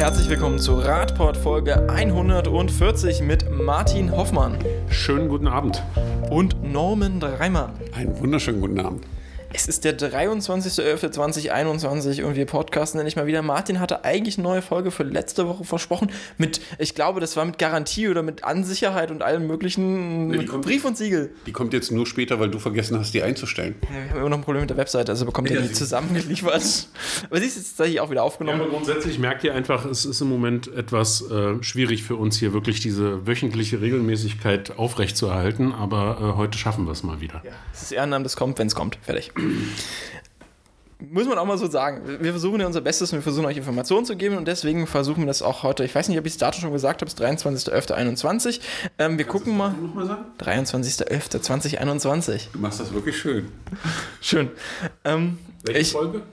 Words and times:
herzlich 0.00 0.30
willkommen 0.30 0.58
zu 0.58 0.76
Radport 0.76 1.36
Folge 1.36 1.86
140 1.90 3.20
mit 3.20 3.50
Martin 3.50 4.10
Hoffmann 4.10 4.56
Schönen 4.88 5.28
guten 5.28 5.46
Abend. 5.46 5.82
und 6.30 6.64
Norman 6.64 7.20
Dreimann. 7.20 7.74
Einen 7.92 8.18
wunderschönen 8.18 8.62
guten 8.62 8.80
Abend. 8.80 9.04
Es 9.52 9.66
ist 9.66 9.82
der 9.84 9.98
23.11.2021 9.98 12.22
und 12.22 12.36
wir 12.36 12.46
podcasten 12.46 13.00
endlich 13.00 13.16
mal 13.16 13.26
wieder. 13.26 13.42
Martin 13.42 13.80
hatte 13.80 14.04
eigentlich 14.04 14.38
eine 14.38 14.44
neue 14.44 14.62
Folge 14.62 14.92
für 14.92 15.02
letzte 15.02 15.48
Woche 15.48 15.64
versprochen 15.64 16.12
mit, 16.38 16.60
ich 16.78 16.94
glaube, 16.94 17.18
das 17.18 17.36
war 17.36 17.44
mit 17.44 17.58
Garantie 17.58 18.06
oder 18.08 18.22
mit 18.22 18.44
Ansicherheit 18.44 19.10
und 19.10 19.22
allem 19.22 19.48
möglichen 19.48 20.28
mit 20.28 20.46
kommt- 20.48 20.64
Brief 20.64 20.84
und 20.84 20.96
Siegel. 20.96 21.32
Die 21.46 21.52
kommt 21.52 21.72
jetzt 21.72 21.90
nur 21.90 22.06
später, 22.06 22.38
weil 22.38 22.48
du 22.48 22.60
vergessen 22.60 22.96
hast, 22.96 23.12
die 23.12 23.24
einzustellen. 23.24 23.74
Ja, 23.82 23.88
wir 23.90 24.10
haben 24.10 24.18
immer 24.20 24.28
noch 24.30 24.38
ein 24.38 24.44
Problem 24.44 24.60
mit 24.60 24.70
der 24.70 24.76
Webseite, 24.76 25.10
also 25.10 25.26
bekommt 25.26 25.50
ihr 25.50 25.56
Ja, 25.60 25.66
die 25.66 25.72
zusammengeliefert. 25.72 26.86
Aber 27.28 27.40
sie 27.40 27.46
ist 27.46 27.56
jetzt 27.56 27.76
tatsächlich 27.76 28.00
auch 28.00 28.10
wieder 28.10 28.20
Ja, 28.20 28.26
aufgenommen. 28.26 28.60
aber 28.60 28.70
grundsätzlich 28.70 29.18
merkt 29.18 29.42
ihr 29.42 29.52
einfach, 29.54 29.84
es 29.84 30.04
ist 30.04 30.20
im 30.20 30.28
Moment 30.28 30.72
etwas 30.72 31.22
äh, 31.28 31.60
schwierig 31.62 32.04
für 32.04 32.14
uns 32.14 32.38
hier 32.38 32.52
wirklich 32.52 32.78
diese 32.80 33.26
wöchentliche 33.26 33.80
Regelmäßigkeit 33.80 34.78
aufrechtzuerhalten, 34.78 35.72
aber 35.72 36.34
äh, 36.34 36.38
heute 36.38 36.56
schaffen 36.56 36.84
wir 36.86 36.92
es 36.92 37.02
mal 37.02 37.20
wieder. 37.20 37.42
Es 37.72 37.82
ist 37.82 37.90
Ehrenamt, 37.92 38.26
es 38.26 38.36
kommt, 38.36 38.56
wenn 38.60 38.68
es 38.68 38.76
kommt. 38.76 38.96
Fertig. 39.02 39.32
Muss 41.08 41.26
man 41.26 41.38
auch 41.38 41.46
mal 41.46 41.56
so 41.56 41.70
sagen. 41.70 42.02
Wir 42.20 42.32
versuchen 42.32 42.60
ja 42.60 42.66
unser 42.66 42.82
Bestes 42.82 43.10
und 43.12 43.18
wir 43.18 43.22
versuchen 43.22 43.46
euch 43.46 43.56
Informationen 43.56 44.04
zu 44.04 44.16
geben 44.16 44.36
und 44.36 44.46
deswegen 44.46 44.86
versuchen 44.86 45.20
wir 45.20 45.26
das 45.26 45.40
auch 45.40 45.62
heute. 45.62 45.82
Ich 45.84 45.94
weiß 45.94 46.08
nicht, 46.08 46.18
ob 46.18 46.26
ich 46.26 46.32
es 46.32 46.38
Datum 46.38 46.60
schon 46.60 46.72
gesagt 46.72 47.00
habe, 47.00 47.10
es 47.10 47.14
ist 47.14 47.22
23.11.21. 47.22 48.60
Ähm, 48.98 49.16
wir 49.16 49.24
gucken 49.24 49.56
mal. 49.56 49.72
Nochmal 49.72 50.06
sagen? 50.06 50.24
23.11.2021. 50.38 52.48
Du 52.52 52.58
machst 52.58 52.80
das 52.80 52.92
wirklich 52.92 53.16
schön. 53.16 53.50
Schön. 54.20 54.50
Ähm, 55.04 55.38
Welche 55.64 55.80
ich, 55.80 55.92
Folge? 55.92 56.22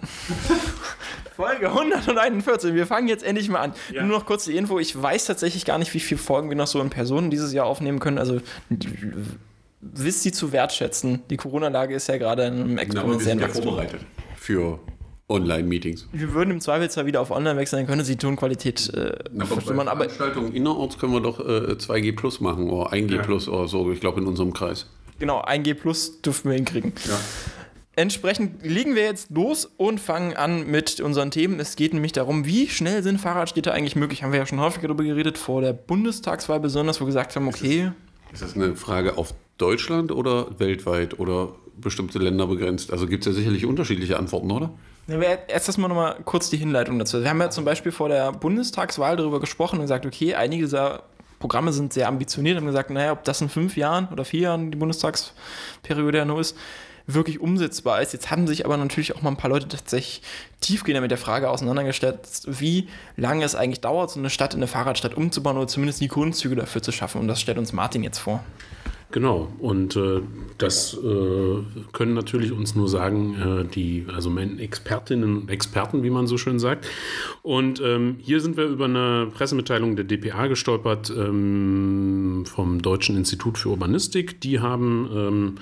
Folge 1.38 1.70
141. 1.70 2.74
Wir 2.74 2.88
fangen 2.88 3.08
jetzt 3.08 3.24
endlich 3.24 3.48
mal 3.48 3.60
an. 3.60 3.74
Ja. 3.94 4.04
Nur 4.04 4.18
noch 4.18 4.26
kurz 4.26 4.46
die 4.46 4.58
Info. 4.58 4.80
Ich 4.80 5.02
weiß 5.02 5.26
tatsächlich 5.26 5.66
gar 5.66 5.78
nicht, 5.78 5.94
wie 5.94 6.00
viele 6.00 6.20
Folgen 6.20 6.50
wir 6.50 6.58
noch 6.58 6.68
so 6.68 6.82
in 6.82 6.90
Personen 6.90 7.30
dieses 7.30 7.54
Jahr 7.54 7.68
aufnehmen 7.68 8.00
können. 8.00 8.18
Also 8.18 8.42
wisst 9.82 10.24
sie 10.24 10.32
zu 10.32 10.52
wertschätzen. 10.52 11.22
Die 11.30 11.38
Corona-Lage 11.38 11.96
ist 11.96 12.08
ja 12.08 12.18
gerade 12.18 12.46
in 12.46 12.54
einem 12.54 12.76
wir 12.76 12.82
exponentiellen 12.84 13.40
sind 13.40 13.42
ja 13.42 13.48
vorbereitet 13.50 14.02
für 14.36 14.80
Online-Meetings. 15.30 16.08
Wir 16.14 16.34
würden 16.34 16.52
im 16.52 16.62
Zweifelsfall 16.62 17.06
wieder 17.06 17.20
auf 17.22 17.32
Online 17.32 17.58
wechseln, 17.58 17.80
dann 17.80 17.88
könnte 17.88 18.06
die 18.06 18.16
Tonqualität 18.16 18.90
äh, 18.94 19.18
Na, 19.34 19.44
aber 19.44 19.62
Veranstaltungen 19.62 20.54
innerorts 20.54 20.98
können 20.98 21.14
wir 21.14 21.22
doch 21.22 21.40
äh, 21.40 21.74
2G 21.74 22.16
Plus 22.16 22.40
machen 22.40 22.70
oder 22.70 22.94
1G 22.94 23.16
Ja. 23.16 23.22
Plus 23.22 23.50
oder 23.50 23.68
so, 23.68 23.92
ich 23.92 24.00
glaube 24.00 24.22
in 24.22 24.28
unserem 24.28 24.54
Kreis. 24.54 24.86
genau, 25.20 25.42
1G 25.42 25.74
Plus 25.74 26.22
dürfen 26.22 26.50
wir 26.50 26.56
hinkriegen. 26.56 26.94
Ja. 27.08 27.20
Entsprechend 27.98 28.64
legen 28.64 28.96
wir 28.96 29.04
jetzt 29.04 29.32
los 29.32 29.66
und 29.66 30.00
fangen 30.00 30.36
an 30.36 30.68
mit 30.68 31.02
unseren 31.02 31.32
Themen. 31.32 31.60
Es 31.60 31.76
geht 31.76 31.94
nämlich 31.94 32.12
darum, 32.12 32.46
wie 32.46 32.70
schnell 32.70 33.02
sind 33.02 33.20
Fahrradstädte 33.20 33.74
eigentlich 33.74 33.96
möglich? 33.96 34.22
Haben 34.22 34.32
wir 34.32 34.40
ja 34.40 34.46
schon 34.46 34.62
häufiger 34.62 34.88
darüber 34.88 35.04
geredet, 35.04 35.38
vor 35.38 35.62
der 35.62 35.74
Bundestagswahl 35.74 36.60
besonders, 36.60 37.02
wo 37.02 37.06
wir 37.06 37.08
gesagt 37.08 37.36
haben, 37.36 37.48
okay, 37.48 37.92
Ist 38.32 38.44
das 38.44 38.54
eine 38.56 38.76
Frage 38.76 39.18
auf 39.18 39.34
Deutschland 39.58 40.12
oder 40.12 40.60
weltweit 40.60 41.20
oder 41.20 41.50
bestimmte 41.76 42.20
Länder 42.20 42.48
begrenzt? 42.48 42.92
Also 42.92 43.08
gibt 43.08 43.26
es 43.26 43.34
ja 43.34 43.38
sicherlich 43.38 43.66
unterschiedliche 43.66 44.18
Antworten, 44.18 44.52
oder? 44.52 44.72
Ja, 45.08 45.20
Erst 45.22 45.68
erstmal 45.70 45.90
nochmal 45.90 46.18
kurz 46.26 46.50
die 46.50 46.58
Hinleitung 46.58 47.00
dazu. 47.00 47.22
Wir 47.22 47.30
haben 47.30 47.40
ja 47.40 47.50
zum 47.50 47.66
Beispiel 47.66 47.92
vor 47.92 48.10
der 48.10 48.32
Bundestagswahl 48.34 49.16
darüber 49.16 49.40
gesprochen 49.40 49.78
und 49.78 49.84
gesagt, 49.84 50.06
okay, 50.06 50.36
einige 50.36 50.66
dieser 50.66 51.04
Programme 51.40 51.72
sind 51.72 51.94
sehr 51.94 52.08
ambitioniert, 52.08 52.58
haben 52.58 52.66
gesagt, 52.66 52.90
naja, 52.90 53.12
ob 53.12 53.24
das 53.24 53.42
in 53.42 53.50
fünf 53.50 53.78
Jahren 53.78 54.10
oder 54.12 54.26
vier 54.26 54.42
Jahren 54.42 54.72
die 54.72 54.78
Bundestagsperiode 54.78 56.18
ja 56.18 56.26
nur 56.26 56.40
ist, 56.40 56.58
wirklich 57.06 57.40
umsetzbar 57.40 58.02
ist. 58.02 58.12
Jetzt 58.12 58.32
haben 58.32 58.48
sich 58.48 58.66
aber 58.66 58.76
natürlich 58.76 59.16
auch 59.16 59.22
mal 59.22 59.30
ein 59.30 59.38
paar 59.38 59.50
Leute 59.50 59.68
tatsächlich 59.68 60.22
tiefgehender 60.60 61.02
mit 61.02 61.12
der 61.12 61.18
Frage 61.18 61.50
auseinandergestellt, 61.50 62.20
wie 62.46 62.90
lange 63.16 63.46
es 63.46 63.56
eigentlich 63.56 63.82
dauert, 63.82 64.12
so 64.12 64.20
eine 64.20 64.30
Stadt 64.30 64.54
in 64.54 64.60
eine 64.60 64.68
Fahrradstadt 64.68 65.16
umzubauen 65.16 65.58
oder 65.58 65.68
zumindest 65.68 66.02
die 66.02 66.10
Grundzüge 66.10 66.56
dafür 66.56 66.82
zu 66.82 66.92
schaffen. 66.92 67.22
Und 67.22 67.28
das 67.30 67.40
stellt 67.40 67.58
uns 67.58 67.72
Martin 67.72 68.04
jetzt 68.04 68.18
vor. 68.18 68.44
Genau, 69.12 69.48
und 69.60 69.96
äh, 69.96 70.22
das 70.58 70.94
äh, 70.94 71.64
können 71.94 72.14
natürlich 72.14 72.52
uns 72.52 72.76
nur 72.76 72.90
sagen, 72.90 73.36
äh, 73.36 73.74
die, 73.74 74.06
also 74.14 74.36
Expertinnen 74.38 75.38
und 75.38 75.50
Experten, 75.50 76.04
wie 76.04 76.10
man 76.10 76.28
so 76.28 76.38
schön 76.38 76.60
sagt. 76.60 76.88
Und 77.42 77.80
ähm, 77.80 78.18
hier 78.20 78.42
sind 78.42 78.58
wir 78.58 78.66
über 78.66 78.86
eine 78.86 79.32
Pressemitteilung 79.34 79.96
der 79.96 80.04
DPA 80.04 80.48
gestolpert 80.48 81.10
ähm, 81.10 82.44
vom 82.46 82.82
Deutschen 82.82 83.16
Institut 83.16 83.58
für 83.58 83.70
Urbanistik. 83.70 84.42
Die 84.42 84.60
haben 84.60 85.56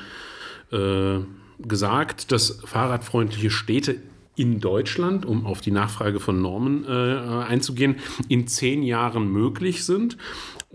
ähm, 0.72 1.20
äh, 1.20 1.24
gesagt, 1.68 2.32
dass 2.32 2.62
fahrradfreundliche 2.66 3.52
Städte 3.52 3.98
in 4.36 4.60
Deutschland, 4.60 5.26
um 5.26 5.46
auf 5.46 5.62
die 5.62 5.72
Nachfrage 5.72 6.20
von 6.20 6.42
Normen 6.42 6.84
äh, 6.86 6.90
einzugehen, 6.90 7.98
in 8.28 8.48
zehn 8.48 8.84
Jahren 8.84 9.32
möglich 9.32 9.86
sind. 9.86 10.18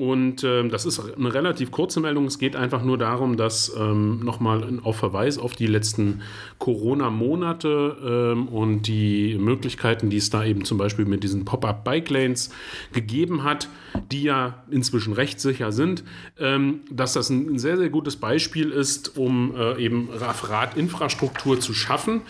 Und 0.01 0.45
ähm, 0.45 0.71
das 0.71 0.87
ist 0.87 0.99
eine 0.99 1.35
relativ 1.35 1.71
kurze 1.71 2.01
Meldung. 2.01 2.25
Es 2.25 2.39
geht 2.39 2.57
einfach 2.57 2.83
nur 2.83 2.97
darum, 2.97 3.37
dass 3.37 3.71
ähm, 3.79 4.21
nochmal 4.25 4.81
auf 4.83 4.97
Verweis 4.97 5.37
auf 5.37 5.53
die 5.53 5.67
letzten 5.67 6.23
Corona-Monate 6.59 7.99
ähm, 8.33 8.49
und 8.49 8.87
die 8.87 9.37
Möglichkeiten, 9.39 10.09
die 10.09 10.17
es 10.17 10.31
da 10.31 10.43
eben 10.43 10.65
zum 10.65 10.79
Beispiel 10.79 11.05
mit 11.05 11.23
diesen 11.23 11.45
Pop-up-Bike-Lanes 11.45 12.51
gegeben 12.95 13.45
hat, 13.45 13.69
die 14.11 14.23
ja 14.23 14.65
inzwischen 14.71 15.13
rechtssicher 15.13 15.71
sind, 15.71 16.03
ähm, 16.39 16.81
dass 16.91 17.13
das 17.13 17.29
ein, 17.29 17.59
sehr, 17.59 17.77
sehr 17.77 17.91
gutes 17.91 18.17
Beispiel 18.17 18.71
ist, 18.71 19.19
um 19.19 19.55
äh, 19.55 19.85
eben 19.85 20.09
Radinfrastruktur 20.11 21.61
zu 21.61 21.75
schaffen. 21.75 22.23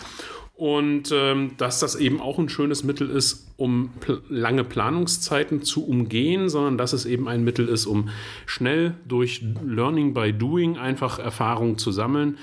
Und 0.61 1.11
ähm, 1.11 1.53
dass 1.57 1.79
das 1.79 1.95
eben 1.95 2.21
auch 2.21 2.37
ein 2.37 2.47
schönes 2.47 2.83
Mittel 2.83 3.09
ist, 3.09 3.47
um 3.57 3.89
pl 3.99 4.21
lange 4.29 4.63
Planungszeiten 4.63 5.63
zu 5.63 5.83
umgehen, 5.83 6.49
sondern 6.49 6.77
dass 6.77 6.93
es 6.93 7.07
eben 7.07 7.27
ein 7.27 7.43
Mittel 7.43 7.67
ist, 7.67 7.87
um 7.87 8.09
schnell 8.45 8.93
durch 9.07 9.43
Learning 9.65 10.13
by 10.13 10.31
Doing 10.31 10.77
einfach 10.77 11.17
Erfahrungen 11.17 11.79
zu 11.79 11.91
sammeln, 11.91 12.37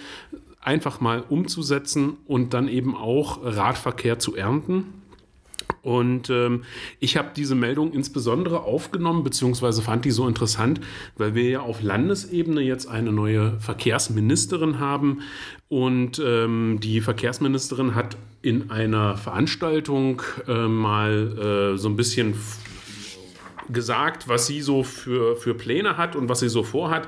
einfach 0.61 1.01
mal 1.01 1.23
umzusetzen 1.29 2.17
und 2.27 2.55
dann 2.55 2.67
eben 2.67 2.97
auch 2.97 3.39
Radverkehr 3.45 4.19
zu 4.19 4.35
ernten. 4.35 4.98
Und 5.83 6.29
ähm, 6.31 6.65
ich 7.01 7.17
habe 7.17 7.31
diese 7.35 7.55
Meldung 7.55 7.93
insbesondere 7.93 8.63
aufgenommen, 8.63 9.23
beziehungsweise 9.23 9.83
fand 9.83 10.05
die 10.05 10.11
so 10.11 10.29
interessant, 10.29 10.81
weil 11.17 11.35
wir 11.35 11.49
ja 11.49 11.61
auf 11.61 11.83
Landesebene 11.83 12.61
jetzt 12.61 12.87
eine 12.87 13.13
neue 13.13 13.59
Verkehrsministerin 13.61 14.79
haben. 14.79 15.23
Und 15.69 16.21
ähm, 16.25 16.79
die 16.83 17.01
Verkehrsministerin 17.01 17.95
hat 17.95 18.17
in 18.43 18.71
einer 18.71 19.17
Veranstaltung 19.17 20.23
äh, 20.47 20.67
mal 20.67 21.75
äh, 21.75 21.79
so 21.79 21.89
ein 21.89 21.97
bisschen 21.97 22.35
gesagt, 23.73 24.29
was 24.29 24.47
sie 24.47 24.61
so 24.61 24.83
für, 24.83 25.37
für 25.37 25.55
Pläne 25.55 25.97
hat 25.97 26.17
und 26.17 26.29
was 26.29 26.41
sie 26.41 26.49
so 26.49 26.63
vorhat. 26.63 27.07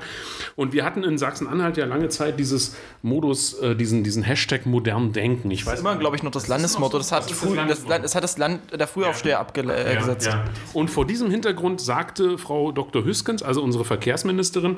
Und 0.55 0.73
wir 0.73 0.83
hatten 0.85 1.03
in 1.03 1.17
Sachsen-Anhalt 1.17 1.77
ja 1.77 1.85
lange 1.85 2.09
Zeit 2.09 2.39
dieses 2.39 2.75
Modus, 3.01 3.53
äh, 3.59 3.75
diesen, 3.75 4.03
diesen 4.03 4.23
Hashtag 4.23 4.65
modern 4.65 5.13
denken. 5.13 5.51
Ich 5.51 5.65
weiß 5.65 5.79
Immer, 5.79 5.95
glaube 5.97 6.15
ich, 6.15 6.23
noch 6.23 6.31
das 6.31 6.47
Landesmotto. 6.47 6.97
Das 6.97 7.11
hat, 7.11 7.23
Das 7.23 7.31
ist 7.31 7.39
früh, 7.39 7.55
das 7.55 7.85
das, 7.85 8.01
das 8.01 8.15
hat 8.15 8.23
das 8.23 8.37
Land, 8.37 8.61
der 8.77 8.87
Frühaufsteher 8.87 9.39
abgesetzt. 9.39 10.27
ja. 10.27 10.45
Und 10.73 10.89
vor 10.89 11.05
diesem 11.05 11.29
Hintergrund 11.31 11.81
sagte 11.81 12.37
Frau 12.37 12.71
Dr. 12.71 13.03
Hüskens, 13.03 13.43
also 13.43 13.61
unsere 13.61 13.85
Verkehrsministerin, 13.85 14.77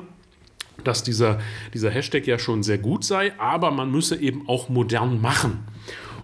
dass 0.82 1.02
dieser, 1.02 1.38
dieser 1.72 1.90
Hashtag 1.90 2.26
ja 2.26 2.38
schon 2.38 2.62
sehr 2.62 2.78
gut 2.78 3.04
sei, 3.04 3.32
aber 3.38 3.70
man 3.70 3.90
müsse 3.90 4.16
eben 4.16 4.48
auch 4.48 4.68
modern 4.68 5.20
machen. 5.20 5.64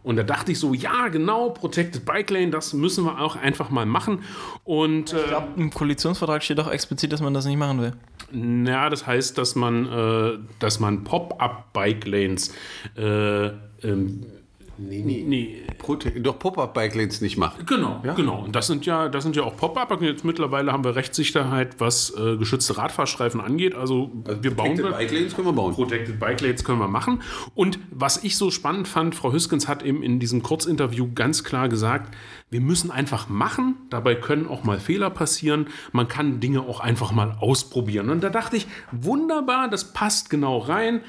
Und 0.02 0.16
da 0.16 0.22
dachte 0.22 0.52
ich 0.52 0.58
so, 0.58 0.72
ja, 0.72 1.08
genau, 1.08 1.50
Protected 1.50 2.04
Bike 2.04 2.30
Lane, 2.30 2.50
das 2.50 2.72
müssen 2.72 3.04
wir 3.04 3.20
auch 3.20 3.36
einfach 3.36 3.70
mal 3.70 3.86
machen. 3.86 4.22
Und 4.64 5.12
Ich 5.12 5.18
äh, 5.18 5.28
glaube, 5.28 5.48
im 5.56 5.70
Koalitionsvertrag 5.70 6.42
steht 6.42 6.58
auch 6.60 6.70
explizit, 6.70 7.12
dass 7.12 7.20
man 7.20 7.34
das 7.34 7.44
nicht 7.44 7.58
machen 7.58 7.80
will. 7.80 8.66
ja, 8.66 8.88
das 8.88 9.06
heißt, 9.06 9.36
dass 9.36 9.54
man, 9.56 9.86
äh, 9.86 10.38
dass 10.58 10.80
man 10.80 11.04
Pop-up 11.04 11.72
Bike 11.72 12.06
Lanes 12.06 12.54
äh, 12.96 13.48
ähm, 13.82 14.26
Nee, 14.82 15.02
nee. 15.04 15.24
nee, 15.26 15.62
Prote 15.78 16.10
doch 16.10 16.38
Pop-Up-Bike-Lanes 16.38 17.20
nicht 17.20 17.36
machen. 17.36 17.66
Genau, 17.66 18.02
genau. 18.16 18.42
Und 18.44 18.56
das 18.56 18.66
sind 18.66 18.86
ja, 18.86 19.08
das 19.08 19.24
sind 19.24 19.36
ja 19.36 19.42
auch 19.42 19.56
Pop-up. 19.56 19.90
Und 19.90 20.02
Jetzt 20.02 20.24
mittlerweile 20.24 20.72
haben 20.72 20.84
wir 20.84 20.96
Rechtssicherheit, 20.96 21.76
was 21.78 22.14
äh, 22.16 22.36
geschützte 22.36 22.78
Radfahrstreifen 22.78 23.40
angeht. 23.40 23.74
Also, 23.74 24.10
wir 24.40 24.54
bauen 24.54 24.76
Protected 24.76 24.90
Bike-Lanes 24.90 25.36
können 25.36 25.48
wir 25.48 25.52
bauen. 25.52 25.74
Protected 25.74 26.18
Bike 26.18 26.40
Lanes 26.40 26.64
können 26.64 26.78
wir 26.78 26.88
machen. 26.88 27.22
Und 27.54 27.78
was 27.90 28.24
ich 28.24 28.36
so 28.36 28.50
spannend 28.50 28.88
fand, 28.88 29.14
Frau 29.14 29.32
Hüskens 29.32 29.68
hat 29.68 29.82
eben 29.82 30.02
in 30.02 30.18
diesem 30.18 30.42
Kurzinterview 30.42 31.12
ganz 31.14 31.44
klar 31.44 31.68
gesagt, 31.68 32.14
wir 32.50 32.60
müssen 32.60 32.90
einfach 32.90 33.28
machen. 33.28 33.76
Dabei 33.90 34.14
können 34.14 34.48
auch 34.48 34.64
mal 34.64 34.80
Fehler 34.80 35.10
passieren. 35.10 35.68
Man 35.92 36.08
kann 36.08 36.40
Dinge 36.40 36.62
auch 36.62 36.80
einfach 36.80 37.12
mal 37.12 37.36
ausprobieren. 37.40 38.10
Und 38.10 38.22
da 38.22 38.30
dachte 38.30 38.56
ich, 38.56 38.66
wunderbar, 38.92 39.68
das 39.68 39.92
passt 39.92 40.30
genau 40.30 40.58
rein. 40.58 41.02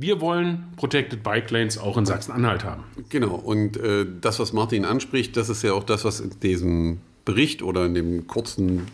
Wir 0.00 0.22
wollen 0.22 0.72
Protected 0.76 1.22
Bike 1.22 1.50
Lanes 1.50 1.76
auch 1.76 1.98
in 1.98 2.06
Sachsen-Anhalt 2.06 2.64
haben. 2.64 2.84
Genau, 3.10 3.34
und 3.34 3.76
äh, 3.76 4.06
das, 4.18 4.38
was 4.38 4.54
Martin 4.54 4.86
anspricht, 4.86 5.36
das 5.36 5.50
ist 5.50 5.62
ja 5.62 5.74
auch 5.74 5.84
das, 5.84 6.06
was 6.06 6.20
in 6.20 6.30
diesem 6.40 7.00
Bericht 7.26 7.62
oder 7.62 7.84
in 7.84 7.92
dem 7.92 8.26
kurzen 8.26 8.86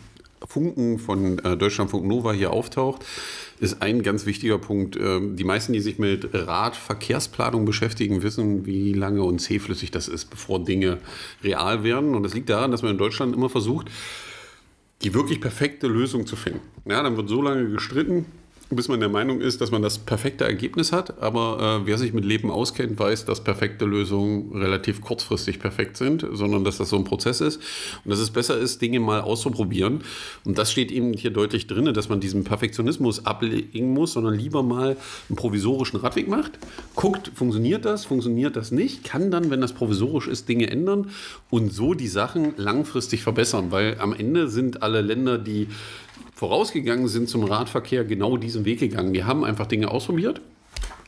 Funken 0.45 0.99
von 0.99 1.39
äh, 1.39 1.55
Deutschlandfunk 1.55 2.05
Nova 2.05 2.33
hier 2.33 2.51
auftaucht, 2.51 3.05
ist 3.61 3.81
ein 3.81 4.03
ganz 4.03 4.25
wichtiger 4.25 4.57
Punkt. 4.57 4.97
Ähm, 4.97 5.37
die 5.37 5.45
meisten, 5.45 5.71
die 5.71 5.79
sich 5.79 5.97
mit 5.97 6.29
Radverkehrsplanung 6.33 7.63
beschäftigen, 7.63 8.21
wissen, 8.21 8.65
wie 8.65 8.91
lange 8.91 9.23
und 9.23 9.39
zähflüssig 9.39 9.91
das 9.91 10.09
ist, 10.09 10.25
bevor 10.25 10.63
Dinge 10.65 10.97
real 11.41 11.83
werden. 11.83 12.15
Und 12.15 12.23
das 12.23 12.33
liegt 12.33 12.49
daran, 12.49 12.71
dass 12.71 12.81
man 12.81 12.91
in 12.91 12.97
Deutschland 12.97 13.33
immer 13.33 13.49
versucht, 13.49 13.89
die 15.03 15.13
wirklich 15.13 15.39
perfekte 15.39 15.87
Lösung 15.87 16.27
zu 16.27 16.35
finden. 16.35 16.59
Ja, 16.85 17.01
dann 17.01 17.15
wird 17.15 17.29
so 17.29 17.41
lange 17.41 17.69
gestritten, 17.69 18.25
bis 18.69 18.89
man 18.89 18.99
der 18.99 19.09
Meinung 19.09 19.39
ist, 19.39 19.61
dass 19.61 19.71
man 19.71 19.81
das 19.81 19.97
perfekte 19.97 20.43
Ergebnis 20.43 20.91
hat. 20.91 21.21
Aber 21.21 21.81
äh, 21.81 21.87
wer 21.87 21.97
sich 21.97 22.13
mit 22.13 22.25
Leben 22.25 22.51
auskennt, 22.51 22.99
weiß, 22.99 23.25
dass 23.25 23.43
perfekte 23.43 23.85
Lösungen 23.85 24.51
relativ 24.53 25.01
kurzfristig 25.01 25.59
perfekt 25.59 25.95
sind, 25.95 26.25
sondern 26.33 26.63
dass 26.63 26.77
das 26.77 26.89
so 26.89 26.97
ein 26.97 27.05
Prozess 27.05 27.39
ist 27.39 27.61
und 28.03 28.11
dass 28.11 28.19
es 28.19 28.31
besser 28.31 28.57
ist, 28.57 28.81
Dinge 28.81 28.99
mal 28.99 29.21
auszuprobieren. 29.21 30.01
Und 30.43 30.57
das 30.57 30.71
steht 30.71 30.91
eben 30.91 31.13
hier 31.13 31.31
deutlich 31.31 31.67
drin, 31.67 31.93
dass 31.93 32.09
man 32.09 32.19
diesen 32.19 32.43
Perfektionismus 32.43 33.25
ablegen 33.25 33.93
muss, 33.93 34.13
sondern 34.13 34.33
lieber 34.33 34.63
mal 34.63 34.97
einen 35.29 35.35
provisorischen 35.37 35.99
Radweg 35.99 36.27
macht, 36.27 36.59
guckt, 36.95 37.31
funktioniert 37.33 37.85
das, 37.85 38.05
funktioniert 38.05 38.55
das 38.55 38.71
nicht, 38.71 39.03
kann 39.03 39.31
dann, 39.31 39.49
wenn 39.49 39.61
das 39.61 39.73
provisorisch 39.73 40.27
ist, 40.27 40.49
Dinge 40.49 40.69
ändern 40.69 41.11
und 41.49 41.71
so 41.71 41.93
die 41.93 42.07
Sachen 42.07 42.53
langfristig 42.57 43.23
verbessern, 43.23 43.71
weil 43.71 43.97
am 43.99 44.13
Ende 44.13 44.49
sind 44.49 44.83
alle 44.83 45.01
Länder, 45.01 45.37
die 45.37 45.67
vorausgegangen 46.37 47.07
sind 47.07 47.27
zum 47.29 47.43
Radverkehr, 47.43 48.05
genau 48.05 48.37
diesen 48.37 48.63
Weg 48.63 48.79
gegangen. 48.79 49.11
Die 49.11 49.23
haben 49.23 49.43
einfach 49.43 49.65
Dinge 49.65 49.89
ausprobiert, 49.89 50.39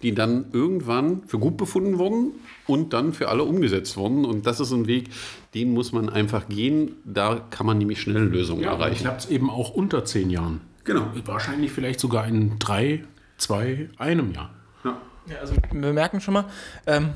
die 0.01 0.15
dann 0.15 0.45
irgendwann 0.53 1.21
für 1.27 1.37
gut 1.37 1.55
befunden 1.55 1.99
wurden 1.99 2.31
und 2.65 2.93
dann 2.93 3.13
für 3.13 3.29
alle 3.29 3.43
umgesetzt 3.43 3.95
wurden. 3.95 4.25
Und 4.25 4.47
das 4.47 4.59
ist 4.59 4.71
ein 4.71 4.87
Weg, 4.87 5.09
den 5.53 5.71
muss 5.71 5.91
man 5.91 6.09
einfach 6.09 6.49
gehen. 6.49 6.93
Da 7.05 7.45
kann 7.51 7.67
man 7.67 7.77
nämlich 7.77 8.01
schnell 8.01 8.23
Lösungen 8.23 8.63
Ja, 8.63 8.71
erreichen. 8.73 9.03
klappt 9.03 9.25
es 9.25 9.29
eben 9.29 9.51
auch 9.51 9.69
unter 9.69 10.03
zehn 10.03 10.31
Jahren. 10.31 10.61
Genau. 10.83 11.05
Wahrscheinlich 11.25 11.71
vielleicht 11.71 11.99
sogar 11.99 12.25
in 12.27 12.57
drei, 12.57 13.03
zwei, 13.37 13.89
einem 13.97 14.31
Jahr. 14.33 14.49
Ja, 14.83 15.35
also 15.41 15.53
wir 15.71 15.93
merken 15.93 16.21
schon 16.21 16.33
mal, 16.33 16.45
ähm, 16.87 17.09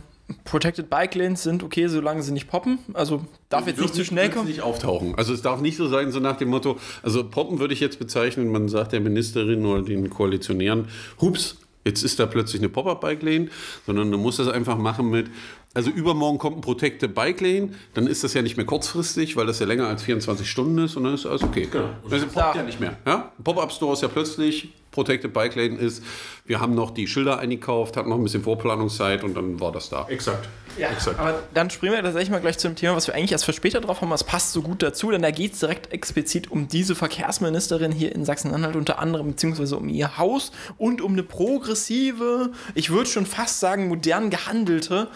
Protected 0.45 0.89
Bike 0.89 1.15
Lanes 1.15 1.43
sind 1.43 1.63
okay, 1.63 1.87
solange 1.87 2.23
sie 2.23 2.31
nicht 2.31 2.47
poppen. 2.47 2.79
Also 2.93 3.25
darf 3.49 3.67
jetzt 3.67 3.79
nicht 3.79 3.93
zu 3.93 4.05
schnell 4.05 4.29
kommen. 4.29 4.47
nicht 4.47 4.61
auftauchen. 4.61 5.15
Also 5.15 5.33
es 5.33 5.41
darf 5.41 5.59
nicht 5.59 5.77
so 5.77 5.87
sein, 5.87 6.11
so 6.11 6.19
nach 6.19 6.37
dem 6.37 6.49
Motto, 6.49 6.77
also 7.01 7.23
Poppen 7.23 7.59
würde 7.59 7.73
ich 7.73 7.79
jetzt 7.79 7.99
bezeichnen, 7.99 8.51
man 8.51 8.69
sagt 8.69 8.93
der 8.93 9.01
Ministerin 9.01 9.65
oder 9.65 9.81
den 9.81 10.09
Koalitionären, 10.09 10.87
hups, 11.19 11.57
jetzt 11.85 12.03
ist 12.03 12.19
da 12.19 12.25
plötzlich 12.25 12.61
eine 12.61 12.69
Pop-Up-Bike-Lane, 12.69 13.49
sondern 13.85 14.11
du 14.11 14.17
musst 14.17 14.39
das 14.39 14.47
einfach 14.47 14.77
machen 14.77 15.09
mit, 15.09 15.27
also 15.73 15.89
übermorgen 15.89 16.37
kommt 16.37 16.57
ein 16.57 16.61
Protected 16.61 17.15
Bike 17.15 17.41
Lane, 17.41 17.69
dann 17.93 18.07
ist 18.07 18.23
das 18.23 18.33
ja 18.33 18.41
nicht 18.41 18.57
mehr 18.57 18.65
kurzfristig, 18.65 19.35
weil 19.35 19.47
das 19.47 19.59
ja 19.59 19.65
länger 19.65 19.87
als 19.87 20.03
24 20.03 20.49
Stunden 20.49 20.77
ist 20.79 20.95
und 20.95 21.03
dann 21.03 21.13
ist 21.15 21.25
alles 21.25 21.43
okay. 21.43 21.67
Genau. 21.71 21.89
Also 22.09 22.27
poppt 22.27 22.55
ja 22.55 22.63
nicht 22.63 22.79
mehr. 22.79 22.97
Ja? 23.05 23.31
Pop-Up-Store 23.43 23.93
ist 23.93 24.01
ja 24.01 24.07
plötzlich, 24.07 24.69
Protected 24.93 25.33
Bike 25.33 25.55
Lane 25.55 25.75
ist, 25.77 26.03
wir 26.45 26.61
haben 26.61 26.75
noch 26.75 26.91
die 26.91 27.07
Schilder 27.07 27.39
eingekauft, 27.39 27.97
hatten 27.97 28.09
noch 28.09 28.17
ein 28.17 28.23
bisschen 28.23 28.43
Vorplanungszeit 28.43 29.23
und 29.23 29.35
dann 29.35 29.59
war 29.59 29.71
das 29.71 29.89
da. 29.89 30.05
Exakt. 30.07 30.47
Ja, 30.77 30.89
Exakt. 30.89 31.19
aber 31.19 31.43
dann 31.53 31.69
springen 31.69 31.93
wir 31.93 32.01
tatsächlich 32.01 32.31
mal 32.31 32.41
gleich 32.41 32.57
zum 32.57 32.75
Thema, 32.75 32.95
was 32.95 33.07
wir 33.07 33.13
eigentlich 33.13 33.31
erst 33.31 33.45
für 33.45 33.53
später 33.53 33.79
drauf 33.79 34.01
haben. 34.01 34.09
Das 34.09 34.23
passt 34.23 34.53
so 34.53 34.61
gut 34.61 34.81
dazu, 34.81 35.11
denn 35.11 35.21
da 35.21 35.29
geht 35.29 35.53
es 35.53 35.59
direkt 35.59 35.93
explizit 35.93 36.49
um 36.49 36.67
diese 36.67 36.95
Verkehrsministerin 36.95 37.91
hier 37.91 38.13
in 38.13 38.25
Sachsen-Anhalt 38.25 38.75
unter 38.75 38.99
anderem, 38.99 39.27
beziehungsweise 39.27 39.77
um 39.77 39.89
ihr 39.89 40.17
Haus 40.17 40.51
und 40.77 41.01
um 41.01 41.13
eine 41.13 41.23
progressive, 41.23 42.51
ich 42.73 42.89
würde 42.89 43.09
schon 43.09 43.25
fast 43.25 43.59
sagen 43.59 43.87
modern 43.87 44.29
gehandelte 44.29 45.09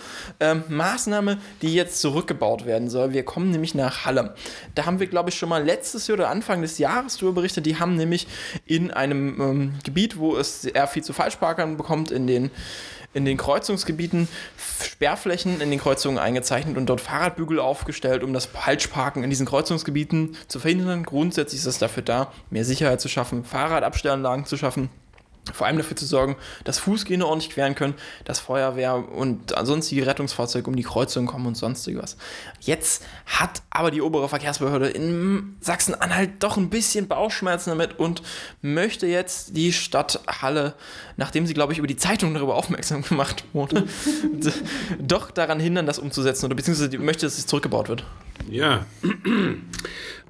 ähm, 0.51 0.63
Maßnahme, 0.69 1.38
die 1.61 1.73
jetzt 1.73 1.99
zurückgebaut 2.01 2.65
werden 2.65 2.89
soll. 2.89 3.13
Wir 3.13 3.23
kommen 3.23 3.51
nämlich 3.51 3.75
nach 3.75 4.05
Halle. 4.05 4.35
Da 4.75 4.85
haben 4.85 4.99
wir, 4.99 5.07
glaube 5.07 5.29
ich, 5.29 5.38
schon 5.38 5.49
mal 5.49 5.63
letztes 5.63 6.07
Jahr 6.07 6.17
oder 6.17 6.29
Anfang 6.29 6.61
des 6.61 6.77
Jahres 6.77 7.17
darüber 7.17 7.41
berichtet. 7.41 7.65
Die 7.65 7.79
haben 7.79 7.95
nämlich 7.95 8.27
in 8.65 8.91
einem 8.91 9.41
ähm, 9.41 9.73
Gebiet, 9.83 10.17
wo 10.17 10.35
es 10.35 10.61
sehr 10.61 10.88
viel 10.88 11.03
zu 11.03 11.13
Falschparkern 11.13 11.77
bekommt, 11.77 12.11
in 12.11 12.27
den 12.27 12.51
in 13.13 13.25
den 13.25 13.38
Kreuzungsgebieten 13.38 14.27
Sperrflächen 14.83 15.59
in 15.61 15.71
den 15.71 15.79
Kreuzungen 15.79 16.19
eingezeichnet 16.19 16.77
und 16.77 16.88
dort 16.88 17.01
Fahrradbügel 17.01 17.59
aufgestellt, 17.59 18.23
um 18.23 18.31
das 18.31 18.45
Falschparken 18.45 19.23
in 19.23 19.29
diesen 19.29 19.47
Kreuzungsgebieten 19.47 20.35
zu 20.47 20.59
verhindern. 20.59 21.03
Grundsätzlich 21.03 21.61
ist 21.61 21.65
es 21.65 21.79
dafür 21.79 22.03
da, 22.03 22.31
mehr 22.51 22.65
Sicherheit 22.65 23.01
zu 23.01 23.09
schaffen, 23.09 23.43
Fahrradabstellanlagen 23.43 24.45
zu 24.45 24.55
schaffen. 24.57 24.89
Vor 25.53 25.67
allem 25.67 25.77
dafür 25.77 25.97
zu 25.97 26.05
sorgen, 26.05 26.35
dass 26.63 26.79
Fußgänger 26.79 27.25
ordentlich 27.25 27.51
queren 27.51 27.75
können, 27.75 27.94
dass 28.25 28.39
Feuerwehr 28.39 28.95
und 28.95 29.53
sonstige 29.63 30.05
Rettungsfahrzeuge 30.05 30.67
um 30.69 30.75
die 30.75 30.83
Kreuzung 30.83 31.25
kommen 31.25 31.47
und 31.47 31.55
sonstiges. 31.55 32.17
Jetzt 32.59 33.05
hat 33.25 33.61
aber 33.69 33.91
die 33.91 34.01
obere 34.01 34.29
Verkehrsbehörde 34.29 34.88
in 34.88 35.57
Sachsen-Anhalt 35.61 36.44
doch 36.44 36.57
ein 36.57 36.69
bisschen 36.69 37.07
Bauchschmerzen 37.07 37.69
damit 37.71 37.99
und 37.99 38.21
möchte 38.61 39.07
jetzt 39.07 39.55
die 39.55 39.73
Stadt 39.73 40.19
Halle, 40.27 40.73
nachdem 41.15 41.45
sie, 41.45 41.53
glaube 41.53 41.73
ich, 41.73 41.79
über 41.79 41.88
die 41.88 41.97
Zeitung 41.97 42.33
darüber 42.33 42.55
aufmerksam 42.55 43.01
gemacht 43.03 43.43
wurde, 43.53 43.88
doch 45.00 45.31
daran 45.31 45.59
hindern, 45.59 45.85
das 45.85 46.00
umzusetzen 46.00 46.45
oder 46.45 46.55
beziehungsweise 46.55 46.97
möchte, 46.97 47.25
dass 47.25 47.38
es 47.38 47.47
zurückgebaut 47.47 47.89
wird. 47.89 48.05
Ja, 48.50 48.85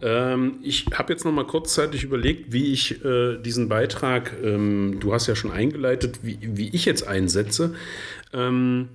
ähm, 0.01 0.59
ich 0.61 0.85
habe 0.93 1.13
jetzt 1.13 1.25
noch 1.25 1.31
mal 1.31 1.45
kurzzeitig 1.45 2.03
überlegt, 2.03 2.53
wie 2.53 2.71
ich 2.71 3.03
äh, 3.03 3.37
diesen 3.37 3.69
Beitrag, 3.69 4.33
ähm, 4.43 4.97
du 4.99 5.13
hast 5.13 5.27
ja 5.27 5.35
schon 5.35 5.51
eingeleitet, 5.51 6.19
wie, 6.23 6.37
wie 6.41 6.69
ich 6.69 6.85
jetzt 6.85 7.07
einsetze. 7.07 7.73
Ähm, 8.33 8.89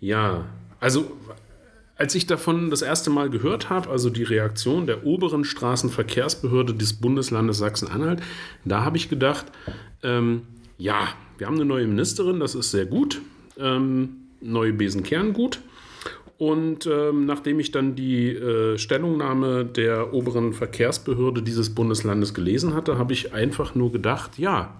ja, 0.00 0.46
also 0.80 1.16
als 1.96 2.14
ich 2.14 2.26
davon 2.26 2.70
das 2.70 2.80
erste 2.80 3.10
Mal 3.10 3.28
gehört 3.28 3.70
habe, 3.70 3.90
also 3.90 4.08
die 4.08 4.22
Reaktion 4.22 4.86
der 4.86 5.04
oberen 5.04 5.44
Straßenverkehrsbehörde 5.44 6.72
des 6.72 6.94
Bundesllandes 6.94 7.58
Sachsen-Anhalt, 7.58 8.22
da 8.64 8.84
habe 8.84 8.96
ich 8.96 9.08
gedacht, 9.08 9.46
ähm, 10.04 10.42
ja, 10.78 11.08
wir 11.38 11.48
haben 11.48 11.56
eine 11.56 11.64
neue 11.64 11.86
Ministerin, 11.86 12.38
das 12.38 12.54
ist 12.54 12.70
sehr 12.70 12.86
gut, 12.86 13.20
ähm, 13.58 14.10
neue 14.40 14.72
Besenkern 14.72 15.32
gut. 15.32 15.60
Und 16.38 16.86
ähm, 16.86 17.26
nachdem 17.26 17.58
ich 17.58 17.72
dann 17.72 17.96
die 17.96 18.28
äh, 18.28 18.78
Stellungnahme 18.78 19.64
der 19.64 20.14
oberen 20.14 20.52
Verkehrsbehörde 20.52 21.42
dieses 21.42 21.74
Bundeslandes 21.74 22.32
gelesen 22.32 22.74
hatte, 22.74 22.96
habe 22.96 23.12
ich 23.12 23.34
einfach 23.34 23.74
nur 23.74 23.90
gedacht, 23.90 24.38
ja, 24.38 24.72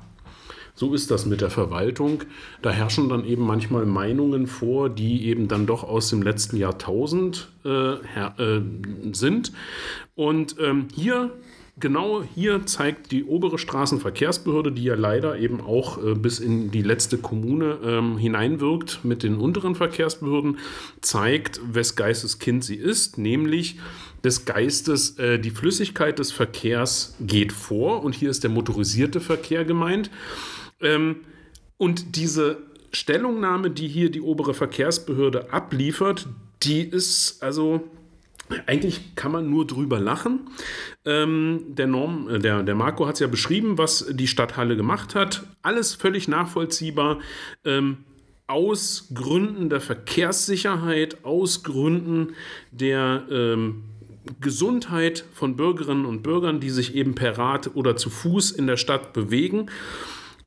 so 0.79 0.95
ist 0.95 1.11
das 1.11 1.27
mit 1.27 1.41
der 1.41 1.51
Verwaltung. 1.51 2.23
Da 2.63 2.71
herrschen 2.71 3.09
dann 3.09 3.25
eben 3.25 3.45
manchmal 3.45 3.85
Meinungen 3.85 4.47
vor, 4.47 4.89
die 4.89 5.27
eben 5.27 5.49
dann 5.49 5.67
doch 5.67 5.83
aus 5.83 6.11
dem 6.11 6.23
letzten 6.23 6.57
Jahrtausend 6.57 7.49
äh, 7.65 7.95
äh, 7.95 8.63
sind. 9.11 9.53
Und 10.15 10.55
ähm, 10.61 10.87
hier 10.95 11.33
Genau 11.81 12.23
hier 12.35 12.67
zeigt 12.67 13.13
die 13.13 13.25
obere 13.25 13.59
Straßenverkehrsbehörde, 13.59 14.73
die 14.73 14.85
ja 14.85 14.95
leider 14.95 15.39
eben 15.39 15.61
auch 15.61 16.03
äh, 16.03 16.15
bis 16.15 16.41
in 16.41 16.71
die 16.71 16.83
letzte 16.83 17.19
Kommune 17.19 17.79
ähm, 17.85 18.19
hineinwirkt 18.19 19.05
mit 19.05 19.23
den 19.23 19.37
unteren 19.37 19.75
Verkehrsbehörden, 19.75 20.59
zeigt, 21.01 21.61
wes 21.65 21.95
Geistes 21.95 22.39
Kind 22.39 22.65
sie 22.65 22.77
ist, 22.77 23.19
nämlich 23.19 23.79
des 24.25 24.45
Geistes, 24.45 25.19
äh, 25.19 25.39
die 25.39 25.51
Flüssigkeit 25.51 26.19
des 26.19 26.33
Verkehrs 26.33 27.17
geht 27.21 27.53
vor 27.53 28.03
und 28.03 28.15
hier 28.15 28.31
ist 28.31 28.43
der 28.43 28.51
motorisierte 28.51 29.21
Verkehr 29.21 29.65
gemeint. 29.65 30.11
Ähm, 30.81 31.17
und 31.77 32.17
diese 32.17 32.59
Stellungnahme, 32.93 33.71
die 33.71 33.89
hier 33.89 34.11
die 34.11 34.21
obere 34.21 34.55
Verkehrsbehörde 34.55 35.53
abliefert, 35.53 36.27
die 36.63 36.83
ist 36.83 37.43
also 37.43 37.89
eigentlich 38.67 39.15
kann 39.15 39.33
man 39.33 39.51
nur 39.51 39.67
drüber 39.67 40.01
lachen. 40.01 40.49
Ähm, 41.05 41.65
der, 41.69 41.87
Norm, 41.87 42.29
äh, 42.29 42.39
der, 42.39 42.63
der 42.63 42.75
Marco 42.75 43.07
hat 43.07 43.15
es 43.15 43.21
ja 43.21 43.27
beschrieben, 43.27 43.79
was 43.79 44.07
die 44.11 44.27
Stadthalle 44.27 44.77
gemacht 44.77 45.15
hat. 45.15 45.45
Alles 45.63 45.95
völlig 45.95 46.29
nachvollziehbar. 46.29 47.19
Ähm, 47.65 47.99
aus 48.47 49.09
Gründen 49.13 49.69
der 49.69 49.81
Verkehrssicherheit, 49.81 51.25
aus 51.25 51.63
Gründen 51.63 52.35
der 52.73 53.25
ähm, 53.31 53.85
Gesundheit 54.41 55.25
von 55.33 55.57
Bürgerinnen 55.57 56.07
und 56.07 56.23
Bürgern, 56.23 56.61
die 56.61 56.71
sich 56.71 56.95
eben 56.95 57.15
per 57.15 57.37
Rad 57.37 57.75
oder 57.75 57.97
zu 57.97 58.11
Fuß 58.11 58.51
in 58.51 58.67
der 58.67 58.77
Stadt 58.77 59.13
bewegen. 59.13 59.71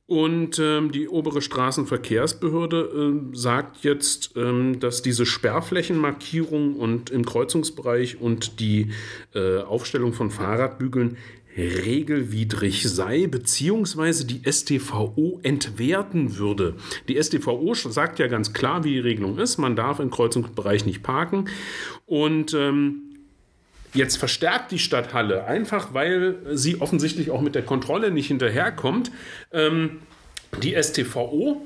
Und 0.06 0.58
ähm, 0.58 0.90
die 0.90 1.08
obere 1.08 1.40
Straßenverkehrsbehörde 1.40 2.90
ähm, 2.94 3.34
sagt 3.34 3.84
jetzt, 3.84 4.32
ähm, 4.36 4.80
dass 4.80 5.00
diese 5.00 5.24
Sperrflächenmarkierung 5.24 6.76
und 6.76 7.10
im 7.10 7.24
Kreuzungsbereich 7.24 8.20
und 8.20 8.60
die 8.60 8.90
äh, 9.34 9.60
Aufstellung 9.60 10.12
von 10.12 10.30
Fahrradbügeln 10.30 11.16
regelwidrig 11.56 12.88
sei, 12.88 13.26
beziehungsweise 13.26 14.26
die 14.26 14.40
STVO 14.50 15.40
entwerten 15.42 16.38
würde. 16.38 16.76
Die 17.08 17.22
STVO 17.22 17.74
sagt 17.74 18.18
ja 18.18 18.26
ganz 18.26 18.52
klar, 18.52 18.84
wie 18.84 18.94
die 18.94 19.00
Regelung 19.00 19.38
ist. 19.38 19.58
Man 19.58 19.76
darf 19.76 20.00
im 20.00 20.10
Kreuzungsbereich 20.10 20.86
nicht 20.86 21.02
parken. 21.02 21.46
Und 22.06 22.54
ähm, 22.54 23.11
Jetzt 23.94 24.16
verstärkt 24.16 24.72
die 24.72 24.78
Stadt 24.78 25.12
Halle, 25.12 25.44
einfach 25.44 25.92
weil 25.92 26.36
sie 26.52 26.80
offensichtlich 26.80 27.30
auch 27.30 27.40
mit 27.40 27.54
der 27.54 27.62
Kontrolle 27.62 28.10
nicht 28.10 28.28
hinterherkommt, 28.28 29.10
ähm, 29.52 30.00
die 30.62 30.74
STVO 30.80 31.62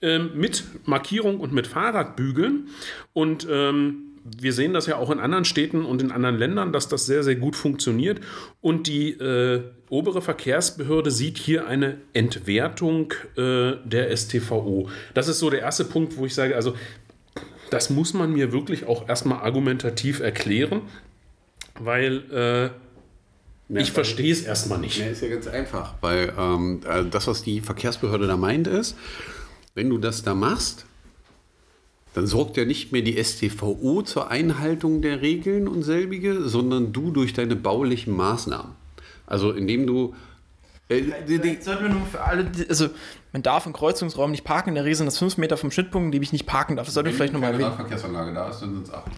ähm, 0.00 0.30
mit 0.34 0.64
Markierung 0.84 1.40
und 1.40 1.52
mit 1.52 1.66
Fahrradbügeln. 1.66 2.68
Und 3.12 3.46
ähm, 3.50 4.06
wir 4.38 4.52
sehen 4.52 4.72
das 4.72 4.86
ja 4.86 4.96
auch 4.96 5.10
in 5.10 5.20
anderen 5.20 5.44
Städten 5.44 5.84
und 5.84 6.02
in 6.02 6.10
anderen 6.10 6.36
Ländern, 6.36 6.72
dass 6.72 6.88
das 6.88 7.06
sehr, 7.06 7.22
sehr 7.22 7.36
gut 7.36 7.56
funktioniert. 7.56 8.20
Und 8.60 8.86
die 8.86 9.10
äh, 9.10 9.62
obere 9.88 10.20
Verkehrsbehörde 10.20 11.10
sieht 11.10 11.38
hier 11.38 11.66
eine 11.66 11.98
Entwertung 12.12 13.12
äh, 13.36 13.74
der 13.84 14.16
STVO. 14.16 14.88
Das 15.14 15.28
ist 15.28 15.38
so 15.38 15.50
der 15.50 15.60
erste 15.60 15.84
Punkt, 15.84 16.16
wo 16.16 16.26
ich 16.26 16.34
sage, 16.34 16.56
also 16.56 16.74
das 17.70 17.90
muss 17.90 18.14
man 18.14 18.32
mir 18.32 18.52
wirklich 18.52 18.86
auch 18.86 19.08
erstmal 19.08 19.40
argumentativ 19.40 20.20
erklären, 20.20 20.82
weil 21.80 22.72
äh, 23.68 23.80
ich 23.80 23.92
verstehe 23.92 24.32
es 24.32 24.42
erstmal 24.42 24.78
nicht. 24.78 24.98
Ja, 24.98 25.06
ist 25.06 25.22
ja 25.22 25.28
ganz 25.28 25.46
einfach, 25.46 25.94
weil 26.00 26.32
ähm, 26.38 26.80
äh, 26.88 27.04
das, 27.04 27.26
was 27.26 27.42
die 27.42 27.60
Verkehrsbehörde 27.60 28.26
da 28.26 28.36
meint, 28.36 28.66
ist, 28.68 28.96
wenn 29.74 29.90
du 29.90 29.98
das 29.98 30.22
da 30.22 30.34
machst, 30.34 30.86
dann 32.14 32.26
sorgt 32.26 32.56
ja 32.56 32.64
nicht 32.64 32.92
mehr 32.92 33.02
die 33.02 33.22
STVO 33.22 34.02
zur 34.02 34.30
Einhaltung 34.30 35.02
der 35.02 35.20
Regeln 35.20 35.68
und 35.68 35.82
selbige, 35.82 36.48
sondern 36.48 36.92
du 36.92 37.10
durch 37.10 37.34
deine 37.34 37.56
baulichen 37.56 38.16
Maßnahmen. 38.16 38.72
Also 39.26 39.52
indem 39.52 39.86
du 39.86 40.14
äh, 40.88 41.02
sollten 41.60 41.82
wir 41.82 41.90
nur 41.90 42.06
für 42.06 42.22
alle, 42.22 42.50
also 42.68 42.88
man 43.32 43.42
darf 43.42 43.66
im 43.66 43.72
Kreuzungsraum 43.72 44.30
nicht 44.30 44.44
parken, 44.44 44.70
in 44.70 44.74
der 44.76 44.84
Regel 44.84 44.96
sind 44.96 45.06
das 45.06 45.18
5 45.18 45.36
Meter 45.36 45.56
vom 45.56 45.72
Schnittpunkt, 45.72 46.06
in 46.06 46.12
dem 46.12 46.22
ich 46.22 46.32
nicht 46.32 46.46
parken 46.46 46.76
darf. 46.76 46.86
Das 46.86 46.94
sollten 46.94 47.10
wir 47.10 47.16
vielleicht 47.16 47.32
nochmal 47.32 47.52
erwähnen. 47.52 47.70
Wenn 47.70 47.76
Verkehrsanlage 47.76 48.32
da 48.32 48.48
ist, 48.48 48.60
dann 48.60 48.74
sind 48.74 48.86
es 48.86 48.94
8. 48.94 49.10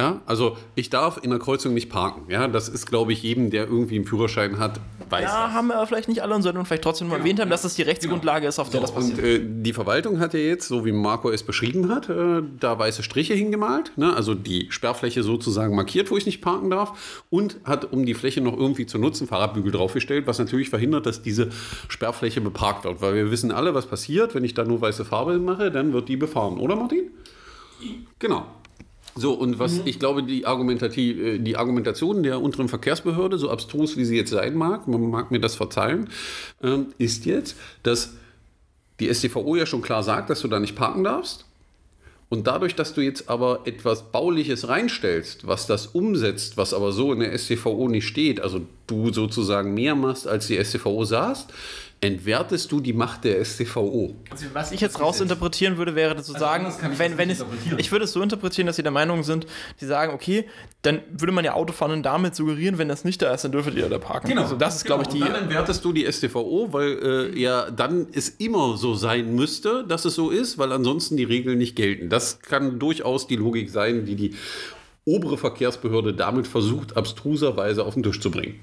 Ja, 0.00 0.22
also 0.24 0.56
ich 0.76 0.88
darf 0.88 1.20
in 1.22 1.28
der 1.28 1.38
Kreuzung 1.38 1.74
nicht 1.74 1.90
parken. 1.90 2.22
Ja, 2.30 2.48
das 2.48 2.70
ist, 2.70 2.86
glaube 2.86 3.12
ich, 3.12 3.22
jedem, 3.22 3.50
der 3.50 3.64
irgendwie 3.64 3.96
einen 3.96 4.06
Führerschein 4.06 4.58
hat, 4.58 4.80
weiß. 5.10 5.24
Ja, 5.24 5.46
das. 5.46 5.52
haben 5.52 5.66
wir 5.66 5.86
vielleicht 5.86 6.08
nicht 6.08 6.22
alle 6.22 6.34
und 6.34 6.40
sollten 6.40 6.64
vielleicht 6.64 6.84
trotzdem 6.84 7.08
mal 7.08 7.16
genau. 7.16 7.26
erwähnt 7.26 7.40
haben, 7.40 7.50
dass 7.50 7.60
das 7.60 7.74
die 7.74 7.82
Rechtsgrundlage 7.82 8.40
genau. 8.40 8.48
ist, 8.48 8.58
auf 8.58 8.70
der 8.70 8.80
so, 8.80 8.86
das 8.86 8.94
passiert. 8.94 9.18
Und 9.18 9.24
äh, 9.24 9.40
die 9.44 9.74
Verwaltung 9.74 10.18
hat 10.18 10.32
ja 10.32 10.40
jetzt, 10.40 10.68
so 10.68 10.86
wie 10.86 10.92
Marco 10.92 11.28
es 11.30 11.42
beschrieben 11.42 11.90
hat, 11.90 12.08
äh, 12.08 12.40
da 12.58 12.78
weiße 12.78 13.02
Striche 13.02 13.34
hingemalt, 13.34 13.92
ne? 13.96 14.16
also 14.16 14.34
die 14.34 14.68
Sperrfläche 14.70 15.22
sozusagen 15.22 15.76
markiert, 15.76 16.10
wo 16.10 16.16
ich 16.16 16.24
nicht 16.24 16.40
parken 16.40 16.70
darf 16.70 17.22
und 17.28 17.58
hat, 17.64 17.92
um 17.92 18.06
die 18.06 18.14
Fläche 18.14 18.40
noch 18.40 18.56
irgendwie 18.56 18.86
zu 18.86 18.96
nutzen, 18.96 19.26
Fahrradbügel 19.26 19.70
draufgestellt, 19.70 20.26
was 20.26 20.38
natürlich 20.38 20.70
verhindert, 20.70 21.04
dass 21.04 21.20
diese 21.20 21.50
Sperrfläche 21.88 22.40
beparkt 22.40 22.84
wird, 22.84 23.02
weil 23.02 23.14
wir 23.14 23.30
wissen 23.30 23.52
alle, 23.52 23.74
was 23.74 23.84
passiert, 23.84 24.34
wenn 24.34 24.44
ich 24.44 24.54
da 24.54 24.64
nur 24.64 24.80
weiße 24.80 25.04
Farbe 25.04 25.38
mache, 25.38 25.70
dann 25.70 25.92
wird 25.92 26.08
die 26.08 26.16
befahren, 26.16 26.58
oder 26.58 26.74
Martin? 26.74 27.10
Genau. 28.18 28.46
So, 29.16 29.32
und 29.32 29.58
was 29.58 29.74
mhm. 29.74 29.82
ich 29.86 29.98
glaube, 29.98 30.22
die, 30.22 30.46
Argumentativ, 30.46 31.18
äh, 31.18 31.38
die 31.38 31.56
Argumentation 31.56 32.22
der 32.22 32.40
unteren 32.40 32.68
Verkehrsbehörde, 32.68 33.38
so 33.38 33.50
abstrus 33.50 33.96
wie 33.96 34.04
sie 34.04 34.16
jetzt 34.16 34.30
sein 34.30 34.54
mag, 34.54 34.86
man 34.88 35.10
mag 35.10 35.30
mir 35.30 35.40
das 35.40 35.56
verzeihen, 35.56 36.08
ähm, 36.62 36.86
ist 36.98 37.26
jetzt, 37.26 37.56
dass 37.82 38.14
die 39.00 39.12
STVO 39.12 39.56
ja 39.56 39.66
schon 39.66 39.82
klar 39.82 40.02
sagt, 40.02 40.30
dass 40.30 40.40
du 40.40 40.48
da 40.48 40.60
nicht 40.60 40.76
parken 40.76 41.04
darfst. 41.04 41.46
Und 42.28 42.46
dadurch, 42.46 42.76
dass 42.76 42.94
du 42.94 43.00
jetzt 43.00 43.28
aber 43.28 43.62
etwas 43.64 44.12
Bauliches 44.12 44.68
reinstellst, 44.68 45.48
was 45.48 45.66
das 45.66 45.88
umsetzt, 45.88 46.56
was 46.56 46.72
aber 46.72 46.92
so 46.92 47.12
in 47.12 47.18
der 47.18 47.36
STVO 47.36 47.88
nicht 47.88 48.06
steht, 48.06 48.40
also 48.40 48.60
du 48.86 49.12
sozusagen 49.12 49.74
mehr 49.74 49.96
machst, 49.96 50.28
als 50.28 50.46
die 50.46 50.62
STVO 50.62 51.04
sagst, 51.04 51.52
entwertest 52.02 52.72
du 52.72 52.80
die 52.80 52.94
Macht 52.94 53.24
der 53.24 53.44
STVO. 53.44 54.14
Also 54.30 54.46
was 54.54 54.72
ich 54.72 54.80
jetzt 54.80 55.00
rausinterpretieren 55.00 55.76
würde, 55.76 55.94
wäre 55.94 56.12
zu 56.22 56.32
also 56.32 56.38
sagen, 56.38 56.72
wenn, 56.96 57.18
wenn 57.18 57.28
es, 57.28 57.44
ich 57.76 57.92
würde 57.92 58.06
es 58.06 58.12
so 58.12 58.22
interpretieren, 58.22 58.66
dass 58.66 58.76
sie 58.76 58.82
der 58.82 58.92
Meinung 58.92 59.22
sind, 59.22 59.46
die 59.80 59.84
sagen, 59.84 60.14
okay, 60.14 60.46
dann 60.80 61.02
würde 61.12 61.32
man 61.32 61.44
ja 61.44 61.52
Autofahren 61.52 62.02
damit 62.02 62.34
suggerieren, 62.34 62.78
wenn 62.78 62.88
das 62.88 63.04
nicht 63.04 63.20
da 63.20 63.34
ist, 63.34 63.44
dann 63.44 63.52
dürftet 63.52 63.76
ihr 63.76 63.88
da 63.90 63.98
parken. 63.98 64.28
Genau. 64.28 64.42
Also 64.42 64.56
das 64.56 64.76
ist, 64.76 64.84
genau. 64.84 64.96
glaube 64.96 65.10
ich, 65.10 65.18
die. 65.18 65.22
Und 65.22 65.34
dann 65.34 65.42
entwertest 65.42 65.84
du 65.84 65.92
die 65.92 66.10
STVO, 66.10 66.72
weil 66.72 67.32
äh, 67.34 67.38
ja 67.38 67.70
dann 67.70 68.06
es 68.12 68.30
immer 68.30 68.78
so 68.78 68.94
sein 68.94 69.34
müsste, 69.34 69.84
dass 69.86 70.06
es 70.06 70.14
so 70.14 70.30
ist, 70.30 70.56
weil 70.56 70.72
ansonsten 70.72 71.18
die 71.18 71.24
Regeln 71.24 71.58
nicht 71.58 71.76
gelten. 71.76 72.08
Das 72.08 72.40
kann 72.40 72.78
durchaus 72.78 73.26
die 73.26 73.36
Logik 73.36 73.68
sein, 73.68 74.06
die 74.06 74.16
die 74.16 74.34
obere 75.04 75.36
Verkehrsbehörde 75.36 76.14
damit 76.14 76.46
versucht, 76.46 76.96
abstruserweise 76.96 77.84
auf 77.84 77.94
den 77.94 78.02
Tisch 78.02 78.20
zu 78.20 78.30
bringen. 78.30 78.60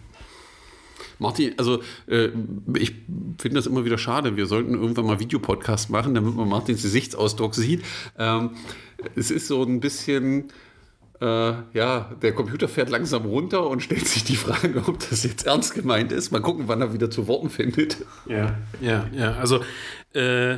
Martin, 1.20 1.54
also 1.58 1.82
äh, 2.08 2.30
ich 2.76 2.94
finde 3.38 3.56
das 3.56 3.68
immer 3.68 3.86
wieder 3.86 3.98
schade. 3.98 4.36
Wir 4.36 4.46
sollten 4.46 4.74
irgendwann 4.74 5.06
mal 5.06 5.20
Videopodcast 5.20 5.90
machen, 5.90 6.14
damit 6.14 6.36
man 6.36 6.48
Martins 6.48 6.82
Gesichtsausdruck 6.82 7.56
sieht. 7.56 7.84
Ähm, 8.18 8.52
es 9.16 9.32
ist 9.32 9.48
so 9.48 9.64
ein 9.64 9.80
bisschen. 9.80 10.52
Äh, 11.20 11.54
ja, 11.74 12.12
der 12.22 12.34
Computer 12.34 12.68
fährt 12.68 12.90
langsam 12.90 13.26
runter 13.26 13.68
und 13.68 13.82
stellt 13.82 14.08
sich 14.08 14.24
die 14.24 14.36
Frage, 14.36 14.84
ob 14.86 15.00
das 15.10 15.24
jetzt 15.24 15.48
ernst 15.48 15.74
gemeint 15.74 16.12
ist. 16.12 16.32
Mal 16.32 16.42
gucken, 16.42 16.66
wann 16.68 16.80
er 16.82 16.94
wieder 16.94 17.10
zu 17.10 17.28
Worten 17.28 17.50
findet. 17.50 17.98
Ja, 18.28 18.56
ja, 18.82 19.08
ja. 19.12 19.34
Also 19.34 19.62
äh, 20.14 20.58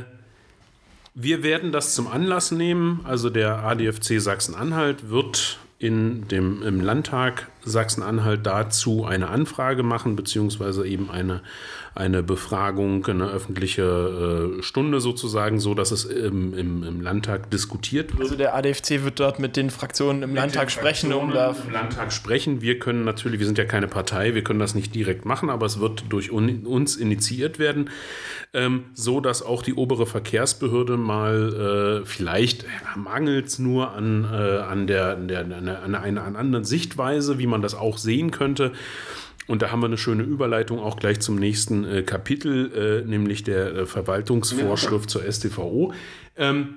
wir 1.14 1.42
werden 1.42 1.72
das 1.72 1.94
zum 1.94 2.08
Anlass 2.08 2.50
nehmen. 2.52 3.00
Also 3.04 3.30
der 3.30 3.64
ADFC 3.64 4.20
Sachsen-Anhalt 4.20 5.08
wird 5.08 5.58
in 5.78 6.28
dem, 6.28 6.62
im 6.62 6.80
Landtag 6.80 7.48
Sachsen-Anhalt 7.64 8.46
dazu 8.46 9.04
eine 9.04 9.28
Anfrage 9.28 9.82
machen, 9.82 10.16
beziehungsweise 10.16 10.86
eben 10.86 11.10
eine, 11.10 11.42
eine 11.94 12.22
Befragung, 12.22 13.06
eine 13.06 13.28
öffentliche 13.28 14.58
äh, 14.60 14.62
Stunde 14.62 15.00
sozusagen, 15.00 15.60
so 15.60 15.74
dass 15.74 15.90
es 15.90 16.04
im, 16.04 16.54
im, 16.54 16.82
im, 16.82 17.00
Landtag 17.00 17.50
diskutiert 17.50 18.12
wird. 18.12 18.22
Also 18.22 18.36
der 18.36 18.54
ADFC 18.54 19.04
wird 19.04 19.20
dort 19.20 19.38
mit 19.38 19.56
den 19.56 19.70
Fraktionen 19.70 20.22
im 20.22 20.30
mit 20.30 20.38
Landtag 20.38 20.70
sprechen, 20.70 21.12
um 21.12 21.32
da. 21.32 21.54
Im 21.66 21.72
Landtag 21.72 22.12
sprechen. 22.12 22.62
Wir 22.62 22.78
können 22.78 23.04
natürlich, 23.04 23.40
wir 23.40 23.46
sind 23.46 23.58
ja 23.58 23.64
keine 23.64 23.88
Partei, 23.88 24.34
wir 24.34 24.44
können 24.44 24.60
das 24.60 24.74
nicht 24.74 24.94
direkt 24.94 25.24
machen, 25.24 25.50
aber 25.50 25.66
es 25.66 25.80
wird 25.80 26.04
durch 26.08 26.32
un, 26.32 26.66
uns 26.66 26.96
initiiert 26.96 27.58
werden 27.58 27.90
ähm, 28.52 28.86
so 28.94 29.20
dass 29.20 29.42
auch 29.42 29.62
die 29.62 29.74
obere 29.74 30.06
Verkehrsbehörde 30.06 30.96
mal 30.96 32.02
äh, 32.02 32.06
vielleicht 32.06 32.64
mangelt 32.96 33.46
es 33.46 33.58
nur 33.60 33.92
an, 33.92 34.24
äh, 34.24 34.58
an, 34.58 34.86
der, 34.86 35.14
der, 35.14 35.40
an, 35.40 35.68
an 35.68 35.94
einer 35.94 36.24
anderen 36.24 36.64
Sichtweise, 36.64 37.38
wie 37.38 37.46
man 37.50 37.62
das 37.62 37.74
auch 37.74 37.98
sehen 37.98 38.30
könnte. 38.30 38.72
Und 39.46 39.62
da 39.62 39.72
haben 39.72 39.80
wir 39.80 39.86
eine 39.86 39.98
schöne 39.98 40.22
Überleitung 40.22 40.78
auch 40.78 40.96
gleich 40.96 41.20
zum 41.20 41.36
nächsten 41.36 41.84
äh, 41.84 42.02
Kapitel, 42.02 43.02
äh, 43.04 43.08
nämlich 43.08 43.42
der 43.42 43.74
äh, 43.74 43.86
Verwaltungsvorschrift 43.86 45.06
ja. 45.06 45.08
zur 45.08 45.32
STVO. 45.32 45.92
Ähm, 46.36 46.76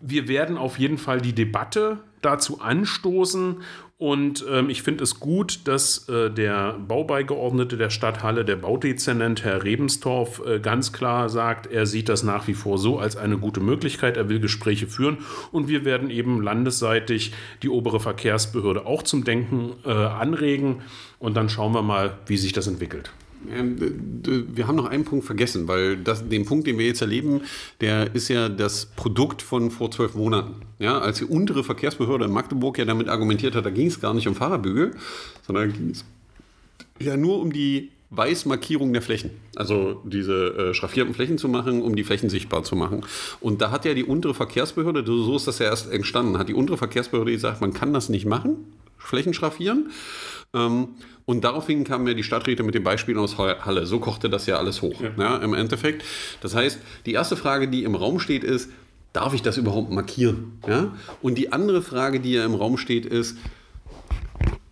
wir 0.00 0.28
werden 0.28 0.56
auf 0.56 0.78
jeden 0.78 0.98
Fall 0.98 1.20
die 1.20 1.32
Debatte 1.32 1.98
dazu 2.22 2.60
anstoßen 2.60 3.58
und 4.02 4.44
ähm, 4.50 4.68
ich 4.68 4.82
finde 4.82 5.04
es 5.04 5.20
gut, 5.20 5.60
dass 5.68 6.08
äh, 6.08 6.28
der 6.28 6.72
Baubeigeordnete 6.72 7.76
der 7.76 7.88
Stadt 7.88 8.24
Halle, 8.24 8.44
der 8.44 8.56
Baudezernent 8.56 9.44
Herr 9.44 9.62
Rebenstorf, 9.62 10.42
äh, 10.44 10.58
ganz 10.58 10.92
klar 10.92 11.28
sagt, 11.28 11.68
er 11.68 11.86
sieht 11.86 12.08
das 12.08 12.24
nach 12.24 12.48
wie 12.48 12.54
vor 12.54 12.78
so 12.78 12.98
als 12.98 13.16
eine 13.16 13.38
gute 13.38 13.60
Möglichkeit. 13.60 14.16
Er 14.16 14.28
will 14.28 14.40
Gespräche 14.40 14.88
führen 14.88 15.18
und 15.52 15.68
wir 15.68 15.84
werden 15.84 16.10
eben 16.10 16.42
landesseitig 16.42 17.32
die 17.62 17.68
obere 17.68 18.00
Verkehrsbehörde 18.00 18.86
auch 18.86 19.04
zum 19.04 19.22
Denken 19.22 19.74
äh, 19.84 19.92
anregen 19.92 20.82
und 21.20 21.36
dann 21.36 21.48
schauen 21.48 21.72
wir 21.72 21.82
mal, 21.82 22.18
wie 22.26 22.38
sich 22.38 22.52
das 22.52 22.66
entwickelt. 22.66 23.12
Ähm, 23.50 23.76
wir 24.54 24.66
haben 24.66 24.76
noch 24.76 24.86
einen 24.86 25.04
Punkt 25.04 25.24
vergessen, 25.24 25.68
weil 25.68 25.96
das, 25.96 26.28
den 26.28 26.44
Punkt, 26.44 26.66
den 26.66 26.78
wir 26.78 26.86
jetzt 26.86 27.00
erleben, 27.00 27.42
der 27.80 28.14
ist 28.14 28.28
ja 28.28 28.48
das 28.48 28.86
Produkt 28.86 29.42
von 29.42 29.70
vor 29.70 29.90
zwölf 29.90 30.14
Monaten. 30.14 30.54
Ja, 30.78 30.98
als 30.98 31.18
die 31.18 31.24
untere 31.24 31.64
Verkehrsbehörde 31.64 32.26
in 32.26 32.32
Magdeburg 32.32 32.78
ja 32.78 32.84
damit 32.84 33.08
argumentiert 33.08 33.54
hat, 33.54 33.66
da 33.66 33.70
ging 33.70 33.86
es 33.86 34.00
gar 34.00 34.14
nicht 34.14 34.28
um 34.28 34.34
Fahrerbügel, 34.34 34.92
sondern 35.46 35.72
ging 35.72 35.90
es 35.90 36.04
ja 36.98 37.16
nur 37.16 37.40
um 37.40 37.52
die 37.52 37.90
Weißmarkierung 38.10 38.92
der 38.92 39.00
Flächen. 39.00 39.30
Also 39.56 40.02
diese 40.04 40.70
äh, 40.70 40.74
schraffierten 40.74 41.14
Flächen 41.14 41.38
zu 41.38 41.48
machen, 41.48 41.82
um 41.82 41.96
die 41.96 42.04
Flächen 42.04 42.28
sichtbar 42.28 42.62
zu 42.62 42.76
machen. 42.76 43.04
Und 43.40 43.62
da 43.62 43.70
hat 43.70 43.86
ja 43.86 43.94
die 43.94 44.04
untere 44.04 44.34
Verkehrsbehörde, 44.34 45.02
so 45.06 45.34
ist 45.34 45.46
das 45.46 45.58
ja 45.58 45.66
erst 45.66 45.90
entstanden, 45.90 46.38
hat 46.38 46.48
die 46.48 46.54
untere 46.54 46.76
Verkehrsbehörde 46.76 47.32
gesagt, 47.32 47.62
man 47.62 47.72
kann 47.72 47.94
das 47.94 48.10
nicht 48.10 48.26
machen, 48.26 48.56
Flächen 48.98 49.32
schraffieren. 49.32 49.90
Ähm, 50.54 50.88
und 51.24 51.44
daraufhin 51.44 51.84
kamen 51.84 52.06
ja 52.06 52.14
die 52.14 52.22
Stadträte 52.22 52.62
mit 52.62 52.74
dem 52.74 52.84
Beispiel 52.84 53.18
aus 53.18 53.38
Halle. 53.38 53.86
So 53.86 54.00
kochte 54.00 54.28
das 54.28 54.46
ja 54.46 54.56
alles 54.56 54.82
hoch. 54.82 55.00
Ja. 55.00 55.10
Ja, 55.16 55.36
Im 55.38 55.54
Endeffekt. 55.54 56.04
Das 56.40 56.54
heißt, 56.54 56.78
die 57.06 57.12
erste 57.12 57.36
Frage, 57.36 57.68
die 57.68 57.84
im 57.84 57.94
Raum 57.94 58.18
steht, 58.18 58.44
ist, 58.44 58.70
darf 59.12 59.34
ich 59.34 59.42
das 59.42 59.56
überhaupt 59.56 59.90
markieren? 59.90 60.58
Ja? 60.66 60.94
Und 61.20 61.36
die 61.36 61.52
andere 61.52 61.82
Frage, 61.82 62.20
die 62.20 62.32
ja 62.32 62.44
im 62.44 62.54
Raum 62.54 62.76
steht, 62.76 63.06
ist, 63.06 63.36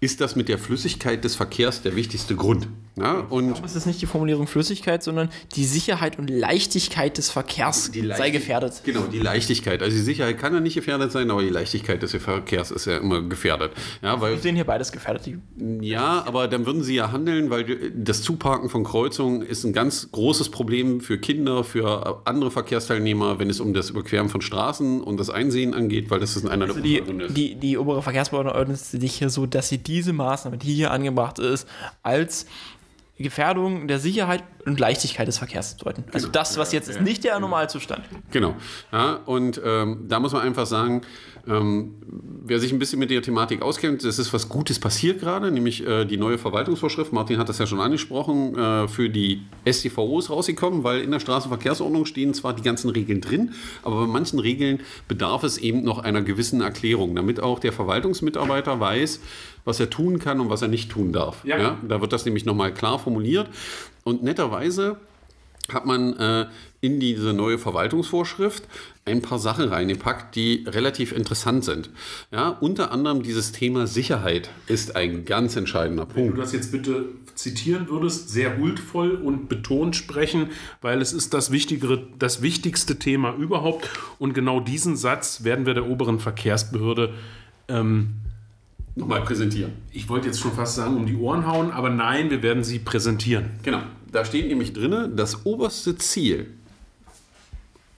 ist 0.00 0.20
das 0.20 0.34
mit 0.34 0.48
der 0.48 0.58
Flüssigkeit 0.58 1.24
des 1.24 1.36
Verkehrs 1.36 1.82
der 1.82 1.94
wichtigste 1.94 2.34
Grund. 2.34 2.68
Ja, 3.00 3.26
und 3.28 3.62
es 3.64 3.76
ist 3.76 3.86
nicht 3.86 4.00
die 4.02 4.06
Formulierung 4.06 4.46
Flüssigkeit, 4.46 5.02
sondern 5.02 5.30
die 5.54 5.64
Sicherheit 5.64 6.18
und 6.18 6.28
Leichtigkeit 6.28 7.18
des 7.18 7.30
Verkehrs 7.30 7.90
sei 8.16 8.30
gefährdet. 8.30 8.82
Genau, 8.84 9.02
die 9.02 9.18
Leichtigkeit. 9.18 9.82
Also 9.82 9.96
die 9.96 10.02
Sicherheit 10.02 10.38
kann 10.38 10.54
ja 10.54 10.60
nicht 10.60 10.74
gefährdet 10.74 11.12
sein, 11.12 11.30
aber 11.30 11.42
die 11.42 11.48
Leichtigkeit 11.48 12.02
des 12.02 12.14
Verkehrs 12.16 12.70
ist 12.70 12.86
ja 12.86 12.98
immer 12.98 13.22
gefährdet. 13.22 13.72
Ja, 14.02 14.20
weil, 14.20 14.34
Wir 14.34 14.40
sehen 14.40 14.54
hier 14.54 14.64
beides 14.64 14.92
gefährdet. 14.92 15.22
Ja, 15.80 16.24
aber 16.26 16.48
dann 16.48 16.66
würden 16.66 16.82
sie 16.82 16.94
ja 16.94 17.12
handeln, 17.12 17.50
weil 17.50 17.92
das 17.94 18.22
Zuparken 18.22 18.68
von 18.68 18.84
Kreuzungen 18.84 19.42
ist 19.42 19.64
ein 19.64 19.72
ganz 19.72 20.10
großes 20.12 20.50
Problem 20.50 21.00
für 21.00 21.18
Kinder, 21.18 21.64
für 21.64 22.22
andere 22.24 22.50
Verkehrsteilnehmer, 22.50 23.38
wenn 23.38 23.50
es 23.50 23.60
um 23.60 23.74
das 23.74 23.90
Überqueren 23.90 24.28
von 24.28 24.40
Straßen 24.40 25.00
und 25.00 25.18
das 25.18 25.30
Einsehen 25.30 25.74
angeht, 25.74 26.10
weil 26.10 26.20
das 26.20 26.36
ist 26.36 26.46
einer 26.48 26.66
also 26.66 26.80
der 26.80 27.00
die, 27.02 27.32
die, 27.32 27.54
die 27.54 27.78
obere 27.78 28.02
Verkehrsbehörde 28.02 28.54
ordnet 28.54 28.78
sich 28.78 29.14
hier 29.14 29.30
so, 29.30 29.46
dass 29.46 29.68
sie 29.68 29.78
diese 29.78 30.12
Maßnahme, 30.12 30.58
die 30.58 30.74
hier 30.74 30.90
angebracht 30.90 31.38
ist, 31.38 31.66
als 32.02 32.46
Gefährdung 33.22 33.88
der 33.88 33.98
Sicherheit 33.98 34.42
und 34.66 34.78
Leichtigkeit 34.78 35.26
des 35.26 35.38
Verkehrs 35.38 35.76
zu 35.76 35.84
deuten. 35.84 36.04
Also 36.12 36.28
das, 36.28 36.58
was 36.58 36.72
jetzt 36.72 36.88
ist, 36.88 37.00
nicht 37.00 37.24
der 37.24 37.38
Normalzustand. 37.40 38.02
Genau. 38.30 38.54
Ja, 38.92 39.20
und 39.26 39.60
ähm, 39.64 40.06
da 40.08 40.20
muss 40.20 40.32
man 40.32 40.42
einfach 40.42 40.66
sagen, 40.66 41.02
ähm, 41.48 41.94
wer 42.44 42.60
sich 42.60 42.72
ein 42.72 42.78
bisschen 42.78 42.98
mit 42.98 43.10
der 43.10 43.22
Thematik 43.22 43.62
auskennt, 43.62 44.04
es 44.04 44.18
ist 44.18 44.32
was 44.32 44.48
Gutes 44.48 44.78
passiert 44.78 45.20
gerade, 45.20 45.50
nämlich 45.50 45.86
äh, 45.86 46.04
die 46.04 46.16
neue 46.16 46.38
Verwaltungsvorschrift, 46.38 47.12
Martin 47.12 47.38
hat 47.38 47.48
das 47.48 47.58
ja 47.58 47.66
schon 47.66 47.80
angesprochen, 47.80 48.56
äh, 48.56 48.88
für 48.88 49.08
die 49.08 49.42
STVOs 49.66 50.30
rausgekommen, 50.30 50.84
weil 50.84 51.00
in 51.00 51.10
der 51.10 51.20
Straßenverkehrsordnung 51.20 52.04
stehen 52.06 52.34
zwar 52.34 52.52
die 52.52 52.62
ganzen 52.62 52.90
Regeln 52.90 53.20
drin, 53.20 53.52
aber 53.82 54.00
bei 54.00 54.06
manchen 54.06 54.38
Regeln 54.38 54.80
bedarf 55.08 55.42
es 55.42 55.58
eben 55.58 55.82
noch 55.82 55.98
einer 55.98 56.22
gewissen 56.22 56.60
Erklärung, 56.60 57.14
damit 57.14 57.40
auch 57.40 57.58
der 57.58 57.72
Verwaltungsmitarbeiter 57.72 58.78
weiß, 58.78 59.20
was 59.64 59.80
er 59.80 59.90
tun 59.90 60.18
kann 60.18 60.40
und 60.40 60.50
was 60.50 60.62
er 60.62 60.68
nicht 60.68 60.90
tun 60.90 61.12
darf. 61.12 61.44
Ja. 61.44 61.58
Ja, 61.58 61.78
da 61.86 62.00
wird 62.00 62.12
das 62.12 62.24
nämlich 62.24 62.44
nochmal 62.44 62.72
klar 62.72 62.98
formuliert. 62.98 63.48
Und 64.04 64.22
netterweise 64.22 64.96
hat 65.72 65.86
man 65.86 66.16
äh, 66.16 66.46
in 66.80 67.00
diese 67.00 67.32
neue 67.32 67.58
Verwaltungsvorschrift 67.58 68.64
ein 69.04 69.22
paar 69.22 69.38
Sachen 69.38 69.68
reingepackt, 69.68 70.34
die 70.34 70.64
relativ 70.66 71.12
interessant 71.12 71.64
sind. 71.64 71.90
Ja, 72.32 72.48
unter 72.48 72.90
anderem 72.92 73.22
dieses 73.22 73.52
Thema 73.52 73.86
Sicherheit 73.86 74.50
ist 74.66 74.96
ein 74.96 75.24
ganz 75.24 75.56
entscheidender 75.56 76.06
Wenn 76.08 76.14
Punkt. 76.14 76.36
du 76.36 76.40
das 76.40 76.52
jetzt 76.52 76.72
bitte 76.72 77.06
zitieren 77.34 77.88
würdest, 77.88 78.28
sehr 78.28 78.58
huldvoll 78.58 79.12
und 79.12 79.48
betont 79.48 79.96
sprechen, 79.96 80.50
weil 80.80 81.00
es 81.00 81.12
ist 81.12 81.32
das, 81.34 81.50
wichtigere, 81.50 82.06
das 82.18 82.42
wichtigste 82.42 82.98
Thema 82.98 83.34
überhaupt. 83.34 83.88
Und 84.18 84.34
genau 84.34 84.60
diesen 84.60 84.96
Satz 84.96 85.44
werden 85.44 85.66
wir 85.66 85.74
der 85.74 85.86
oberen 85.86 86.18
Verkehrsbehörde, 86.18 87.14
ähm, 87.68 88.16
Nochmal 89.00 89.22
präsentieren. 89.22 89.72
ich 89.92 90.08
wollte 90.08 90.28
jetzt 90.28 90.40
schon 90.40 90.52
fast 90.52 90.76
sagen, 90.76 90.96
um 90.96 91.06
die 91.06 91.16
Ohren 91.16 91.46
hauen, 91.46 91.70
aber 91.70 91.90
nein, 91.90 92.30
wir 92.30 92.42
werden 92.42 92.64
sie 92.64 92.78
präsentieren. 92.78 93.50
Genau. 93.62 93.80
Da 94.12 94.24
steht 94.24 94.48
nämlich 94.48 94.72
drin, 94.72 95.12
das 95.16 95.46
oberste 95.46 95.96
Ziel, 95.96 96.54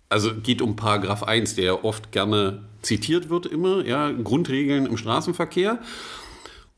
also 0.09 0.35
geht 0.35 0.61
um 0.61 0.77
Paragraph 0.77 1.23
1, 1.23 1.55
der 1.55 1.65
ja 1.65 1.85
oft 1.85 2.13
gerne 2.13 2.63
zitiert 2.83 3.31
wird 3.31 3.47
immer, 3.47 3.85
ja, 3.87 4.11
Grundregeln 4.11 4.87
im 4.87 4.97
Straßenverkehr. 4.97 5.79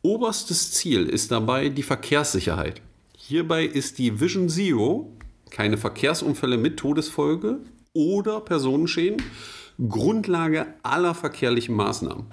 Oberstes 0.02 0.73
Ziel 0.73 1.07
ist 1.07 1.33
dabei 1.33 1.69
die 1.69 1.83
Verkehrssicherheit. 1.83 2.81
Hierbei 3.16 3.64
ist 3.64 3.99
die 3.99 4.21
Vision 4.21 4.49
Zero, 4.49 5.11
keine 5.50 5.78
Verkehrsunfälle 5.78 6.59
mit 6.59 6.76
Todesfolge 6.76 7.59
oder 7.95 8.40
Personenschäden, 8.40 9.23
Grundlage 9.88 10.66
aller 10.83 11.14
verkehrlichen 11.14 11.75
Maßnahmen. 11.75 12.26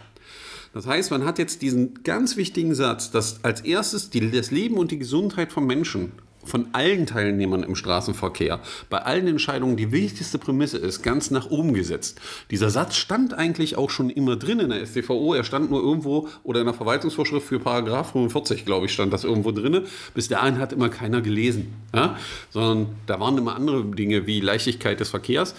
Das 0.73 0.87
heißt, 0.87 1.11
man 1.11 1.25
hat 1.25 1.37
jetzt 1.37 1.61
diesen 1.61 2.03
ganz 2.03 2.37
wichtigen 2.37 2.75
Satz, 2.75 3.11
dass 3.11 3.43
als 3.43 3.61
erstes 3.61 4.09
die, 4.09 4.31
das 4.31 4.51
Leben 4.51 4.77
und 4.77 4.91
die 4.91 4.99
Gesundheit 4.99 5.51
von 5.51 5.65
Menschen, 5.65 6.13
von 6.43 6.69
allen 6.71 7.05
Teilnehmern 7.05 7.63
im 7.63 7.75
Straßenverkehr, 7.75 8.61
bei 8.89 8.99
allen 8.99 9.27
Entscheidungen 9.27 9.77
die 9.77 9.91
wichtigste 9.91 10.39
Prämisse 10.39 10.77
ist, 10.77 11.03
ganz 11.03 11.29
nach 11.29 11.51
oben 11.51 11.73
gesetzt. 11.73 12.19
Dieser 12.49 12.69
Satz 12.69 12.95
stand 12.95 13.33
eigentlich 13.33 13.77
auch 13.77 13.89
schon 13.89 14.09
immer 14.09 14.37
drin 14.37 14.59
in 14.59 14.69
der 14.69 14.85
StVO. 14.85 15.33
Er 15.33 15.43
stand 15.43 15.69
nur 15.69 15.81
irgendwo 15.81 16.29
oder 16.43 16.61
in 16.61 16.65
der 16.65 16.73
Verwaltungsvorschrift 16.73 17.47
für 17.47 17.59
Paragraph 17.59 18.13
45, 18.13 18.65
glaube 18.65 18.87
ich, 18.87 18.93
stand 18.93 19.13
das 19.13 19.23
irgendwo 19.23 19.51
drin. 19.51 19.83
Bis 20.13 20.29
dahin 20.29 20.57
hat 20.57 20.73
immer 20.73 20.89
keiner 20.89 21.21
gelesen. 21.21 21.73
Ja? 21.93 22.17
Sondern 22.49 22.95
da 23.05 23.19
waren 23.19 23.37
immer 23.37 23.55
andere 23.55 23.83
Dinge 23.85 24.25
wie 24.25 24.39
Leichtigkeit 24.39 24.99
des 24.99 25.09
Verkehrs. 25.09 25.53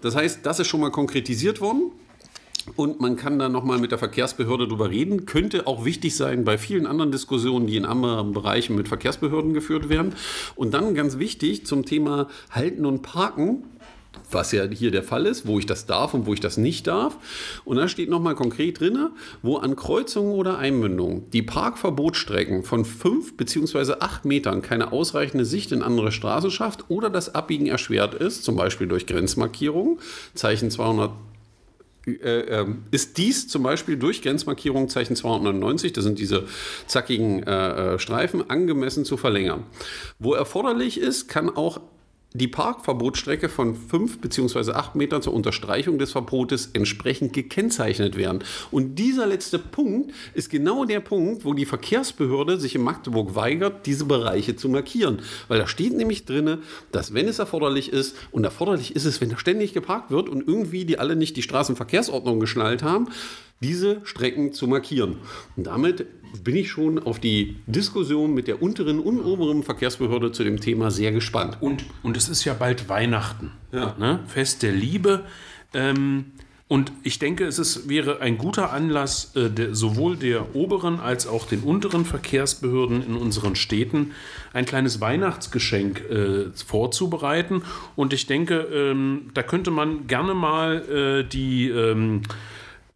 Das 0.00 0.16
heißt, 0.16 0.40
das 0.44 0.58
ist 0.58 0.66
schon 0.66 0.80
mal 0.80 0.90
konkretisiert 0.90 1.60
worden. 1.60 1.92
Und 2.76 3.00
man 3.00 3.16
kann 3.16 3.38
da 3.38 3.48
nochmal 3.48 3.78
mit 3.78 3.90
der 3.90 3.98
Verkehrsbehörde 3.98 4.66
drüber 4.66 4.90
reden. 4.90 5.26
Könnte 5.26 5.66
auch 5.66 5.84
wichtig 5.84 6.16
sein 6.16 6.44
bei 6.44 6.58
vielen 6.58 6.86
anderen 6.86 7.12
Diskussionen, 7.12 7.66
die 7.66 7.76
in 7.76 7.84
anderen 7.84 8.32
Bereichen 8.32 8.74
mit 8.74 8.88
Verkehrsbehörden 8.88 9.52
geführt 9.54 9.88
werden. 9.88 10.14
Und 10.56 10.72
dann 10.72 10.94
ganz 10.94 11.18
wichtig 11.18 11.66
zum 11.66 11.84
Thema 11.84 12.28
Halten 12.50 12.86
und 12.86 13.02
Parken. 13.02 13.64
Was 14.30 14.52
ja 14.52 14.64
hier 14.64 14.92
der 14.92 15.02
Fall 15.02 15.26
ist, 15.26 15.46
wo 15.46 15.58
ich 15.58 15.66
das 15.66 15.86
darf 15.86 16.14
und 16.14 16.26
wo 16.26 16.32
ich 16.32 16.40
das 16.40 16.56
nicht 16.56 16.86
darf. 16.86 17.18
Und 17.64 17.76
da 17.76 17.88
steht 17.88 18.08
nochmal 18.08 18.36
konkret 18.36 18.78
drin, 18.80 19.08
wo 19.42 19.56
an 19.56 19.74
Kreuzungen 19.74 20.34
oder 20.34 20.56
Einmündungen 20.56 21.28
die 21.30 21.42
Parkverbotsstrecken 21.42 22.62
von 22.62 22.84
5 22.84 23.36
bzw. 23.36 23.94
8 24.00 24.24
Metern 24.24 24.62
keine 24.62 24.92
ausreichende 24.92 25.44
Sicht 25.44 25.72
in 25.72 25.82
andere 25.82 26.12
Straßen 26.12 26.52
schafft 26.52 26.90
oder 26.90 27.10
das 27.10 27.34
Abbiegen 27.34 27.66
erschwert 27.66 28.14
ist, 28.14 28.44
zum 28.44 28.54
Beispiel 28.54 28.86
durch 28.86 29.06
Grenzmarkierungen, 29.06 29.98
Zeichen 30.34 30.70
200 30.70 31.10
äh, 32.06 32.40
ähm, 32.60 32.84
ist 32.90 33.18
dies 33.18 33.48
zum 33.48 33.62
Beispiel 33.62 33.96
durch 33.96 34.22
Grenzmarkierung 34.22 34.88
Zeichen 34.88 35.16
299, 35.16 35.92
das 35.92 36.04
sind 36.04 36.18
diese 36.18 36.44
zackigen 36.86 37.42
äh, 37.42 37.94
äh, 37.94 37.98
Streifen, 37.98 38.48
angemessen 38.50 39.04
zu 39.04 39.16
verlängern. 39.16 39.64
Wo 40.18 40.34
erforderlich 40.34 40.98
ist, 41.00 41.28
kann 41.28 41.48
auch 41.48 41.80
die 42.36 42.48
Parkverbotsstrecke 42.48 43.48
von 43.48 43.76
5 43.76 44.18
bzw. 44.18 44.72
8 44.72 44.96
Metern 44.96 45.22
zur 45.22 45.32
Unterstreichung 45.34 46.00
des 46.00 46.10
Verbotes 46.10 46.70
entsprechend 46.72 47.32
gekennzeichnet 47.32 48.16
werden. 48.16 48.42
Und 48.72 48.96
dieser 48.96 49.26
letzte 49.26 49.60
Punkt 49.60 50.12
ist 50.34 50.50
genau 50.50 50.84
der 50.84 50.98
Punkt, 50.98 51.44
wo 51.44 51.54
die 51.54 51.64
Verkehrsbehörde 51.64 52.58
sich 52.58 52.74
in 52.74 52.82
Magdeburg 52.82 53.36
weigert, 53.36 53.86
diese 53.86 54.04
Bereiche 54.04 54.56
zu 54.56 54.68
markieren. 54.68 55.22
Weil 55.46 55.60
da 55.60 55.68
steht 55.68 55.96
nämlich 55.96 56.24
drin, 56.24 56.58
dass 56.90 57.14
wenn 57.14 57.28
es 57.28 57.38
erforderlich 57.38 57.92
ist, 57.92 58.16
und 58.32 58.42
erforderlich 58.42 58.96
ist 58.96 59.04
es, 59.04 59.20
wenn 59.20 59.30
da 59.30 59.38
ständig 59.38 59.72
geparkt 59.72 60.10
wird 60.10 60.28
und 60.28 60.44
irgendwie 60.48 60.84
die 60.84 60.98
alle 60.98 61.14
nicht 61.14 61.36
die 61.36 61.42
Straßenverkehrsordnung 61.42 62.40
geschnallt 62.40 62.82
haben, 62.82 63.10
diese 63.60 64.00
Strecken 64.04 64.52
zu 64.52 64.66
markieren. 64.66 65.16
Und 65.56 65.66
damit 65.66 66.06
bin 66.42 66.56
ich 66.56 66.70
schon 66.70 66.98
auf 66.98 67.20
die 67.20 67.56
Diskussion 67.66 68.34
mit 68.34 68.48
der 68.48 68.62
unteren 68.62 68.98
und 68.98 69.20
oberen 69.20 69.62
Verkehrsbehörde 69.62 70.32
zu 70.32 70.44
dem 70.44 70.60
Thema 70.60 70.90
sehr 70.90 71.12
gespannt. 71.12 71.58
Und, 71.60 71.84
und 72.02 72.16
es 72.16 72.28
ist 72.28 72.44
ja 72.44 72.54
bald 72.54 72.88
Weihnachten. 72.88 73.52
Ja. 73.72 73.94
Ne? 73.98 74.20
Fest 74.26 74.62
der 74.62 74.72
Liebe. 74.72 75.24
Ähm, 75.72 76.26
und 76.66 76.92
ich 77.02 77.18
denke, 77.18 77.44
es 77.44 77.58
ist, 77.58 77.88
wäre 77.88 78.20
ein 78.20 78.38
guter 78.38 78.72
Anlass, 78.72 79.36
äh, 79.36 79.50
der, 79.50 79.74
sowohl 79.74 80.16
der 80.16 80.56
oberen 80.56 80.98
als 80.98 81.26
auch 81.26 81.46
den 81.46 81.60
unteren 81.60 82.04
Verkehrsbehörden 82.06 83.04
in 83.06 83.16
unseren 83.16 83.54
Städten 83.54 84.12
ein 84.54 84.64
kleines 84.64 85.00
Weihnachtsgeschenk 85.00 86.00
äh, 86.10 86.44
vorzubereiten. 86.54 87.62
Und 87.96 88.12
ich 88.12 88.26
denke, 88.26 88.60
ähm, 88.72 89.30
da 89.34 89.42
könnte 89.42 89.70
man 89.70 90.06
gerne 90.06 90.32
mal 90.34 91.22
äh, 91.22 91.28
die 91.28 91.68
ähm, 91.68 92.22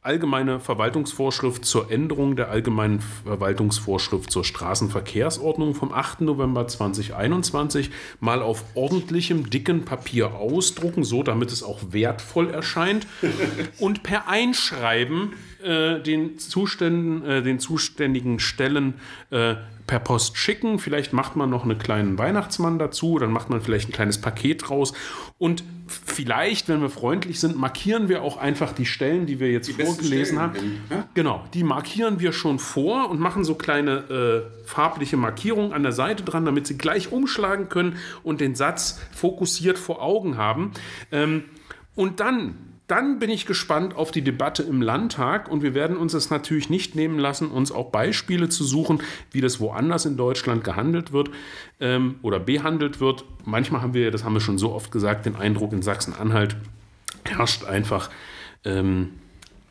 allgemeine 0.00 0.60
Verwaltungsvorschrift 0.60 1.64
zur 1.64 1.90
Änderung 1.90 2.36
der 2.36 2.50
allgemeinen 2.50 3.00
Verwaltungsvorschrift 3.24 4.30
zur 4.30 4.44
Straßenverkehrsordnung 4.44 5.74
vom 5.74 5.92
8. 5.92 6.20
November 6.20 6.68
2021 6.68 7.90
mal 8.20 8.40
auf 8.40 8.64
ordentlichem, 8.74 9.50
dicken 9.50 9.84
Papier 9.84 10.34
ausdrucken, 10.34 11.02
so 11.02 11.24
damit 11.24 11.50
es 11.50 11.64
auch 11.64 11.80
wertvoll 11.90 12.50
erscheint 12.50 13.08
und 13.78 14.04
per 14.04 14.28
Einschreiben 14.28 15.32
äh, 15.62 16.00
den, 16.00 16.38
Zuständen, 16.38 17.24
äh, 17.24 17.42
den 17.42 17.58
zuständigen 17.58 18.38
Stellen 18.38 18.94
äh, 19.30 19.56
per 19.88 19.98
Post 19.98 20.36
schicken. 20.36 20.78
Vielleicht 20.78 21.12
macht 21.12 21.34
man 21.34 21.50
noch 21.50 21.64
einen 21.64 21.78
kleinen 21.78 22.18
Weihnachtsmann 22.18 22.78
dazu, 22.78 23.18
dann 23.18 23.32
macht 23.32 23.50
man 23.50 23.60
vielleicht 23.60 23.88
ein 23.88 23.92
kleines 23.92 24.20
Paket 24.20 24.68
draus. 24.68 24.92
Und 25.38 25.64
vielleicht, 25.88 26.68
wenn 26.68 26.80
wir 26.80 26.90
freundlich 26.90 27.40
sind, 27.40 27.56
markieren 27.56 28.08
wir 28.08 28.22
auch 28.22 28.36
einfach 28.36 28.72
die 28.72 28.86
Stellen, 28.86 29.26
die 29.26 29.40
wir 29.40 29.50
jetzt 29.50 29.76
besten 29.76 29.94
vorgelesen 29.94 30.38
haben. 30.38 30.80
ja? 30.90 31.08
Genau, 31.14 31.44
die 31.54 31.64
markieren 31.64 32.20
wir 32.20 32.32
schon 32.32 32.58
vor 32.58 33.10
und 33.10 33.20
machen 33.20 33.44
so 33.44 33.54
kleine 33.54 34.44
äh, 34.62 34.66
farbliche 34.66 35.16
Markierungen 35.16 35.72
an 35.72 35.82
der 35.82 35.92
Seite 35.92 36.24
dran, 36.24 36.44
damit 36.44 36.66
sie 36.66 36.78
gleich 36.78 37.12
umschlagen 37.12 37.68
können 37.68 37.96
und 38.22 38.40
den 38.40 38.54
Satz 38.54 39.00
fokussiert 39.12 39.78
vor 39.78 40.02
Augen 40.02 40.36
haben. 40.36 40.72
Ähm, 41.10 41.44
und 41.94 42.20
dann 42.20 42.67
dann 42.88 43.18
bin 43.18 43.28
ich 43.28 43.44
gespannt 43.44 43.94
auf 43.94 44.10
die 44.10 44.22
Debatte 44.22 44.62
im 44.62 44.80
Landtag 44.80 45.48
und 45.48 45.62
wir 45.62 45.74
werden 45.74 45.96
uns 45.96 46.14
es 46.14 46.30
natürlich 46.30 46.70
nicht 46.70 46.94
nehmen 46.94 47.18
lassen, 47.18 47.50
uns 47.50 47.70
auch 47.70 47.90
Beispiele 47.90 48.48
zu 48.48 48.64
suchen, 48.64 49.02
wie 49.30 49.42
das 49.42 49.60
woanders 49.60 50.06
in 50.06 50.16
Deutschland 50.16 50.64
gehandelt 50.64 51.12
wird 51.12 51.30
ähm, 51.80 52.16
oder 52.22 52.40
behandelt 52.40 52.98
wird. 52.98 53.24
Manchmal 53.44 53.82
haben 53.82 53.94
wir, 53.94 54.10
das 54.10 54.24
haben 54.24 54.32
wir 54.32 54.40
schon 54.40 54.56
so 54.56 54.72
oft 54.72 54.90
gesagt, 54.90 55.26
den 55.26 55.36
Eindruck, 55.36 55.72
in 55.72 55.82
Sachsen-Anhalt 55.82 56.56
herrscht 57.26 57.64
einfach 57.64 58.08
ähm, 58.64 59.10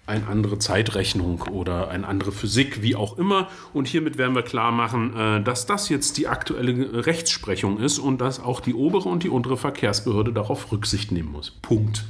eine 0.06 0.28
andere 0.28 0.60
Zeitrechnung 0.60 1.42
oder 1.52 1.90
eine 1.90 2.08
andere 2.08 2.32
Physik, 2.32 2.84
wie 2.84 2.96
auch 2.96 3.18
immer. 3.18 3.50
Und 3.74 3.88
hiermit 3.88 4.20
werden 4.20 4.36
wir 4.36 4.44
klar 4.44 4.72
machen, 4.72 5.18
äh, 5.18 5.42
dass 5.42 5.66
das 5.66 5.90
jetzt 5.90 6.18
die 6.18 6.28
aktuelle 6.28 7.06
Rechtsprechung 7.06 7.80
ist 7.80 7.98
und 7.98 8.22
dass 8.22 8.40
auch 8.40 8.60
die 8.60 8.76
obere 8.76 9.10
und 9.10 9.24
die 9.24 9.30
untere 9.30 9.58
Verkehrsbehörde 9.58 10.32
darauf 10.32 10.72
Rücksicht 10.72 11.12
nehmen 11.12 11.32
muss. 11.32 11.50
Punkt. 11.50 12.06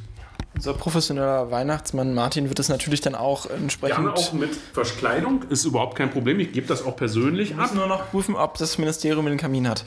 Unser 0.58 0.74
professioneller 0.74 1.52
Weihnachtsmann 1.52 2.16
Martin 2.16 2.50
wird 2.50 2.58
es 2.58 2.68
natürlich 2.68 3.00
dann 3.02 3.14
auch 3.14 3.48
entsprechend. 3.48 3.98
Gerne 3.98 4.14
auch 4.14 4.34
mit 4.34 4.50
Verkleidung, 4.74 5.44
ist 5.50 5.66
überhaupt 5.66 5.96
kein 5.96 6.10
Problem. 6.10 6.40
Ich 6.40 6.52
gebe 6.52 6.66
das 6.66 6.84
auch 6.84 6.96
persönlich 6.96 7.56
ab. 7.56 7.76
nur 7.76 7.86
noch 7.86 8.10
prüfen, 8.10 8.36
ob 8.36 8.58
das 8.58 8.80
Ministerium 8.80 9.28
den 9.28 9.38
Kamin 9.38 9.68
hat. 9.68 9.84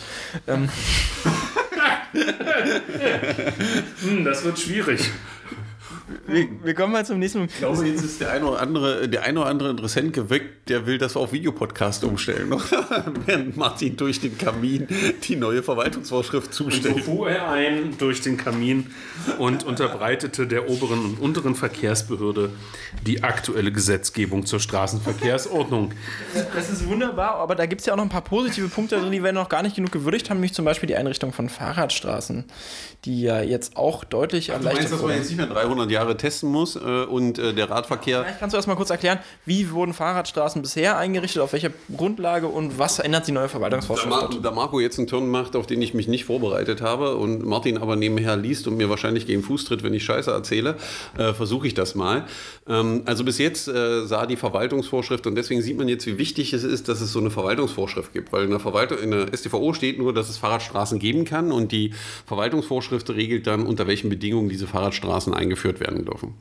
Ähm, 0.46 0.68
Hm, 4.02 4.24
das 4.24 4.44
wird 4.44 4.58
schwierig. 4.58 5.10
Wir, 6.26 6.48
wir 6.62 6.74
kommen 6.74 6.92
mal 6.92 7.04
zum 7.04 7.18
nächsten 7.18 7.38
Punkt. 7.38 7.52
Ich 7.52 7.58
glaube, 7.58 7.86
jetzt 7.86 8.04
ist 8.04 8.20
der 8.20 8.30
eine 8.32 8.46
oder 8.46 8.60
andere, 8.60 9.08
der 9.08 9.24
eine 9.24 9.40
oder 9.40 9.48
andere 9.48 9.70
Interessent 9.70 10.12
geweckt, 10.12 10.68
der 10.68 10.86
will 10.86 10.98
das 10.98 11.16
auf 11.16 11.32
Videopodcast 11.32 12.04
umstellen. 12.04 12.50
Während 13.26 13.56
Martin 13.56 13.96
durch 13.96 14.20
den 14.20 14.36
Kamin 14.38 14.86
die 15.24 15.36
neue 15.36 15.62
Verwaltungsvorschrift 15.62 16.52
So 16.54 16.64
zustellt. 16.64 17.00
fuhr 17.04 17.30
er 17.30 17.50
ein 17.50 17.96
durch 17.98 18.20
den 18.20 18.36
Kamin 18.36 18.86
und 19.38 19.64
unterbreitete 19.64 20.46
der 20.46 20.68
oberen 20.68 21.00
und 21.04 21.20
unteren 21.20 21.54
Verkehrsbehörde 21.54 22.50
die 23.06 23.22
aktuelle 23.22 23.72
Gesetzgebung 23.72 24.46
zur 24.46 24.60
Straßenverkehrsordnung. 24.60 25.92
Das 26.54 26.70
ist 26.70 26.86
wunderbar, 26.88 27.34
aber 27.36 27.54
da 27.54 27.66
gibt 27.66 27.80
es 27.80 27.86
ja 27.86 27.92
auch 27.92 27.96
noch 27.96 28.04
ein 28.04 28.10
paar 28.10 28.24
positive 28.24 28.68
Punkte 28.68 28.98
drin, 29.00 29.12
die 29.12 29.22
wir 29.22 29.32
noch 29.32 29.48
gar 29.48 29.62
nicht 29.62 29.76
genug 29.76 29.92
gewürdigt 29.92 30.30
haben, 30.30 30.38
nämlich 30.38 30.54
zum 30.54 30.64
Beispiel 30.64 30.86
die 30.86 30.96
Einrichtung 30.96 31.32
von 31.32 31.48
Fahrradstraßen, 31.48 32.44
die 33.04 33.22
ja 33.22 33.42
jetzt 33.42 33.76
auch 33.76 34.04
deutlich 34.04 34.46
Du 34.46 34.52
erleichtert 34.52 34.82
meinst, 34.82 34.92
dass 34.94 35.02
man 35.02 35.16
jetzt 35.16 35.28
nicht 35.28 35.36
mehr 35.36 35.46
300 35.46 35.90
Jahre 35.90 35.99
testen 36.16 36.50
muss 36.50 36.76
äh, 36.76 36.78
und 36.78 37.38
äh, 37.38 37.52
der 37.54 37.70
Radverkehr 37.70 38.22
Vielleicht 38.22 38.40
kannst 38.40 38.54
du 38.54 38.56
erst 38.56 38.68
mal 38.68 38.74
kurz 38.74 38.90
erklären, 38.90 39.18
wie 39.46 39.70
wurden 39.70 39.94
Fahrradstraßen 39.94 40.62
bisher 40.62 40.96
eingerichtet, 40.96 41.42
auf 41.42 41.52
welcher 41.52 41.70
Grundlage 41.96 42.46
und 42.46 42.78
was 42.78 42.98
ändert 42.98 43.26
die 43.26 43.32
neue 43.32 43.44
Da, 43.44 43.48
Verwaltungsvorschrift? 43.48 44.10
Mar 44.10 44.28
dort? 44.30 44.44
da 44.44 44.50
Marco 44.50 44.80
jetzt 44.80 44.98
einen 44.98 45.06
Turn 45.06 45.28
macht, 45.28 45.56
auf 45.56 45.66
den 45.66 45.80
ich 45.82 45.94
mich 45.94 46.08
nicht 46.08 46.24
vorbereitet 46.24 46.82
habe 46.82 47.16
und 47.16 47.44
Martin 47.44 47.78
aber 47.78 47.96
nebenher 47.96 48.36
liest 48.36 48.66
und 48.66 48.76
mir 48.76 48.88
wahrscheinlich 48.88 49.26
gegen 49.26 49.42
Fuß 49.42 49.64
tritt, 49.64 49.82
wenn 49.82 49.94
ich 49.94 50.04
Scheiße 50.04 50.30
erzähle, 50.30 50.76
äh, 51.16 51.32
versuche 51.32 51.66
ich 51.66 51.74
das 51.74 51.94
mal. 51.94 52.24
Ähm, 52.68 53.02
also 53.06 53.24
bis 53.24 53.38
jetzt 53.38 53.68
äh, 53.68 54.06
sah 54.06 54.26
die 54.26 54.36
Verwaltungsvorschrift 54.36 55.26
und 55.26 55.34
deswegen 55.34 55.62
sieht 55.62 55.76
man 55.76 55.88
jetzt, 55.88 56.06
wie 56.06 56.18
wichtig 56.18 56.52
es 56.52 56.64
ist, 56.64 56.88
dass 56.88 57.00
es 57.00 57.12
so 57.12 57.18
eine 57.18 57.30
Verwaltungsvorschrift 57.30 58.12
gibt, 58.12 58.32
weil 58.32 58.44
in 58.44 58.50
der, 58.50 58.60
Verwaltung, 58.60 58.98
in 58.98 59.10
der 59.10 59.26
StVO 59.36 59.72
steht 59.72 59.98
nur, 59.98 60.12
dass 60.14 60.28
es 60.28 60.38
Fahrradstraßen 60.38 60.98
geben 60.98 61.24
kann 61.24 61.52
und 61.52 61.72
die 61.72 61.92
Verwaltungsvorschrift 62.26 63.10
regelt 63.10 63.46
dann, 63.46 63.66
unter 63.66 63.86
welchen 63.86 64.10
Bedingungen 64.10 64.48
diese 64.48 64.66
Fahrradstraßen 64.66 65.34
eingeführt 65.34 65.80
werden 65.80 65.89
dürfen. 65.98 66.34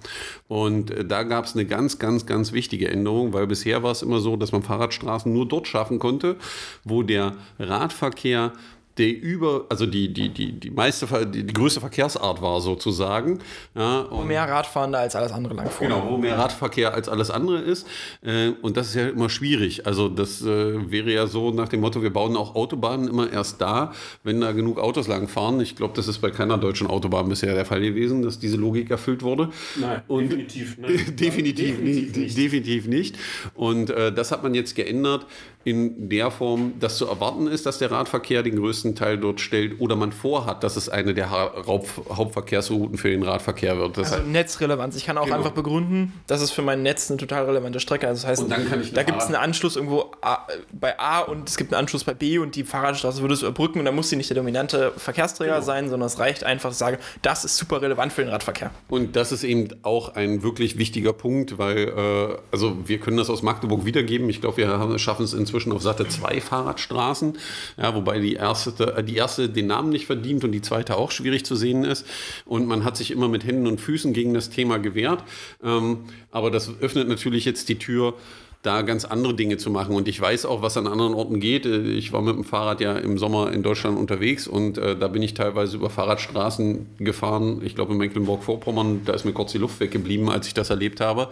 Und 0.47 0.91
äh, 0.91 1.05
da 1.05 1.23
gab 1.23 1.45
es 1.45 1.55
eine 1.55 1.65
ganz, 1.65 1.99
ganz, 1.99 2.25
ganz 2.25 2.51
wichtige 2.51 2.89
Änderung, 2.89 3.33
weil 3.33 3.47
bisher 3.47 3.83
war 3.83 3.91
es 3.91 4.01
immer 4.01 4.19
so, 4.19 4.37
dass 4.37 4.51
man 4.51 4.63
Fahrradstraßen 4.63 5.31
nur 5.31 5.47
dort 5.47 5.67
schaffen 5.67 5.99
konnte, 5.99 6.37
wo 6.83 7.03
der 7.03 7.35
Radverkehr 7.57 8.53
der 8.99 9.19
über, 9.21 9.65
also 9.69 9.85
die, 9.85 10.13
die, 10.13 10.29
die, 10.29 10.51
die 10.51 10.69
meiste, 10.69 11.07
die, 11.25 11.43
die 11.43 11.53
größte 11.53 11.79
Verkehrsart 11.79 12.41
war 12.41 12.59
sozusagen. 12.61 13.39
Ja, 13.75 14.01
und 14.01 14.27
Mehr 14.27 14.47
Radfahrende 14.47 14.97
als 14.97 15.15
alles 15.15 15.31
andere 15.31 15.53
lang 15.55 15.69
vor. 15.69 15.87
Genau, 15.87 16.05
wo 16.09 16.17
mehr 16.17 16.37
Radverkehr 16.37 16.93
als 16.93 17.07
alles 17.09 17.31
andere 17.31 17.59
ist. 17.59 17.87
Äh, 18.21 18.49
und 18.61 18.77
das 18.77 18.89
ist 18.89 18.95
ja 18.95 19.07
immer 19.07 19.29
schwierig. 19.29 19.87
Also 19.87 20.09
das 20.09 20.41
äh, 20.41 20.91
wäre 20.91 21.11
ja 21.11 21.27
so 21.27 21.51
nach 21.51 21.69
dem 21.69 21.79
Motto, 21.81 22.01
wir 22.03 22.11
bauen 22.11 22.35
auch 22.35 22.55
Autobahnen 22.55 23.07
immer 23.07 23.31
erst 23.31 23.61
da, 23.61 23.93
wenn 24.23 24.41
da 24.41 24.51
genug 24.51 24.77
Autos 24.77 25.07
lang 25.07 25.27
fahren. 25.27 25.59
Ich 25.61 25.75
glaube, 25.75 25.93
das 25.95 26.07
ist 26.07 26.19
bei 26.19 26.29
keiner 26.29 26.57
deutschen 26.57 26.87
Autobahn 26.87 27.29
bisher 27.29 27.55
der 27.55 27.65
Fall 27.65 27.81
gewesen, 27.81 28.21
dass 28.21 28.37
diese 28.39 28.57
Logik 28.57 28.91
erfüllt 28.91 29.23
wurde. 29.23 29.49
Nein, 29.79 30.01
Und 30.07 30.23
definitiv, 30.29 30.77
ne? 30.77 30.87
definitiv, 30.87 31.77
Definitiv 31.77 32.15
nicht. 32.15 32.37
definitiv 32.37 32.87
nicht. 32.87 33.15
Und 33.55 33.89
äh, 33.89 34.11
das 34.11 34.31
hat 34.31 34.43
man 34.43 34.53
jetzt 34.53 34.75
geändert 34.75 35.25
in 35.63 36.09
der 36.09 36.31
Form, 36.31 36.73
dass 36.79 36.97
zu 36.97 37.05
erwarten 37.07 37.47
ist, 37.47 37.65
dass 37.65 37.77
der 37.79 37.91
Radverkehr 37.91 38.43
den 38.43 38.55
größten 38.55 38.88
Teil 38.95 39.17
dort 39.17 39.39
stellt 39.41 39.79
oder 39.79 39.95
man 39.95 40.11
vorhat, 40.11 40.63
dass 40.63 40.75
es 40.75 40.89
eine 40.89 41.13
der 41.13 41.29
Ha- 41.31 41.51
Hauptverkehrsrouten 41.65 42.97
für 42.97 43.09
den 43.09 43.23
Radverkehr 43.23 43.77
wird. 43.77 43.97
Das 43.97 44.13
Also 44.13 44.25
Netzrelevanz. 44.25 44.95
Ich 44.95 45.05
kann 45.05 45.17
auch 45.17 45.25
Genau. 45.25 45.37
einfach 45.37 45.51
begründen, 45.51 46.13
das 46.27 46.41
ist 46.41 46.51
für 46.51 46.61
mein 46.61 46.81
Netz 46.83 47.09
eine 47.09 47.17
total 47.17 47.45
relevante 47.45 47.79
Strecke. 47.79 48.07
Also 48.07 48.21
das 48.21 48.29
heißt, 48.29 48.43
Und 48.43 48.49
dann 48.51 48.67
kann 48.69 48.81
ich 48.81 48.93
da 48.93 49.03
gibt 49.03 49.19
es 49.19 49.25
einen 49.25 49.35
Anschluss 49.35 49.75
irgendwo 49.75 50.11
A, 50.21 50.39
bei 50.71 50.97
A 50.99 51.19
und 51.21 51.47
es 51.49 51.57
gibt 51.57 51.73
einen 51.73 51.79
Anschluss 51.79 52.03
bei 52.03 52.13
B 52.13 52.39
und 52.39 52.55
die 52.55 52.63
Fahrradstraße 52.63 53.21
würde 53.21 53.33
es 53.33 53.41
überbrücken 53.41 53.79
und 53.79 53.85
dann 53.85 53.95
muss 53.95 54.09
sie 54.09 54.15
nicht 54.15 54.29
der 54.29 54.35
dominante 54.35 54.91
Verkehrsträger 54.97 55.53
Genau. 55.55 55.65
sein, 55.65 55.89
sondern 55.89 56.07
es 56.07 56.19
reicht 56.19 56.43
einfach, 56.43 56.71
ich 56.71 56.77
sage, 56.77 56.99
das 57.21 57.45
ist 57.45 57.57
super 57.57 57.81
relevant 57.81 58.13
für 58.13 58.21
den 58.23 58.29
Radverkehr. 58.31 58.71
Und 58.89 59.15
das 59.15 59.31
ist 59.31 59.43
eben 59.43 59.69
auch 59.83 60.15
ein 60.15 60.43
wirklich 60.43 60.77
wichtiger 60.77 61.13
Punkt, 61.13 61.57
weil, 61.57 61.77
äh, 61.89 62.37
also 62.51 62.77
wir 62.85 62.99
können 62.99 63.17
das 63.17 63.29
aus 63.29 63.41
Magdeburg 63.41 63.85
wiedergeben. 63.85 64.29
Ich 64.29 64.41
glaube, 64.41 64.57
wir 64.57 64.67
haben, 64.69 64.97
schaffen 64.99 65.23
es 65.25 65.33
inzwischen 65.33 65.71
auf 65.71 65.81
satte 65.81 66.07
zwei 66.07 66.41
Fahrradstraßen, 66.41 67.37
ja, 67.77 67.95
wobei 67.95 68.19
die 68.19 68.33
erste, 68.33 68.71
äh, 68.87 69.03
die 69.03 69.15
erste 69.15 69.49
den 69.49 69.67
Namen 69.67 69.89
nicht 69.89 70.05
verdient 70.05 70.43
und 70.43 70.51
die 70.51 70.61
zweite 70.61 70.97
auch 70.97 71.11
schwierig 71.11 71.45
zu 71.45 71.55
sehen 71.55 71.83
ist. 71.83 72.05
Und 72.45 72.67
man 72.67 72.83
hat 72.83 72.97
sich 72.97 73.11
immer 73.11 73.27
mit 73.27 73.45
Händen 73.45 73.67
und 73.67 73.79
Füßen 73.79 74.13
gegen 74.13 74.33
das 74.33 74.49
Thema 74.49 74.79
gewehrt. 74.79 75.23
Ähm, 75.63 76.05
aber 76.31 76.51
das 76.51 76.71
öffnet 76.81 77.07
natürlich 77.07 77.45
jetzt 77.45 77.69
die 77.69 77.77
Tür 77.77 78.15
da 78.61 78.81
ganz 78.81 79.05
andere 79.05 79.33
Dinge 79.33 79.55
zu 79.55 79.69
machen. 79.69 79.95
Und 79.95 80.09
ich 80.09 80.19
weiß 80.19 80.45
auch, 80.45 80.61
was 80.61 80.75
an 80.75 80.85
anderen 80.85 81.13
Orten 81.13 81.39
geht. 81.39 81.65
Ich 81.65 82.11
war 82.11 82.21
mit 82.21 82.35
dem 82.35 82.43
Fahrrad 82.43 82.81
ja 82.81 82.97
im 82.97 83.17
Sommer 83.17 83.53
in 83.53 83.63
Deutschland 83.63 83.97
unterwegs 83.97 84.47
und 84.47 84.77
äh, 84.77 84.97
da 84.97 85.07
bin 85.07 85.21
ich 85.21 85.33
teilweise 85.33 85.77
über 85.77 85.89
Fahrradstraßen 85.89 86.85
gefahren. 86.99 87.61
Ich 87.63 87.75
glaube 87.75 87.93
in 87.93 87.97
Mecklenburg-Vorpommern, 87.99 89.01
da 89.05 89.13
ist 89.13 89.23
mir 89.23 89.31
kurz 89.31 89.53
die 89.53 89.59
Luft 89.59 89.79
weggeblieben, 89.79 90.29
als 90.29 90.47
ich 90.47 90.53
das 90.53 90.69
erlebt 90.69 90.99
habe, 90.99 91.29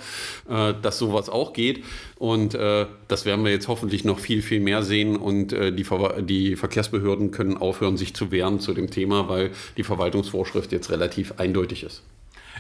äh, 0.50 0.74
dass 0.82 1.00
sowas 1.00 1.30
auch 1.30 1.52
geht. 1.52 1.84
Und 2.18 2.56
äh, 2.56 2.86
das 3.10 3.26
werden 3.26 3.44
wir 3.44 3.52
jetzt 3.52 3.68
hoffentlich 3.68 4.06
noch 4.06 4.20
viel, 4.20 4.42
viel 4.42 4.62
mehr 4.62 4.84
sehen. 4.84 5.18
Und 5.18 5.52
äh, 5.52 5.74
die, 5.74 5.84
Ver 5.84 6.22
die 6.22 6.56
Verkehrsbehörden 6.56 7.32
können 7.32 7.58
aufhören, 7.58 7.98
sich 7.98 8.14
zu 8.14 8.32
wehren 8.32 8.62
zu 8.62 8.74
dem 8.74 8.90
Thema, 8.90 9.28
weil 9.28 9.52
die 9.76 9.84
Verwaltungsvorschrift 9.84 10.72
jetzt 10.72 10.90
relativ 10.92 11.34
eindeutig 11.38 11.84
ist. 11.84 12.04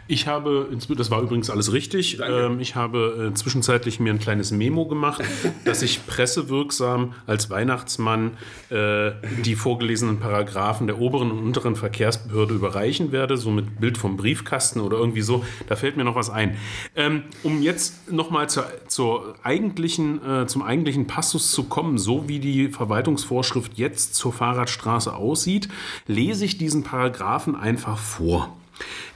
Ich 0.08 0.28
habe, 0.28 0.68
das 0.96 1.12
war 1.12 1.22
übrigens 1.22 1.50
alles 1.50 1.74
richtig, 1.74 2.20
ähm, 2.26 2.60
ich 2.60 2.76
habe 2.76 3.30
äh, 3.32 3.34
zwischenzeitlich 3.34 4.00
mir 4.00 4.14
ein 4.14 4.20
kleines 4.20 4.52
Memo 4.52 4.86
gemacht, 4.86 5.22
dass 5.66 5.82
ich 5.82 6.06
pressewirksam 6.08 7.14
als 7.26 7.50
Weihnachtsmann 7.50 8.38
äh, 8.70 9.12
die 9.44 9.56
vorgelesenen 9.56 10.20
Paragraphen 10.20 10.88
der 10.88 11.00
oberen 11.00 11.32
und 11.32 11.40
unteren 11.40 11.76
Verkehrsbehörde 11.76 12.54
überreichen 12.54 13.12
werde, 13.12 13.38
so 13.38 13.52
mit 13.52 13.80
Bild 13.80 13.98
vom 13.98 14.16
Briefkasten 14.16 14.80
oder 14.80 14.98
irgendwie 14.98 15.22
so. 15.22 15.44
Da 15.68 15.76
fällt 15.76 15.98
mir 15.98 16.04
noch 16.04 16.16
was 16.16 16.30
ein. 16.30 16.58
Ähm, 16.96 17.24
um 17.44 17.62
jetzt 17.62 18.12
nochmal 18.12 18.50
zur, 18.50 18.66
zur 18.88 19.36
eigentlichen, 19.44 20.24
äh, 20.26 20.48
zum 20.48 20.62
eigentlichen 20.62 21.08
Passus 21.08 21.52
zu 21.52 21.64
kommen, 21.64 21.98
so 21.98 22.30
wie 22.30 22.40
die 22.40 22.70
Verwaltungsvorschrift 22.70 23.78
jetzt 23.78 24.16
zur 24.16 24.32
Fahrradstraße 24.32 25.14
aussieht, 25.14 25.68
lese 26.08 26.46
ich 26.46 26.58
diesen 26.58 26.84
Paragraphen 26.84 27.56
einfach 27.56 27.98
vor. 27.98 28.56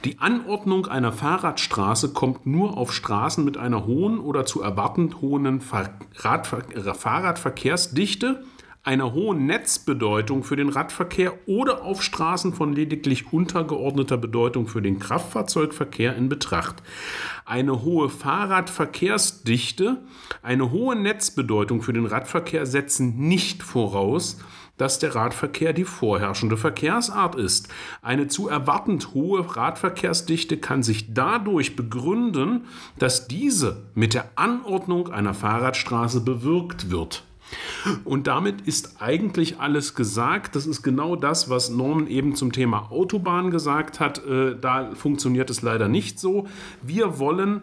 Die 0.04 0.18
Anordnung 0.18 0.86
einer 0.86 1.12
Fahrradstraße 1.12 2.12
kommt 2.12 2.46
nur 2.46 2.76
auf 2.76 2.92
Straßen 2.92 3.44
mit 3.44 3.56
einer 3.56 3.86
hohen 3.86 4.18
oder 4.18 4.44
zu 4.44 4.62
erwartend 4.62 5.20
hohen 5.20 5.60
Fahr 5.60 5.90
Radver 6.16 6.62
Fahrradverkehrsdichte, 6.94 8.42
einer 8.84 9.12
hohen 9.12 9.46
Netzbedeutung 9.46 10.42
für 10.42 10.56
den 10.56 10.68
Radverkehr 10.68 11.34
oder 11.46 11.84
auf 11.84 12.02
Straßen 12.02 12.52
von 12.52 12.72
lediglich 12.72 13.32
untergeordneter 13.32 14.16
Bedeutung 14.16 14.66
für 14.66 14.82
den 14.82 14.98
Kraftfahrzeugverkehr 14.98 16.16
in 16.16 16.28
Betracht. 16.28 16.82
Eine 17.44 17.82
hohe 17.82 18.08
Fahrradverkehrsdichte, 18.08 19.98
eine 20.42 20.72
hohe 20.72 20.96
Netzbedeutung 20.96 21.82
für 21.82 21.92
den 21.92 22.06
Radverkehr 22.06 22.66
setzen 22.66 23.28
nicht 23.28 23.62
voraus, 23.62 24.40
dass 24.76 24.98
der 24.98 25.14
Radverkehr 25.14 25.72
die 25.72 25.84
vorherrschende 25.84 26.56
Verkehrsart 26.56 27.34
ist. 27.34 27.68
Eine 28.00 28.28
zu 28.28 28.48
erwartend 28.48 29.14
hohe 29.14 29.56
Radverkehrsdichte 29.56 30.56
kann 30.56 30.82
sich 30.82 31.12
dadurch 31.14 31.76
begründen, 31.76 32.66
dass 32.98 33.28
diese 33.28 33.84
mit 33.94 34.14
der 34.14 34.30
Anordnung 34.36 35.08
einer 35.10 35.34
Fahrradstraße 35.34 36.20
bewirkt 36.20 36.90
wird. 36.90 37.24
Und 38.04 38.26
damit 38.26 38.62
ist 38.62 39.00
eigentlich 39.00 39.60
alles 39.60 39.94
gesagt. 39.94 40.56
Das 40.56 40.66
ist 40.66 40.82
genau 40.82 41.16
das, 41.16 41.50
was 41.50 41.70
Norman 41.70 42.06
eben 42.06 42.34
zum 42.34 42.52
Thema 42.52 42.90
Autobahn 42.90 43.50
gesagt 43.50 44.00
hat. 44.00 44.24
Äh, 44.24 44.56
da 44.58 44.94
funktioniert 44.94 45.50
es 45.50 45.62
leider 45.62 45.88
nicht 45.88 46.18
so. 46.18 46.46
Wir 46.82 47.18
wollen 47.18 47.62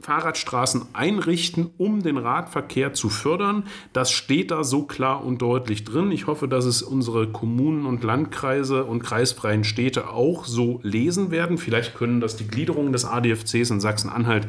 Fahrradstraßen 0.00 0.86
einrichten, 0.92 1.70
um 1.76 2.02
den 2.02 2.16
Radverkehr 2.16 2.94
zu 2.94 3.08
fördern. 3.08 3.64
Das 3.92 4.12
steht 4.12 4.50
da 4.50 4.62
so 4.62 4.84
klar 4.84 5.24
und 5.24 5.42
deutlich 5.42 5.84
drin. 5.84 6.12
Ich 6.12 6.26
hoffe, 6.26 6.46
dass 6.46 6.64
es 6.64 6.82
unsere 6.82 7.28
Kommunen 7.28 7.84
und 7.84 8.04
Landkreise 8.04 8.84
und 8.84 9.02
kreisfreien 9.02 9.64
Städte 9.64 10.10
auch 10.10 10.44
so 10.44 10.78
lesen 10.82 11.30
werden. 11.30 11.58
Vielleicht 11.58 11.96
können 11.96 12.20
das 12.20 12.36
die 12.36 12.46
Gliederungen 12.46 12.92
des 12.92 13.04
ADFCs 13.04 13.70
in 13.70 13.80
Sachsen-Anhalt 13.80 14.46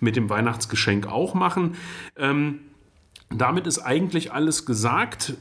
mit 0.00 0.14
dem 0.14 0.30
Weihnachtsgeschenk 0.30 1.06
auch 1.06 1.34
machen. 1.34 1.74
Ähm, 2.16 2.60
damit 3.30 3.66
ist 3.66 3.80
eigentlich 3.80 4.32
alles 4.32 4.66
gesagt. 4.66 5.34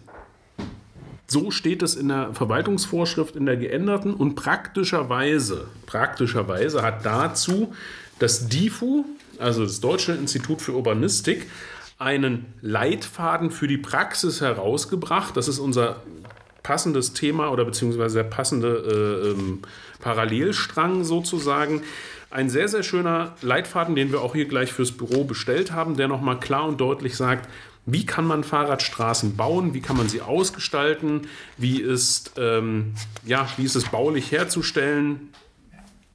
So 1.28 1.52
steht 1.52 1.82
es 1.82 1.96
in 1.96 2.10
der 2.10 2.34
Verwaltungsvorschrift 2.34 3.36
in 3.36 3.46
der 3.46 3.58
geänderten 3.58 4.14
und 4.14 4.36
praktischerweise, 4.36 5.68
praktischerweise 5.86 6.82
hat 6.82 7.06
dazu 7.06 7.74
das 8.20 8.50
DIFU, 8.50 9.06
also 9.42 9.64
das 9.64 9.80
Deutsche 9.80 10.14
Institut 10.14 10.62
für 10.62 10.74
Urbanistik, 10.74 11.48
einen 11.98 12.54
Leitfaden 12.62 13.52
für 13.52 13.68
die 13.68 13.78
Praxis 13.78 14.42
herausgebracht. 14.42 15.38
Das 15.38 15.48
ist 15.48 15.60
unser 15.60 15.98
passendes 16.64 17.14
Thema 17.14 17.52
oder 17.52 17.66
beziehungsweise 17.66 18.20
der 18.20 18.30
passende 18.30 18.68
äh, 18.68 19.30
ähm, 19.30 19.60
Parallelstrang 20.00 21.04
sozusagen. 21.04 21.84
Ein 22.30 22.50
sehr, 22.50 22.68
sehr 22.68 22.84
schöner 22.84 23.36
Leitfaden, 23.42 23.96
den 23.96 24.12
wir 24.12 24.22
auch 24.22 24.34
hier 24.34 24.46
gleich 24.46 24.72
fürs 24.72 24.92
Büro 24.92 25.26
bestellt 25.26 25.72
haben, 25.72 25.98
der 25.98 26.08
nochmal 26.08 26.40
klar 26.40 26.66
und 26.66 26.80
deutlich 26.80 27.18
sagt, 27.18 27.50
wie 27.86 28.06
kann 28.06 28.26
man 28.26 28.44
Fahrradstraßen 28.44 29.36
bauen, 29.36 29.74
wie 29.74 29.82
kann 29.82 29.98
man 29.98 30.08
sie 30.08 30.22
ausgestalten, 30.22 31.28
wie 31.58 31.82
ist, 31.82 32.34
ähm, 32.38 32.94
ja, 33.26 33.48
wie 33.58 33.64
ist 33.64 33.76
es 33.76 33.86
baulich 33.90 34.32
herzustellen 34.32 35.30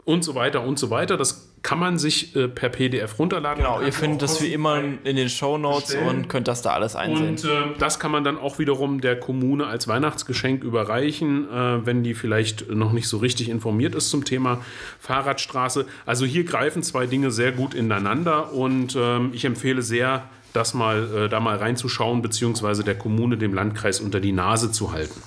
und 0.04 0.22
so 0.22 0.34
weiter 0.34 0.62
und 0.62 0.78
so 0.78 0.90
weiter. 0.90 1.16
Das 1.16 1.48
kann 1.66 1.80
man 1.80 1.98
sich 1.98 2.36
äh, 2.36 2.46
per 2.46 2.68
PDF 2.68 3.18
runterladen. 3.18 3.64
Genau, 3.64 3.80
ihr 3.80 3.92
findet 3.92 4.22
das 4.22 4.40
wie 4.40 4.52
immer 4.52 4.80
in 5.02 5.16
den 5.16 5.28
Show 5.28 5.58
Notes 5.58 5.96
und 5.96 6.28
könnt 6.28 6.46
das 6.46 6.62
da 6.62 6.70
alles 6.70 6.94
einsehen. 6.94 7.30
Und 7.30 7.44
äh, 7.44 7.76
das 7.80 7.98
kann 7.98 8.12
man 8.12 8.22
dann 8.22 8.38
auch 8.38 8.60
wiederum 8.60 9.00
der 9.00 9.18
Kommune 9.18 9.66
als 9.66 9.88
Weihnachtsgeschenk 9.88 10.62
überreichen, 10.62 11.50
äh, 11.50 11.84
wenn 11.84 12.04
die 12.04 12.14
vielleicht 12.14 12.70
noch 12.70 12.92
nicht 12.92 13.08
so 13.08 13.16
richtig 13.16 13.48
informiert 13.48 13.96
ist 13.96 14.10
zum 14.10 14.24
Thema 14.24 14.60
Fahrradstraße. 15.00 15.86
Also 16.06 16.24
hier 16.24 16.44
greifen 16.44 16.84
zwei 16.84 17.06
Dinge 17.06 17.32
sehr 17.32 17.50
gut 17.50 17.74
ineinander 17.74 18.52
und 18.52 18.96
ähm, 18.96 19.30
ich 19.32 19.44
empfehle 19.44 19.82
sehr, 19.82 20.22
das 20.52 20.72
mal, 20.72 21.24
äh, 21.24 21.28
da 21.28 21.40
mal 21.40 21.56
reinzuschauen, 21.56 22.22
beziehungsweise 22.22 22.84
der 22.84 22.94
Kommune, 22.94 23.38
dem 23.38 23.52
Landkreis 23.52 23.98
unter 23.98 24.20
die 24.20 24.30
Nase 24.30 24.70
zu 24.70 24.92
halten. 24.92 25.20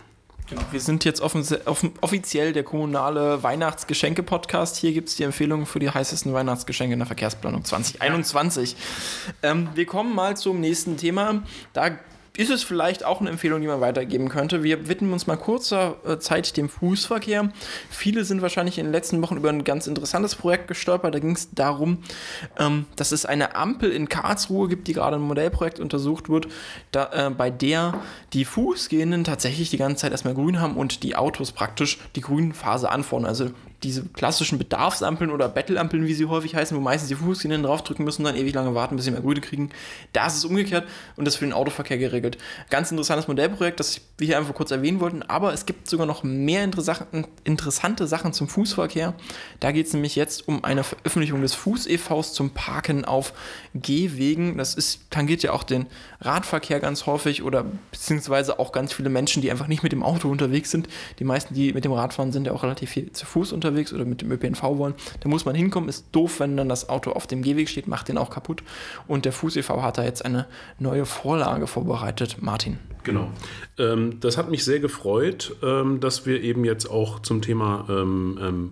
Genau. 0.50 0.62
Wir 0.72 0.80
sind 0.80 1.06
jetzt 1.06 1.22
offen, 1.22 1.46
offen, 1.66 1.94
offiziell 2.02 2.54
der 2.54 2.64
kommunale 2.64 3.44
Weihnachtsgeschenke-Podcast. 3.44 4.78
Hier 4.78 4.94
gibt 4.94 5.10
es 5.10 5.16
die 5.16 5.24
Empfehlung 5.24 5.68
für 5.68 5.80
die 5.80 5.90
heißesten 5.90 6.34
Weihnachtsgeschenke 6.34 6.94
in 6.94 7.00
der 7.00 7.06
Verkehrsplanung 7.06 7.64
2021. 7.64 8.76
Ja. 9.44 9.52
Ähm, 9.52 9.70
wir 9.76 9.86
kommen 9.86 10.16
mal 10.16 10.36
zum 10.36 10.60
nächsten 10.60 10.98
Thema. 10.98 11.44
Da 11.74 11.92
ist 12.40 12.50
es 12.50 12.64
vielleicht 12.64 13.04
auch 13.04 13.20
eine 13.20 13.30
Empfehlung, 13.30 13.60
die 13.60 13.68
man 13.68 13.82
weitergeben 13.82 14.30
könnte. 14.30 14.64
Wir 14.64 14.88
widmen 14.88 15.12
uns 15.12 15.28
mal 15.28 15.36
kurzer 15.36 15.98
äh, 16.06 16.20
Zeit 16.20 16.56
dem 16.56 16.70
Fußverkehr. 16.70 17.52
Viele 17.90 18.24
sind 18.24 18.42
wahrscheinlich 18.42 18.78
in 18.78 18.86
den 18.86 18.94
letzten 18.94 19.22
Wochen 19.22 19.36
über 19.36 19.50
ein 19.50 19.66
ganz 19.66 19.88
interessantes 19.88 20.36
Projekt 20.36 20.70
gestolpert. 20.70 21.14
Da 21.14 21.20
ging 21.20 21.36
es 21.36 21.50
darum, 21.52 21.98
ähm, 22.58 22.86
dass 22.96 23.12
es 23.12 23.26
eine 23.26 23.58
Ampel 23.58 23.92
in 23.92 24.08
Karlsruhe 24.08 24.70
gibt, 24.70 24.88
die 24.88 24.94
gerade 24.94 25.18
ein 25.18 25.22
Modellprojekt 25.22 25.82
untersucht 25.82 26.30
wird, 26.30 26.48
da, 26.92 27.28
äh, 27.28 27.30
bei 27.30 27.50
der 27.50 28.00
die 28.32 28.46
Fußgehenden 28.46 29.26
tatsächlich 29.26 29.70
die 29.70 29.78
ganze 29.78 29.98
Zeit 30.04 30.14
erstmal 30.14 30.34
grün 30.34 30.62
haben 30.62 30.78
und 30.78 31.04
die 31.04 31.18
Autos 31.18 31.52
praktisch 31.52 32.00
die 32.16 32.22
grünen 32.22 32.54
Phase 32.54 32.90
anfordern. 32.90 33.28
Also 33.28 33.50
diese 33.84 34.04
klassischen 34.04 34.58
Bedarfsampeln 34.58 35.32
oder 35.32 35.48
Bettelampeln, 35.48 36.06
wie 36.06 36.14
sie 36.14 36.26
häufig 36.26 36.56
heißen, 36.56 36.76
wo 36.76 36.82
meistens 36.82 37.08
die 37.08 37.16
Fußgänger 37.16 37.60
draufdrücken 37.60 38.04
müssen, 38.04 38.24
dann 38.24 38.36
ewig 38.36 38.54
lange 38.54 38.76
warten, 38.76 38.96
bis 38.96 39.06
sie 39.06 39.12
mehr 39.12 39.22
Grüne 39.22 39.40
kriegen. 39.40 39.70
Da 40.12 40.28
ist 40.28 40.36
es 40.36 40.46
umgekehrt 40.46 40.88
und 41.16 41.26
das 41.26 41.38
für 41.38 41.46
den 41.46 41.54
Autoverkehr 41.54 41.98
geregelt. 41.98 42.38
Ganz 42.70 42.92
interessantes 42.92 43.28
Modellprojekt, 43.28 43.80
das 43.80 44.02
wir 44.18 44.28
hier 44.28 44.38
einfach 44.38 44.54
kurz 44.54 44.72
erwähnen 44.72 45.00
wollten, 45.00 45.24
aber 45.24 45.54
es 45.54 45.66
gibt 45.66 45.90
sogar 45.90 46.06
noch 46.06 46.24
mehr 46.24 46.70
interessante 47.44 48.08
Sachen 48.08 48.34
zum 48.34 48.50
Fußverkehr. 48.50 49.14
Da 49.62 49.72
geht 49.72 49.88
es 49.88 49.94
nämlich 49.94 50.16
jetzt 50.18 50.48
um 50.48 50.64
eine 50.64 50.84
Veröffentlichung 50.84 51.42
des 51.42 51.54
Fuß-EVs 51.54 52.34
zum 52.34 52.50
Parken 52.52 53.06
auf 53.06 53.34
Gehwegen. 53.74 54.58
Das 54.58 54.76
ist, 54.76 55.10
tangiert 55.10 55.42
ja 55.42 55.54
auch 55.54 55.64
den 55.64 55.86
Radverkehr 56.20 56.82
ganz 56.82 57.06
häufig 57.06 57.44
oder 57.44 57.66
beziehungsweise 57.92 58.60
auch 58.60 58.74
ganz 58.74 58.92
viele 58.92 59.10
Menschen, 59.10 59.42
die 59.42 59.52
einfach 59.52 59.68
nicht 59.68 59.84
mit 59.84 59.94
dem 59.94 60.04
Auto 60.04 60.30
unterwegs 60.30 60.70
sind. 60.70 60.90
Die 61.20 61.24
meisten, 61.24 61.54
die 61.54 61.72
mit 61.72 61.86
dem 61.86 61.94
Rad 61.94 62.14
fahren, 62.14 62.34
sind 62.34 62.46
ja 62.46 62.52
auch 62.52 62.64
relativ 62.64 62.90
viel 62.90 63.12
zu 63.14 63.26
Fuß 63.26 63.54
unterwegs 63.54 63.69
unterwegs 63.70 63.94
oder 63.94 64.06
mit 64.06 64.22
dem 64.22 64.32
ÖPNV 64.32 64.64
wollen, 64.64 64.94
da 65.22 65.30
muss 65.30 65.46
man 65.46 65.56
hinkommen. 65.56 65.90
Ist 65.90 66.08
doof, 66.12 66.40
wenn 66.40 66.58
dann 66.58 66.70
das 66.70 66.90
Auto 66.90 67.12
auf 67.12 67.28
dem 67.28 67.42
Gehweg 67.42 67.70
steht, 67.70 67.88
macht 67.88 68.08
den 68.08 68.18
auch 68.18 68.30
kaputt. 68.30 68.64
Und 69.08 69.26
der 69.26 69.32
Fuß 69.32 69.56
e.V. 69.56 69.82
hat 69.82 69.98
da 69.98 70.04
jetzt 70.04 70.26
eine 70.26 70.48
neue 70.80 71.06
Vorlage 71.06 71.68
vorbereitet. 71.68 72.38
Martin. 72.42 72.80
Genau. 73.04 73.30
Ähm, 73.78 74.20
das 74.20 74.38
hat 74.38 74.50
mich 74.52 74.66
sehr 74.66 74.80
gefreut, 74.80 75.56
ähm, 75.64 76.00
dass 76.00 76.26
wir 76.26 76.42
eben 76.42 76.66
jetzt 76.66 76.90
auch 76.90 77.20
zum 77.20 77.42
Thema 77.42 77.86
ähm, 77.90 78.38
ähm 78.42 78.72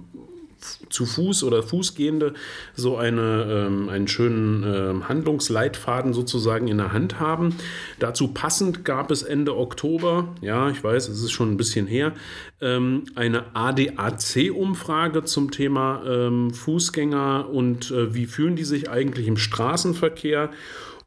zu 0.89 1.06
Fuß 1.06 1.43
oder 1.43 1.63
Fußgehende 1.63 2.34
so 2.76 2.98
eine, 2.98 3.67
ähm, 3.67 3.89
einen 3.89 4.08
schönen 4.08 4.63
ähm, 4.63 5.10
Handlungsleitfaden 5.10 6.13
sozusagen 6.13 6.67
in 6.67 6.78
der 6.78 6.93
Hand 6.93 7.20
haben. 7.20 7.56
Dazu 8.00 8.30
passend 8.30 8.86
gab 8.86 9.12
es 9.12 9.24
Ende 9.24 9.56
Oktober, 9.58 10.36
ja, 10.41 10.70
ich 10.70 10.84
weiß, 10.84 11.10
es 11.10 11.22
ist 11.22 11.32
schon 11.32 11.52
ein 11.52 11.58
bisschen 11.58 11.88
her, 11.88 12.13
ähm, 12.62 13.04
eine 13.15 13.56
ADAC-Umfrage 13.56 15.24
zum 15.24 15.52
Thema 15.52 16.04
ähm, 16.06 16.52
Fußgänger 16.52 17.50
und 17.50 17.91
äh, 17.91 18.13
wie 18.13 18.26
fühlen 18.26 18.56
die 18.56 18.65
sich 18.65 18.89
eigentlich 18.89 19.28
im 19.28 19.38
Straßenverkehr. 19.38 20.50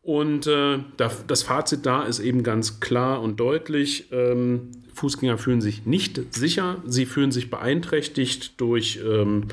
Und 0.02 0.46
äh, 0.46 0.78
das 0.96 1.42
Fazit 1.42 1.84
da 1.84 2.04
ist 2.04 2.20
eben 2.20 2.42
ganz 2.42 2.80
klar 2.80 3.20
und 3.20 3.38
deutlich. 3.38 4.10
Ähm, 4.12 4.70
Fußgänger 5.00 5.38
fühlen 5.38 5.62
sich 5.62 5.86
nicht 5.86 6.20
sicher, 6.34 6.76
sie 6.86 7.06
fühlen 7.06 7.32
sich 7.32 7.48
beeinträchtigt 7.48 8.60
durch 8.60 9.00
ähm, 9.02 9.44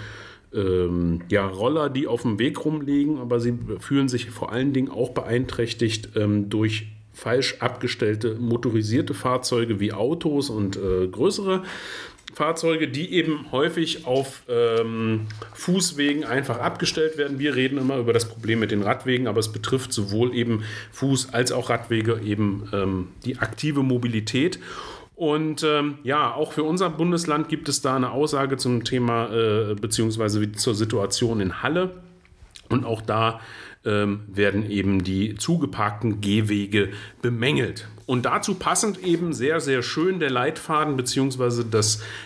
ähm, 0.54 1.22
ja, 1.30 1.48
Roller, 1.48 1.90
die 1.90 2.06
auf 2.06 2.24
dem 2.24 2.38
Weg 2.38 2.66
rumliegen, 2.66 3.20
aber 3.20 3.40
sie 3.40 3.58
fühlen 3.80 4.10
sich 4.10 4.30
vor 4.30 4.52
allen 4.52 4.74
Dingen 4.74 4.90
auch 4.90 5.12
beeinträchtigt 5.12 6.10
ähm, 6.16 6.50
durch 6.50 6.88
falsch 7.14 7.56
abgestellte 7.60 8.36
motorisierte 8.36 9.14
Fahrzeuge 9.14 9.80
wie 9.80 9.94
Autos 9.94 10.50
und 10.50 10.76
äh, 10.76 11.08
größere 11.08 11.64
Fahrzeuge, 12.34 12.88
die 12.90 13.14
eben 13.14 13.52
häufig 13.52 14.06
auf 14.06 14.44
ähm, 14.48 15.28
Fußwegen 15.54 16.26
einfach 16.26 16.60
abgestellt 16.60 17.18
werden. 17.18 17.40
Wir 17.40 17.56
reden 17.56 17.80
immer 17.80 17.98
über 17.98 18.14
das 18.14 18.30
Problem 18.30 18.60
mit 18.60 18.70
den 18.70 18.84
Radwegen, 18.84 19.28
aber 19.28 19.40
es 19.40 19.52
betrifft 19.52 19.92
sowohl 19.94 20.36
eben 20.36 20.64
Fuß- 20.94 21.32
als 21.32 21.52
auch 21.52 21.70
Radwege, 21.70 22.20
eben 22.24 22.70
ähm, 22.74 23.08
die 23.26 23.40
aktive 23.40 23.82
Mobilität. 23.82 24.60
Und 25.18 25.64
ähm, 25.64 25.98
ja, 26.04 26.32
auch 26.32 26.52
für 26.52 26.62
unser 26.62 26.92
Bundesland 26.92 27.50
gibt 27.50 27.70
es 27.70 27.82
da 27.82 27.96
eine 27.96 28.12
Aussage 28.12 28.58
zum 28.58 28.84
Thema 28.84 29.34
äh, 29.34 29.74
beziehungsweise 29.74 30.52
zur 30.52 30.76
Situation 30.76 31.40
in 31.42 31.64
Halle. 31.64 32.04
Und 32.70 32.86
auch 32.86 33.02
da 33.02 33.40
ähm, 33.84 34.26
werden 34.28 34.70
eben 34.70 35.04
die 35.04 35.34
zugeparkten 35.34 36.22
Gehwege 36.22 36.90
bemängelt. 37.24 37.88
Und 38.08 38.26
dazu 38.26 38.56
passend 38.56 39.04
eben 39.04 39.34
sehr, 39.34 39.60
sehr 39.60 39.84
schön 39.84 40.20
der 40.20 40.32
Leitfaden 40.32 40.96
bzw. 40.96 41.64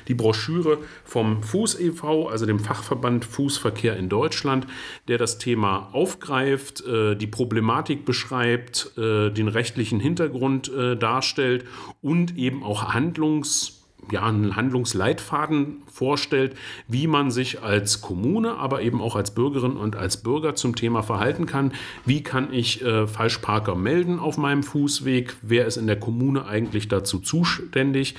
die 0.07 0.13
Broschüre 0.13 0.77
vom 1.03 1.43
Fuß 1.43 1.79
e.V., 1.79 2.29
also 2.29 2.45
dem 2.45 2.59
Fachverband 2.59 3.25
Fußverkehr 3.25 3.97
in 3.97 4.07
Deutschland, 4.07 4.67
der 5.07 5.17
das 5.17 5.39
Thema 5.39 5.89
aufgreift, 5.91 6.85
äh, 6.85 7.15
die 7.15 7.27
Problematik 7.27 8.05
beschreibt, 8.05 8.95
äh, 8.97 9.31
den 9.31 9.47
rechtlichen 9.47 9.99
Hintergrund 9.99 10.71
äh, 10.71 10.95
darstellt 10.95 11.65
und 12.01 12.37
eben 12.37 12.63
auch 12.63 12.93
Handlungs- 12.93 13.80
ja, 14.09 14.23
einen 14.23 14.55
Handlungsleitfaden 14.55 15.83
vorstellt, 15.91 16.55
wie 16.87 17.07
man 17.07 17.31
sich 17.31 17.61
als 17.61 18.01
Kommune, 18.01 18.55
aber 18.55 18.81
eben 18.81 19.01
auch 19.01 19.15
als 19.15 19.31
Bürgerin 19.31 19.73
und 19.73 19.95
als 19.95 20.23
Bürger 20.23 20.55
zum 20.55 20.75
Thema 20.75 21.03
verhalten 21.03 21.45
kann. 21.45 21.73
Wie 22.05 22.23
kann 22.23 22.53
ich 22.53 22.83
äh, 22.83 23.07
Falschparker 23.07 23.75
melden 23.75 24.19
auf 24.19 24.37
meinem 24.37 24.63
Fußweg? 24.63 25.37
Wer 25.41 25.65
ist 25.65 25.77
in 25.77 25.87
der 25.87 25.99
Kommune 25.99 26.45
eigentlich 26.45 26.87
dazu 26.87 27.19
zuständig? 27.19 28.15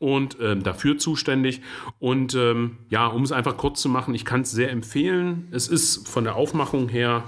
und 0.00 0.38
äh, 0.38 0.54
dafür 0.54 0.98
zuständig. 0.98 1.62
Und 1.98 2.34
ähm, 2.34 2.78
ja, 2.90 3.06
um 3.06 3.22
es 3.22 3.32
einfach 3.32 3.56
kurz 3.56 3.80
zu 3.80 3.88
machen, 3.88 4.14
ich 4.14 4.26
kann 4.26 4.42
es 4.42 4.50
sehr 4.50 4.70
empfehlen. 4.70 5.48
Es 5.50 5.66
ist 5.66 6.06
von 6.08 6.24
der 6.24 6.34
Aufmachung 6.34 6.90
her 6.90 7.24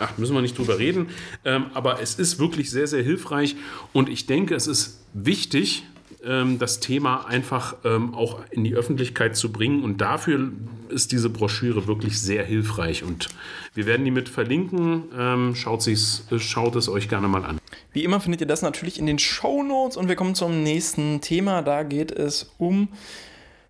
ach, 0.00 0.16
müssen 0.18 0.34
wir 0.34 0.42
nicht 0.42 0.56
drüber 0.56 0.78
reden. 0.78 1.08
Ähm, 1.44 1.66
aber 1.74 2.00
es 2.00 2.14
ist 2.14 2.38
wirklich 2.38 2.70
sehr, 2.70 2.86
sehr 2.86 3.02
hilfreich 3.02 3.56
und 3.92 4.08
ich 4.08 4.26
denke, 4.26 4.54
es 4.54 4.66
ist 4.66 5.04
wichtig, 5.12 5.84
ähm, 6.24 6.58
das 6.58 6.80
Thema 6.80 7.26
einfach 7.26 7.76
ähm, 7.84 8.14
auch 8.14 8.40
in 8.50 8.64
die 8.64 8.74
Öffentlichkeit 8.74 9.36
zu 9.36 9.52
bringen. 9.52 9.82
Und 9.82 10.00
dafür 10.00 10.52
ist 10.88 11.12
diese 11.12 11.30
Broschüre 11.30 11.86
wirklich 11.86 12.20
sehr 12.20 12.44
hilfreich. 12.44 13.02
Und 13.02 13.28
wir 13.74 13.86
werden 13.86 14.04
die 14.04 14.10
mit 14.10 14.28
verlinken. 14.28 15.04
Ähm, 15.16 15.54
schaut, 15.54 15.88
schaut 16.38 16.76
es 16.76 16.88
euch 16.88 17.08
gerne 17.08 17.28
mal 17.28 17.44
an. 17.44 17.58
Wie 17.92 18.04
immer 18.04 18.20
findet 18.20 18.42
ihr 18.42 18.46
das 18.46 18.62
natürlich 18.62 18.98
in 18.98 19.06
den 19.06 19.18
Show 19.18 19.62
Notes. 19.62 19.96
Und 19.96 20.08
wir 20.08 20.16
kommen 20.16 20.34
zum 20.34 20.62
nächsten 20.62 21.20
Thema. 21.20 21.62
Da 21.62 21.82
geht 21.82 22.12
es 22.12 22.50
um 22.58 22.88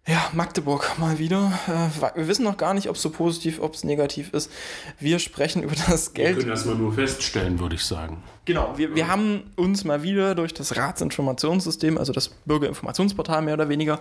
ja, 0.06 0.30
Magdeburg 0.32 0.98
mal 0.98 1.18
wieder. 1.18 1.52
Äh, 1.68 2.16
wir 2.16 2.26
wissen 2.26 2.42
noch 2.44 2.56
gar 2.56 2.74
nicht, 2.74 2.88
ob 2.88 2.96
es 2.96 3.02
so 3.02 3.10
positiv, 3.10 3.60
ob 3.60 3.74
es 3.74 3.84
negativ 3.84 4.32
ist. 4.32 4.50
Wir 4.98 5.18
sprechen 5.18 5.62
über 5.62 5.74
das 5.88 6.14
Geld. 6.14 6.36
Wir 6.36 6.42
können 6.44 6.54
das 6.54 6.64
mal 6.64 6.74
nur 6.74 6.92
feststellen, 6.92 7.60
würde 7.60 7.74
ich 7.74 7.84
sagen. 7.84 8.22
Genau, 8.46 8.72
wir, 8.76 8.94
wir 8.96 9.08
haben 9.08 9.52
uns 9.56 9.84
mal 9.84 10.02
wieder 10.02 10.34
durch 10.34 10.54
das 10.54 10.76
Ratsinformationssystem, 10.76 11.98
also 11.98 12.12
das 12.12 12.28
Bürgerinformationsportal 12.46 13.42
mehr 13.42 13.54
oder 13.54 13.68
weniger, 13.68 14.00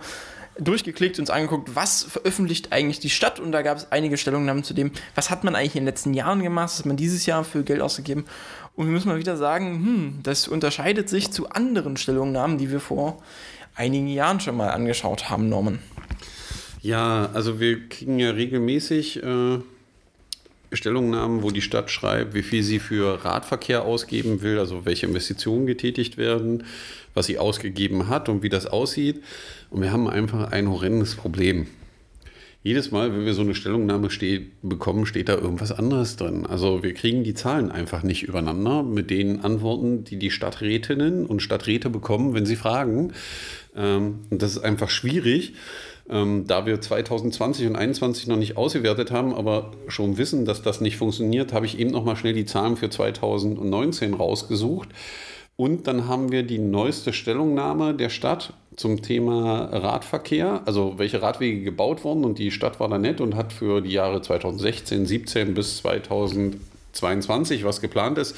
durchgeklickt 0.58 1.18
und 1.18 1.24
uns 1.24 1.30
angeguckt, 1.30 1.76
was 1.76 2.02
veröffentlicht 2.02 2.72
eigentlich 2.72 2.98
die 2.98 3.10
Stadt. 3.10 3.38
Und 3.38 3.52
da 3.52 3.62
gab 3.62 3.76
es 3.76 3.92
einige 3.92 4.16
Stellungnahmen 4.16 4.64
zu 4.64 4.74
dem, 4.74 4.92
was 5.14 5.30
hat 5.30 5.44
man 5.44 5.54
eigentlich 5.54 5.76
in 5.76 5.82
den 5.82 5.86
letzten 5.86 6.14
Jahren 6.14 6.42
gemacht, 6.42 6.70
was 6.70 6.78
hat 6.78 6.86
man 6.86 6.96
dieses 6.96 7.26
Jahr 7.26 7.44
für 7.44 7.62
Geld 7.62 7.82
ausgegeben. 7.82 8.24
Und 8.74 8.86
wir 8.86 8.92
müssen 8.92 9.08
mal 9.08 9.18
wieder 9.18 9.36
sagen, 9.36 9.74
hm, 9.74 10.18
das 10.22 10.48
unterscheidet 10.48 11.08
sich 11.10 11.30
zu 11.30 11.50
anderen 11.50 11.98
Stellungnahmen, 11.98 12.56
die 12.56 12.70
wir 12.70 12.80
vor 12.80 13.22
einigen 13.74 14.08
Jahren 14.08 14.40
schon 14.40 14.56
mal 14.56 14.68
angeschaut 14.68 15.30
haben, 15.30 15.48
Norman. 15.48 15.78
Ja, 16.82 17.30
also 17.34 17.60
wir 17.60 17.88
kriegen 17.88 18.18
ja 18.18 18.30
regelmäßig 18.30 19.22
äh, 19.22 19.58
Stellungnahmen, 20.72 21.42
wo 21.42 21.50
die 21.50 21.62
Stadt 21.62 21.90
schreibt, 21.90 22.34
wie 22.34 22.42
viel 22.42 22.62
sie 22.62 22.78
für 22.78 23.24
Radverkehr 23.24 23.82
ausgeben 23.82 24.42
will, 24.42 24.58
also 24.58 24.84
welche 24.86 25.06
Investitionen 25.06 25.66
getätigt 25.66 26.16
werden, 26.16 26.64
was 27.14 27.26
sie 27.26 27.38
ausgegeben 27.38 28.08
hat 28.08 28.28
und 28.28 28.42
wie 28.42 28.48
das 28.48 28.66
aussieht. 28.66 29.22
Und 29.70 29.82
wir 29.82 29.92
haben 29.92 30.08
einfach 30.08 30.52
ein 30.52 30.70
horrendes 30.70 31.16
Problem. 31.16 31.66
Jedes 32.62 32.90
Mal, 32.90 33.10
wenn 33.14 33.24
wir 33.24 33.32
so 33.32 33.40
eine 33.40 33.54
Stellungnahme 33.54 34.10
steht, 34.10 34.50
bekommen, 34.60 35.06
steht 35.06 35.30
da 35.30 35.34
irgendwas 35.34 35.72
anderes 35.72 36.16
drin. 36.16 36.44
Also 36.44 36.82
wir 36.82 36.92
kriegen 36.92 37.24
die 37.24 37.32
Zahlen 37.32 37.70
einfach 37.70 38.02
nicht 38.02 38.22
übereinander 38.22 38.82
mit 38.82 39.08
den 39.08 39.40
Antworten, 39.40 40.04
die 40.04 40.18
die 40.18 40.30
Stadträtinnen 40.30 41.24
und 41.24 41.40
Stadträte 41.40 41.88
bekommen, 41.88 42.34
wenn 42.34 42.44
sie 42.44 42.56
fragen. 42.56 43.14
Ähm, 43.76 44.20
und 44.30 44.42
das 44.42 44.52
ist 44.52 44.64
einfach 44.64 44.90
schwierig. 44.90 45.54
Ähm, 46.08 46.46
da 46.48 46.66
wir 46.66 46.80
2020 46.80 47.66
und 47.66 47.74
2021 47.74 48.26
noch 48.26 48.36
nicht 48.36 48.56
ausgewertet 48.56 49.12
haben, 49.12 49.32
aber 49.32 49.70
schon 49.86 50.18
wissen, 50.18 50.44
dass 50.44 50.60
das 50.62 50.80
nicht 50.80 50.96
funktioniert, 50.96 51.52
habe 51.52 51.66
ich 51.66 51.78
eben 51.78 51.90
noch 51.90 52.04
mal 52.04 52.16
schnell 52.16 52.32
die 52.32 52.46
Zahlen 52.46 52.76
für 52.76 52.90
2019 52.90 54.14
rausgesucht. 54.14 54.88
Und 55.56 55.86
dann 55.86 56.08
haben 56.08 56.32
wir 56.32 56.42
die 56.42 56.58
neueste 56.58 57.12
Stellungnahme 57.12 57.94
der 57.94 58.08
Stadt 58.08 58.54
zum 58.76 59.02
Thema 59.02 59.64
Radverkehr, 59.64 60.62
also 60.64 60.94
welche 60.96 61.20
Radwege 61.20 61.62
gebaut 61.62 62.02
wurden. 62.02 62.24
Und 62.24 62.38
die 62.38 62.50
Stadt 62.50 62.80
war 62.80 62.88
da 62.88 62.98
nett 62.98 63.20
und 63.20 63.36
hat 63.36 63.52
für 63.52 63.82
die 63.82 63.92
Jahre 63.92 64.22
2016, 64.22 65.04
17 65.04 65.54
bis 65.54 65.76
2022, 65.82 67.62
was 67.64 67.82
geplant 67.82 68.16
ist, 68.16 68.34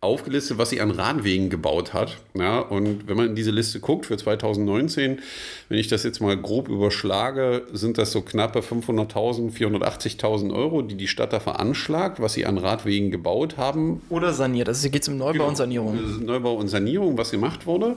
aufgelistet, 0.00 0.58
was 0.58 0.70
sie 0.70 0.80
an 0.80 0.90
Radwegen 0.90 1.48
gebaut 1.48 1.94
hat. 1.94 2.18
Ja, 2.34 2.60
und 2.60 3.08
wenn 3.08 3.16
man 3.16 3.28
in 3.28 3.34
diese 3.34 3.50
Liste 3.50 3.80
guckt 3.80 4.06
für 4.06 4.16
2019, 4.16 5.20
wenn 5.68 5.78
ich 5.78 5.88
das 5.88 6.04
jetzt 6.04 6.20
mal 6.20 6.36
grob 6.36 6.68
überschlage, 6.68 7.66
sind 7.72 7.98
das 7.98 8.12
so 8.12 8.20
knappe 8.20 8.60
500.000, 8.60 9.52
480.000 9.52 10.54
Euro, 10.54 10.82
die 10.82 10.96
die 10.96 11.08
Stadt 11.08 11.32
da 11.32 11.40
veranschlagt, 11.40 12.20
was 12.20 12.34
sie 12.34 12.46
an 12.46 12.58
Radwegen 12.58 13.10
gebaut 13.10 13.56
haben. 13.56 14.02
Oder 14.10 14.32
saniert. 14.32 14.68
Also 14.68 14.82
hier 14.82 14.90
geht 14.90 15.02
es 15.02 15.08
um 15.08 15.16
Neubau 15.16 15.32
genau. 15.32 15.48
und 15.48 15.56
Sanierung. 15.56 16.24
Neubau 16.24 16.54
und 16.54 16.68
Sanierung, 16.68 17.16
was 17.16 17.30
gemacht 17.30 17.66
wurde. 17.66 17.96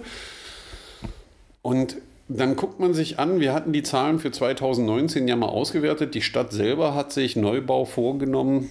Und 1.62 1.98
dann 2.30 2.56
guckt 2.56 2.80
man 2.80 2.94
sich 2.94 3.20
an, 3.20 3.40
wir 3.40 3.54
hatten 3.54 3.74
die 3.74 3.84
Zahlen 3.84 4.20
für 4.20 4.32
2019 4.32 5.28
ja 5.28 5.36
mal 5.36 5.48
ausgewertet. 5.48 6.14
Die 6.14 6.22
Stadt 6.22 6.54
selber 6.54 6.94
hat 6.94 7.12
sich 7.12 7.36
Neubau 7.36 7.86
vorgenommen 7.86 8.70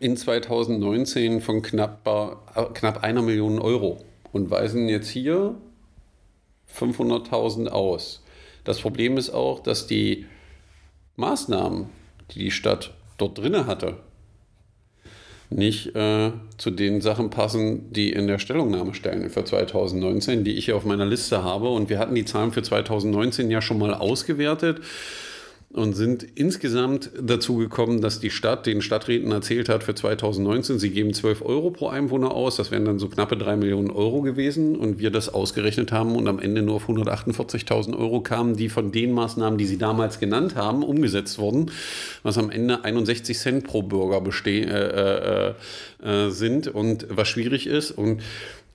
in 0.00 0.16
2019 0.16 1.40
von 1.40 1.62
knapp, 1.62 2.06
äh, 2.54 2.64
knapp 2.74 3.02
einer 3.02 3.22
Million 3.22 3.58
Euro 3.58 4.04
und 4.32 4.50
weisen 4.50 4.88
jetzt 4.88 5.08
hier 5.08 5.54
500.000 6.76 7.68
aus. 7.68 8.22
Das 8.64 8.80
Problem 8.80 9.16
ist 9.16 9.30
auch, 9.30 9.60
dass 9.60 9.86
die 9.86 10.26
Maßnahmen, 11.16 11.86
die 12.32 12.40
die 12.40 12.50
Stadt 12.50 12.92
dort 13.18 13.38
drinne 13.38 13.66
hatte, 13.66 13.98
nicht 15.50 15.94
äh, 15.94 16.32
zu 16.56 16.70
den 16.70 17.00
Sachen 17.00 17.30
passen, 17.30 17.92
die 17.92 18.10
in 18.10 18.26
der 18.26 18.38
Stellungnahme 18.40 18.94
stellen 18.94 19.30
für 19.30 19.44
2019, 19.44 20.42
die 20.42 20.54
ich 20.54 20.64
hier 20.64 20.76
auf 20.76 20.84
meiner 20.84 21.06
Liste 21.06 21.44
habe. 21.44 21.68
Und 21.68 21.90
wir 21.90 21.98
hatten 22.00 22.14
die 22.14 22.24
Zahlen 22.24 22.50
für 22.50 22.62
2019 22.62 23.50
ja 23.50 23.62
schon 23.62 23.78
mal 23.78 23.94
ausgewertet 23.94 24.80
und 25.74 25.94
sind 25.94 26.24
insgesamt 26.36 27.10
dazu 27.20 27.56
gekommen, 27.56 28.00
dass 28.00 28.20
die 28.20 28.30
Stadt 28.30 28.64
den 28.64 28.80
Stadträten 28.80 29.32
erzählt 29.32 29.68
hat 29.68 29.82
für 29.82 29.94
2019, 29.94 30.78
sie 30.78 30.90
geben 30.90 31.12
12 31.12 31.42
Euro 31.42 31.72
pro 31.72 31.88
Einwohner 31.88 32.30
aus. 32.30 32.56
Das 32.56 32.70
wären 32.70 32.84
dann 32.84 33.00
so 33.00 33.08
knappe 33.08 33.36
3 33.36 33.56
Millionen 33.56 33.90
Euro 33.90 34.22
gewesen. 34.22 34.76
Und 34.76 35.00
wir 35.00 35.10
das 35.10 35.34
ausgerechnet 35.34 35.90
haben 35.90 36.14
und 36.14 36.28
am 36.28 36.38
Ende 36.38 36.62
nur 36.62 36.76
auf 36.76 36.88
148.000 36.88 37.98
Euro 37.98 38.20
kamen, 38.20 38.56
die 38.56 38.68
von 38.68 38.92
den 38.92 39.10
Maßnahmen, 39.10 39.58
die 39.58 39.66
sie 39.66 39.76
damals 39.76 40.20
genannt 40.20 40.54
haben, 40.54 40.84
umgesetzt 40.84 41.40
wurden, 41.40 41.72
was 42.22 42.38
am 42.38 42.50
Ende 42.50 42.84
61 42.84 43.36
Cent 43.36 43.64
pro 43.64 43.82
Bürger 43.82 44.20
bestehen, 44.20 44.68
äh, 44.68 45.48
äh, 45.48 45.54
äh, 46.04 46.30
sind 46.30 46.68
und 46.68 47.08
was 47.10 47.26
schwierig 47.26 47.66
ist. 47.66 47.90
Und 47.90 48.22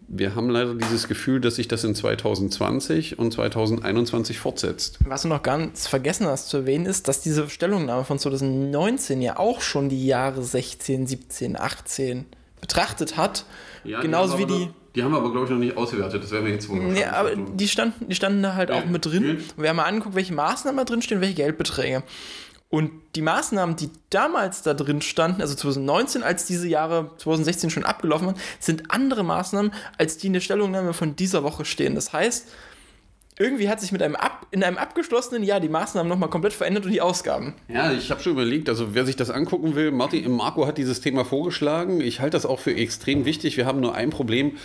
wir 0.09 0.35
haben 0.35 0.49
leider 0.49 0.73
dieses 0.73 1.07
Gefühl, 1.07 1.39
dass 1.39 1.55
sich 1.55 1.67
das 1.67 1.83
in 1.83 1.93
2020 1.93 3.19
und 3.19 3.31
2021 3.31 4.39
fortsetzt. 4.39 4.97
Was 5.05 5.21
du 5.21 5.27
noch 5.27 5.43
ganz 5.43 5.87
vergessen 5.87 6.25
hast 6.25 6.49
zu 6.49 6.57
erwähnen, 6.57 6.87
ist, 6.87 7.07
dass 7.07 7.21
diese 7.21 7.47
Stellungnahme 7.47 8.03
von 8.03 8.17
2019 8.17 9.21
ja 9.21 9.37
auch 9.37 9.61
schon 9.61 9.87
die 9.87 10.05
Jahre 10.05 10.41
16, 10.41 11.05
17, 11.05 11.59
18 11.59 12.25
betrachtet 12.59 13.17
hat. 13.17 13.45
Ja, 13.83 14.01
Genauso 14.01 14.35
die 14.35 14.43
wie 14.43 14.47
die. 14.47 14.65
Noch, 14.65 14.73
die 14.95 15.03
haben 15.03 15.11
wir 15.11 15.19
aber, 15.19 15.31
glaube 15.31 15.45
ich, 15.45 15.51
noch 15.51 15.59
nicht 15.59 15.77
ausgewertet. 15.77 16.23
Das 16.23 16.31
werden 16.31 16.45
wir 16.45 16.53
jetzt 16.53 16.67
wohl 16.67 16.79
Nee, 16.79 17.05
aber 17.05 17.35
die 17.35 17.67
standen, 17.67 18.09
die 18.09 18.15
standen 18.15 18.41
da 18.41 18.55
halt 18.55 18.71
ja. 18.71 18.77
auch 18.77 18.85
mit 18.85 19.05
drin. 19.05 19.37
Und 19.55 19.61
wir 19.61 19.69
haben 19.69 19.77
mal 19.77 19.83
angeguckt, 19.83 20.15
welche 20.15 20.33
Maßnahmen 20.33 20.77
da 20.77 20.83
drin 20.83 21.03
stehen, 21.03 21.21
welche 21.21 21.35
Geldbeträge. 21.35 22.03
Und 22.69 22.91
die 23.15 23.23
Maßnahmen, 23.23 23.75
die 23.75 23.89
damals 24.11 24.61
da 24.61 24.75
drin 24.75 25.01
standen, 25.01 25.41
also 25.41 25.55
2019, 25.55 26.21
als 26.21 26.45
diese 26.45 26.67
Jahre 26.67 27.11
2016 27.17 27.71
schon 27.71 27.83
abgelaufen 27.83 28.27
waren, 28.27 28.37
sind 28.59 28.91
andere 28.91 29.23
Maßnahmen, 29.23 29.73
als 29.97 30.17
die 30.17 30.27
in 30.27 30.33
der 30.33 30.39
Stellungnahme 30.39 30.93
von 30.93 31.15
dieser 31.15 31.43
Woche 31.43 31.65
stehen. 31.65 31.95
Das 31.95 32.13
heißt, 32.13 32.47
irgendwie 33.39 33.69
hat 33.69 33.79
sich 33.79 33.91
mit 33.91 34.03
einem 34.03 34.15
ab, 34.15 34.45
in 34.51 34.63
einem 34.63 34.77
abgeschlossenen 34.77 35.43
Jahr 35.43 35.61
die 35.61 35.69
Maßnahmen 35.69 36.09
nochmal 36.09 36.29
komplett 36.29 36.53
verändert 36.53 36.85
und 36.85 36.91
die 36.91 37.01
Ausgaben. 37.01 37.55
Ja, 37.69 37.91
ich 37.91 38.11
habe 38.11 38.21
schon 38.21 38.33
überlegt, 38.33 38.67
also 38.67 38.93
wer 38.93 39.05
sich 39.05 39.15
das 39.15 39.29
angucken 39.29 39.75
will, 39.75 39.91
Martin 39.91 40.29
Marco 40.29 40.67
hat 40.67 40.77
dieses 40.77 40.99
Thema 40.99 41.23
vorgeschlagen. 41.23 42.01
Ich 42.01 42.19
halte 42.19 42.35
das 42.35 42.45
auch 42.45 42.59
für 42.59 42.75
extrem 42.75 43.23
wichtig. 43.23 43.55
Wir 43.55 43.65
haben 43.65 43.79
nur 43.79 43.95
ein 43.95 44.09
Problem. 44.09 44.57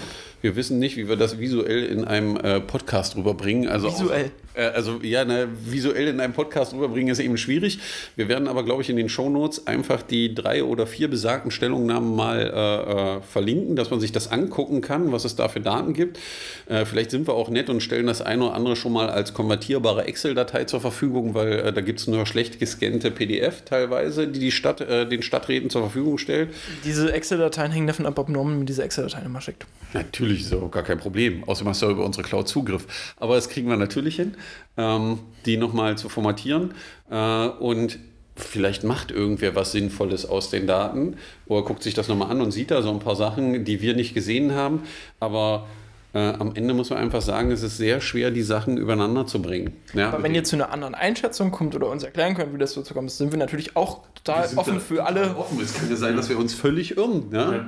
Wir 0.45 0.57
wissen 0.57 0.79
nicht, 0.79 0.99
wie 0.99 1.09
wir 1.09 1.17
das 1.17 1.39
visuell 1.39 1.85
in 1.87 2.05
einem 2.05 2.37
äh, 2.37 2.61
Podcast 2.61 3.17
rüberbringen. 3.17 3.67
Also 3.67 3.89
visuell. 3.89 4.27
Auch, 4.27 4.45
äh, 4.55 4.67
also 4.67 5.01
ja, 5.03 5.25
ne, 5.25 5.49
visuell 5.65 6.09
in 6.09 6.21
einem 6.21 6.35
Podcast 6.35 6.75
rüberbringen 6.75 7.11
ist 7.13 7.19
eben 7.19 7.39
schwierig. 7.39 7.79
Wir 8.17 8.29
werden 8.29 8.47
aber, 8.47 8.63
glaube 8.63 8.83
ich, 8.83 8.91
in 8.91 8.97
den 8.97 9.09
Shownotes 9.09 9.67
einfach 9.67 10.03
die 10.03 10.35
drei 10.35 10.63
oder 10.63 10.87
vier 10.87 11.09
besagten 11.09 11.51
Stellungnahmen 11.51 12.15
mal 12.15 12.41
äh, 12.41 13.17
äh, 13.17 13.21
verlinken, 13.23 13.75
dass 13.75 13.91
man 13.91 14.01
sich 14.01 14.13
das 14.13 14.31
angucken 14.31 14.83
kann, 14.83 15.13
was 15.13 15.25
es 15.25 15.35
da 15.35 15.49
für 15.49 15.61
Daten 15.61 15.95
gibt. 15.95 16.19
Äh, 16.67 16.85
vielleicht 16.85 17.11
sind 17.11 17.27
wir 17.27 17.33
auch 17.33 17.49
nett 17.49 17.71
und 17.71 17.83
stellen 17.83 18.07
das 18.07 18.21
eine 18.21 18.45
oder 18.45 18.55
andere 18.55 18.77
schon 18.77 18.93
mal 18.93 19.09
als 19.09 19.33
konvertierbare 19.33 20.05
Excel-Datei 20.05 20.65
zur 20.65 20.83
Verfügung, 20.83 21.33
weil 21.35 21.53
äh, 21.53 21.73
da 21.73 21.81
gibt 21.81 22.01
es 22.01 22.07
nur 22.07 22.27
schlecht 22.27 22.59
gescannte 22.61 23.11
PDF 23.11 23.63
teilweise, 23.65 24.29
die 24.29 24.41
die 24.41 24.53
Stadt 24.53 24.81
den 24.81 25.23
Stadträten 25.23 25.71
zur 25.71 25.83
Verfügung 25.83 26.19
stellt. 26.19 26.51
Diese 26.85 27.11
Excel-Dateien 27.13 27.73
hängen 27.73 27.87
davon 27.87 28.05
ab, 28.05 28.19
ob 28.19 28.29
Norman 28.29 28.59
mir 28.59 28.65
diese 28.65 28.83
Excel-Dateien 28.83 29.27
immer 29.27 29.41
schickt. 29.41 29.65
Natürlich 29.95 30.34
natürlich, 30.35 30.53
ist 30.53 30.63
auch 30.63 30.71
gar 30.71 30.83
kein 30.83 30.99
Problem. 30.99 31.45
Außerdem 31.45 31.69
hast 31.69 31.83
du 31.83 31.87
ja 31.87 31.93
über 31.93 32.05
unsere 32.05 32.27
Cloud 32.27 32.49
Zugriff. 32.49 33.15
Aber 33.19 33.35
das 33.35 33.49
kriegen 33.49 33.69
wir 33.69 33.77
natürlich 33.77 34.17
hin, 34.17 34.35
ähm, 34.77 35.19
die 35.47 35.57
nochmal 35.57 35.97
zu 35.97 36.09
formatieren. 36.09 36.75
Äh, 37.11 37.49
und 37.49 37.99
vielleicht 38.37 38.85
macht 38.85 39.11
irgendwer 39.11 39.55
was 39.55 39.73
Sinnvolles 39.73 40.27
aus 40.27 40.51
den 40.51 40.67
Daten 40.67 41.17
oder 41.47 41.63
guckt 41.63 41.83
sich 41.83 41.95
das 41.95 42.09
nochmal 42.09 42.31
an 42.31 42.41
und 42.41 42.51
sieht 42.51 42.71
da 42.71 42.83
so 42.83 42.91
ein 42.91 42.99
paar 42.99 43.17
Sachen, 43.17 43.65
die 43.65 43.81
wir 43.81 43.95
nicht 43.95 44.15
gesehen 44.15 44.55
haben. 44.55 44.83
Aber 45.21 45.67
äh, 46.15 46.19
am 46.19 46.55
Ende 46.55 46.75
muss 46.75 46.91
man 46.91 46.99
einfach 46.99 47.23
sagen, 47.23 47.53
es 47.53 47.63
ist 47.63 47.77
sehr 47.77 48.01
schwer, 48.01 48.31
die 48.33 48.43
Sachen 48.43 48.77
übereinander 48.77 49.27
zu 49.27 49.41
bringen. 49.41 49.73
Ja, 49.95 50.09
Aber 50.09 50.23
wenn 50.23 50.35
ihr 50.35 50.45
zu 50.45 50.57
einer 50.57 50.73
anderen 50.73 50.95
Einschätzung 50.95 51.53
kommt 51.53 51.75
oder 51.77 51.89
uns 51.89 52.03
erklären 52.03 52.35
könnt, 52.35 52.53
wie 52.55 52.59
das 52.59 52.73
so 52.73 52.83
zu 52.83 52.95
kommen 52.95 53.07
ist, 53.07 53.19
sind 53.19 53.31
wir 53.31 53.39
natürlich 53.39 53.77
auch 53.77 54.01
total 54.17 54.49
offen 54.57 54.81
für 54.81 55.05
alle. 55.05 55.37
Offen. 55.37 55.61
Es 55.61 55.75
kann 55.75 55.89
ja 55.89 55.97
sein, 55.97 56.17
dass 56.17 56.29
wir 56.29 56.39
uns 56.39 56.55
völlig 56.55 56.97
irren. 56.97 57.31
Ja? 57.33 57.53
ja. 57.53 57.67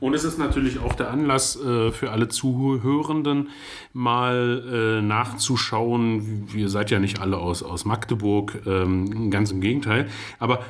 Und 0.00 0.14
es 0.14 0.24
ist 0.24 0.38
natürlich 0.38 0.78
auch 0.78 0.94
der 0.94 1.10
Anlass 1.10 1.56
äh, 1.56 1.90
für 1.90 2.10
alle 2.10 2.28
Zuhörenden, 2.28 3.48
mal 3.92 4.98
äh, 5.00 5.02
nachzuschauen. 5.02 6.48
Ihr 6.54 6.68
seid 6.68 6.90
ja 6.90 6.98
nicht 6.98 7.20
alle 7.20 7.38
aus, 7.38 7.62
aus 7.62 7.84
Magdeburg, 7.84 8.60
ähm, 8.66 9.30
ganz 9.30 9.50
im 9.50 9.60
Gegenteil. 9.60 10.08
Aber 10.38 10.64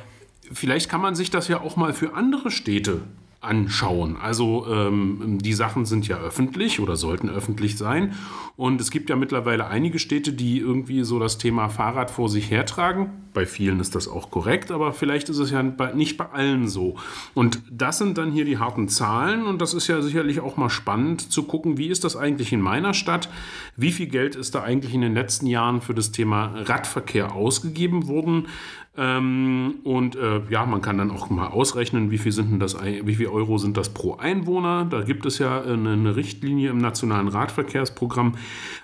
vielleicht 0.51 0.89
kann 0.89 1.01
man 1.01 1.15
sich 1.15 1.29
das 1.29 1.47
ja 1.47 1.61
auch 1.61 1.75
mal 1.75 1.93
für 1.93 2.13
andere 2.13 2.51
Städte 2.51 3.01
anschauen. 3.47 4.17
Also 4.21 4.67
ähm, 4.69 5.39
die 5.41 5.53
Sachen 5.53 5.85
sind 5.85 6.07
ja 6.07 6.17
öffentlich 6.17 6.79
oder 6.79 6.95
sollten 6.95 7.29
öffentlich 7.29 7.77
sein. 7.77 8.13
Und 8.55 8.81
es 8.81 8.91
gibt 8.91 9.09
ja 9.09 9.15
mittlerweile 9.15 9.67
einige 9.67 9.99
Städte, 9.99 10.33
die 10.33 10.57
irgendwie 10.59 11.03
so 11.03 11.19
das 11.19 11.37
Thema 11.37 11.69
Fahrrad 11.69 12.11
vor 12.11 12.27
sich 12.27 12.49
hertragen. 12.49 13.11
Bei 13.33 13.45
vielen 13.45 13.79
ist 13.79 13.93
das 13.93 14.07
auch 14.07 14.31
korrekt, 14.31 14.71
aber 14.71 14.93
vielleicht 14.93 15.29
ist 15.29 15.37
es 15.37 15.51
ja 15.51 15.61
nicht 15.61 16.17
bei 16.17 16.25
allen 16.31 16.67
so. 16.67 16.95
Und 17.35 17.61
das 17.69 17.99
sind 17.99 18.17
dann 18.17 18.31
hier 18.31 18.45
die 18.45 18.57
harten 18.57 18.89
Zahlen 18.89 19.45
und 19.45 19.61
das 19.61 19.75
ist 19.75 19.87
ja 19.87 20.01
sicherlich 20.01 20.39
auch 20.39 20.57
mal 20.57 20.71
spannend 20.71 21.31
zu 21.31 21.43
gucken, 21.43 21.77
wie 21.77 21.87
ist 21.87 22.03
das 22.03 22.15
eigentlich 22.15 22.51
in 22.51 22.61
meiner 22.61 22.95
Stadt? 22.95 23.29
Wie 23.75 23.91
viel 23.91 24.07
Geld 24.07 24.35
ist 24.35 24.55
da 24.55 24.63
eigentlich 24.63 24.95
in 24.95 25.01
den 25.01 25.13
letzten 25.13 25.45
Jahren 25.45 25.81
für 25.81 25.93
das 25.93 26.11
Thema 26.11 26.53
Radverkehr 26.55 27.35
ausgegeben 27.35 28.07
worden? 28.07 28.47
Ähm, 28.97 29.75
und 29.83 30.15
äh, 30.15 30.41
ja, 30.49 30.65
man 30.65 30.81
kann 30.81 30.97
dann 30.97 31.11
auch 31.11 31.29
mal 31.29 31.47
ausrechnen, 31.47 32.09
wie 32.09 32.17
viel, 32.17 32.31
sind 32.31 32.51
denn 32.51 32.59
das, 32.59 32.75
wie 32.81 33.15
viel 33.15 33.27
Euro 33.27 33.59
sind 33.59 33.77
das 33.77 33.89
pro 33.89 34.15
Einwohner. 34.15 34.85
Da 34.85 35.01
gibt 35.01 35.25
es 35.27 35.37
ja 35.37 35.61
eine, 35.61 35.91
eine 35.91 36.15
Richtlinie 36.15 36.71
im 36.71 36.79
Nationalen 36.79 37.27
Radverkehrsprogramm. 37.27 38.35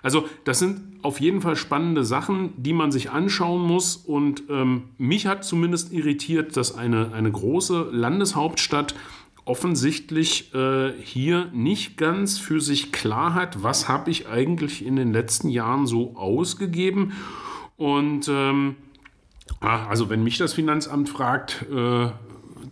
Also 0.04 0.28
das 0.44 0.60
sind 0.60 0.82
auf 1.02 1.20
jeden 1.20 1.42
Fall 1.42 1.56
spannende 1.56 2.06
Sachen, 2.06 2.54
die 2.58 2.74
man 2.74 2.92
sich 2.92 3.10
anschauen 3.10 3.64
muss. 3.64 3.96
Und 3.96 4.44
ähm, 4.50 4.84
mich 5.00 5.26
hat 5.26 5.44
zumindest 5.44 5.92
irritiert, 5.92 6.56
dass 6.58 6.78
eine, 6.78 7.12
eine 7.14 7.32
große 7.32 7.90
Landeshauptstadt 7.92 8.94
offensichtlich 9.46 10.54
äh, 10.54 10.94
hier 11.02 11.50
nicht 11.54 11.98
ganz 11.98 12.38
für 12.38 12.62
sich 12.62 12.92
klar 12.92 13.34
hat, 13.34 13.64
was 13.64 13.90
habe 13.90 14.12
ich 14.12 14.28
eigentlich 14.28 14.86
in 14.86 14.96
den 14.96 15.12
letzten 15.12 15.50
Jahren 15.50 15.88
so 15.88 16.16
ausgegeben. 16.16 17.14
Und 17.78 18.30
ähm, 18.30 18.76
also 19.60 20.10
wenn 20.10 20.24
mich 20.24 20.38
das 20.38 20.54
Finanzamt 20.54 21.10
fragt, 21.10 21.66
äh, 21.72 22.10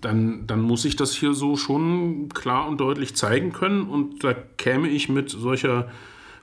dann, 0.01 0.47
dann 0.47 0.61
muss 0.61 0.85
ich 0.85 0.95
das 0.95 1.13
hier 1.13 1.33
so 1.33 1.57
schon 1.57 2.29
klar 2.29 2.67
und 2.67 2.79
deutlich 2.79 3.15
zeigen 3.15 3.53
können 3.53 3.83
und 3.83 4.23
da 4.23 4.33
käme 4.33 4.87
ich 4.87 5.09
mit 5.09 5.29
solcher 5.29 5.89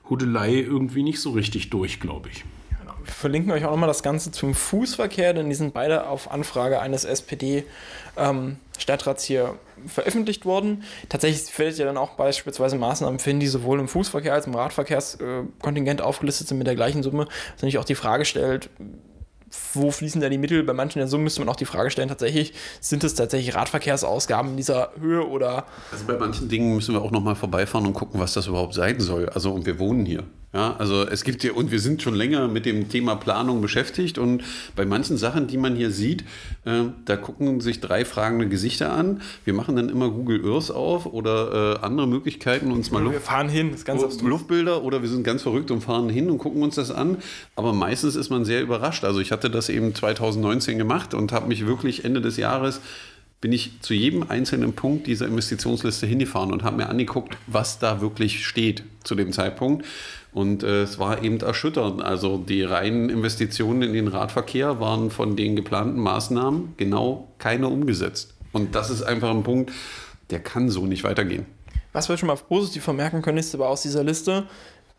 Hudelei 0.09 0.53
irgendwie 0.53 1.03
nicht 1.03 1.21
so 1.21 1.31
richtig 1.31 1.69
durch, 1.69 1.99
glaube 1.99 2.29
ich. 2.29 2.45
Genau. 2.79 2.93
Wir 3.03 3.13
verlinken 3.13 3.51
euch 3.51 3.65
auch 3.65 3.71
nochmal 3.71 3.87
das 3.87 4.01
Ganze 4.01 4.31
zum 4.31 4.55
Fußverkehr, 4.55 5.33
denn 5.33 5.49
die 5.49 5.55
sind 5.55 5.73
beide 5.73 6.07
auf 6.07 6.31
Anfrage 6.31 6.79
eines 6.79 7.03
SPD-Stadtrats 7.05 9.23
ähm, 9.23 9.27
hier 9.27 9.55
veröffentlicht 9.85 10.45
worden. 10.45 10.83
Tatsächlich 11.09 11.51
fällt 11.51 11.77
ja 11.77 11.85
dann 11.85 11.97
auch 11.97 12.11
beispielsweise 12.11 12.77
Maßnahmen 12.77 13.19
finden, 13.19 13.41
die 13.41 13.47
sowohl 13.47 13.79
im 13.79 13.87
Fußverkehr 13.87 14.33
als 14.33 14.45
auch 14.45 14.49
im 14.49 14.55
Radverkehrskontingent 14.55 16.01
aufgelistet 16.01 16.47
sind 16.47 16.57
mit 16.57 16.67
der 16.67 16.75
gleichen 16.75 17.03
Summe. 17.03 17.25
Was 17.25 17.57
natürlich 17.57 17.77
auch 17.77 17.85
die 17.85 17.95
Frage 17.95 18.25
stellt, 18.25 18.69
wo 19.73 19.91
fließen 19.91 20.21
da 20.21 20.29
die 20.29 20.37
Mittel? 20.37 20.63
Bei 20.63 20.73
manchen 20.73 20.99
der 20.99 21.07
Summen 21.07 21.25
müsste 21.25 21.41
man 21.41 21.49
auch 21.49 21.55
die 21.55 21.65
Frage 21.65 21.89
stellen, 21.89 22.09
tatsächlich, 22.09 22.53
sind 22.81 23.03
es 23.03 23.15
tatsächlich 23.15 23.55
Radverkehrsausgaben 23.55 24.51
in 24.51 24.57
dieser 24.57 24.91
Höhe 24.99 25.27
oder. 25.27 25.65
Also 25.91 26.05
bei 26.05 26.17
manchen 26.17 26.49
Dingen 26.49 26.75
müssen 26.75 26.93
wir 26.93 27.01
auch 27.01 27.11
nochmal 27.11 27.35
vorbeifahren 27.35 27.85
und 27.87 27.93
gucken, 27.93 28.19
was 28.19 28.33
das 28.33 28.47
überhaupt 28.47 28.73
sein 28.73 28.99
soll. 28.99 29.29
Also, 29.29 29.51
und 29.51 29.65
wir 29.65 29.79
wohnen 29.79 30.05
hier. 30.05 30.23
Ja, 30.51 30.75
also 30.77 31.03
es 31.03 31.23
gibt 31.23 31.43
ja, 31.43 31.53
und 31.53 31.71
wir 31.71 31.79
sind 31.79 32.01
schon 32.01 32.15
länger 32.15 32.47
mit 32.47 32.65
dem 32.65 32.89
Thema 32.89 33.15
Planung 33.15 33.61
beschäftigt 33.61 34.17
und 34.17 34.43
bei 34.75 34.83
manchen 34.83 35.15
Sachen, 35.15 35.45
die 35.45 35.57
man 35.57 35.75
hier 35.75 35.91
sieht, 35.91 36.23
äh, 36.65 36.85
da 37.05 37.17
gucken 37.17 37.61
sich 37.61 37.81
drei 37.81 38.03
fragende 38.03 38.47
Gesichter 38.47 38.91
an. 38.91 39.21
Wir 39.45 39.53
machen 39.53 39.75
dann 39.75 39.89
immer 39.89 40.09
Google 40.09 40.43
Earth 40.51 40.71
auf 40.71 41.05
oder 41.05 41.77
äh, 41.77 41.85
andere 41.85 42.07
Möglichkeiten, 42.07 42.71
uns 42.71 42.89
mal 42.89 43.03
Luft, 43.03 43.13
wir 43.13 43.21
fahren 43.21 43.47
hin, 43.47 43.71
das 43.71 43.85
ganz 43.85 44.21
Luftbilder 44.23 44.83
oder 44.83 45.03
wir 45.03 45.09
sind 45.09 45.23
ganz 45.23 45.43
verrückt 45.43 45.69
und 45.69 45.81
fahren 45.81 46.09
hin 46.09 46.31
und 46.31 46.39
gucken 46.39 46.63
uns 46.63 46.73
das 46.75 46.89
an. 46.89 47.17
Aber 47.55 47.71
meistens 47.71 48.15
ist 48.15 48.31
man 48.31 48.43
sehr 48.43 48.63
überrascht. 48.63 49.03
Also 49.03 49.19
ich 49.19 49.31
hatte 49.31 49.51
das 49.51 49.69
eben 49.69 49.93
2019 49.93 50.79
gemacht 50.79 51.13
und 51.13 51.31
habe 51.31 51.47
mich 51.47 51.67
wirklich 51.67 52.05
Ende 52.05 52.21
des 52.21 52.37
Jahres 52.37 52.81
bin 53.41 53.53
ich 53.53 53.81
zu 53.81 53.93
jedem 53.93 54.29
einzelnen 54.29 54.73
Punkt 54.73 55.07
dieser 55.07 55.25
Investitionsliste 55.25 56.05
hingefahren 56.05 56.51
und 56.51 56.63
habe 56.63 56.77
mir 56.77 56.89
angeguckt, 56.89 57.37
was 57.47 57.79
da 57.79 58.01
wirklich 58.01 58.45
steht 58.45 58.83
zu 59.03 59.15
dem 59.15 59.31
Zeitpunkt. 59.31 59.85
Und 60.33 60.63
äh, 60.63 60.83
es 60.83 60.99
war 60.99 61.23
eben 61.23 61.39
erschütternd. 61.39 62.01
Also 62.01 62.37
die 62.37 62.63
reinen 62.63 63.09
Investitionen 63.09 63.81
in 63.81 63.93
den 63.93 64.07
Radverkehr 64.07 64.79
waren 64.79 65.09
von 65.09 65.35
den 65.35 65.55
geplanten 65.55 65.99
Maßnahmen 65.99 66.73
genau 66.77 67.29
keine 67.37 67.67
umgesetzt. 67.67 68.35
Und 68.51 68.75
das 68.75 68.89
ist 68.89 69.03
einfach 69.03 69.29
ein 69.29 69.43
Punkt, 69.43 69.71
der 70.29 70.39
kann 70.39 70.69
so 70.69 70.85
nicht 70.85 71.03
weitergehen. 71.03 71.45
Was 71.93 72.09
wir 72.09 72.17
schon 72.17 72.27
mal 72.27 72.35
positiv 72.35 72.83
vermerken 72.83 73.21
können, 73.21 73.37
ist 73.37 73.55
aber 73.55 73.69
aus 73.69 73.81
dieser 73.81 74.03
Liste, 74.03 74.47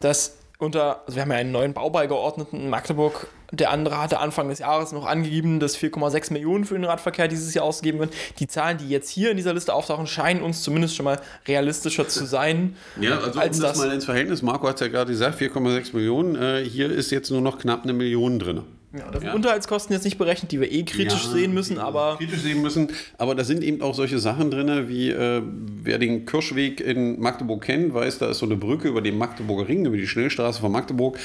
dass 0.01 0.39
unter, 0.61 1.03
also 1.07 1.17
wir 1.17 1.23
haben 1.23 1.31
ja 1.31 1.39
einen 1.39 1.53
neuen 1.53 1.73
Baubeigeordneten 1.73 2.61
in 2.61 2.71
Magdeburg 2.71 3.29
der 3.53 3.71
andere 3.71 3.99
hatte 3.99 4.21
Anfang 4.21 4.49
des 4.49 4.61
Jahres 4.61 4.93
noch 4.93 5.07
angegeben, 5.07 5.59
dass 5.59 5.77
4,6 5.77 6.33
Millionen 6.33 6.65
für 6.65 6.75
den 6.75 6.85
Radverkehr 6.85 7.27
dieses 7.27 7.53
Jahr 7.53 7.65
ausgegeben 7.65 7.99
werden. 7.99 8.11
Die 8.39 8.47
Zahlen, 8.47 8.79
die 8.79 8.89
jetzt 8.89 9.11
hier 9.11 9.31
in 9.31 9.37
dieser 9.37 9.53
Liste 9.53 9.75
auftauchen, 9.75 10.07
scheinen 10.07 10.43
uns 10.43 10.63
zumindest 10.63 10.95
schon 10.95 11.05
mal 11.05 11.21
realistischer 11.49 12.07
zu 12.09 12.27
sein. 12.27 12.77
Ja, 13.01 13.19
also 13.19 13.41
als 13.41 13.57
um 13.57 13.63
das, 13.63 13.73
das 13.73 13.79
mal 13.79 13.93
ins 13.93 14.05
Verhältnis, 14.05 14.43
Marco 14.43 14.69
hat 14.69 14.77
es 14.77 14.81
ja 14.81 14.89
gerade 14.89 15.11
gesagt, 15.11 15.41
4,6 15.41 15.97
Millionen. 15.97 16.37
Äh, 16.37 16.65
hier 16.65 16.91
ist 16.91 17.11
jetzt 17.11 17.31
nur 17.31 17.41
noch 17.41 17.59
knapp 17.59 17.83
eine 17.83 17.93
Million 17.93 18.39
drin. 18.39 18.63
Ja, 18.93 19.09
da 19.11 19.21
sind 19.21 19.29
ja. 19.29 19.35
Unterhaltskosten 19.35 19.95
jetzt 19.95 20.05
nicht 20.05 20.19
berechnet, 20.19 20.51
die 20.51 20.61
wir 20.61 20.71
eh 20.71 20.83
kritisch 20.83 21.25
ja, 21.25 21.31
sehen 21.31 21.55
müssen, 21.55 21.79
aber. 21.79 22.17
Kritisch 22.17 22.41
sehen 22.41 22.61
müssen, 22.61 22.89
aber 23.19 23.37
da 23.37 23.45
sind 23.45 23.63
eben 23.63 23.83
auch 23.83 23.95
solche 23.95 24.19
Sachen 24.19 24.51
drin, 24.51 24.89
wie 24.89 25.11
äh, 25.11 25.43
wer 25.45 25.99
den 25.99 26.27
Kirschweg 26.27 26.81
in 26.81 27.21
Magdeburg 27.21 27.63
kennt, 27.63 27.95
weiß, 27.95 28.19
da 28.19 28.31
ist 28.31 28.39
so 28.39 28.47
eine 28.47 28.57
Brücke 28.57 28.89
über 28.89 29.01
den 29.01 29.17
Magdeburger 29.17 29.69
Ring, 29.69 29.87
über 29.87 29.97
die 29.97 30.09
Schnellstraße 30.09 30.61
von 30.61 30.73
Magdeburg. 30.73 31.19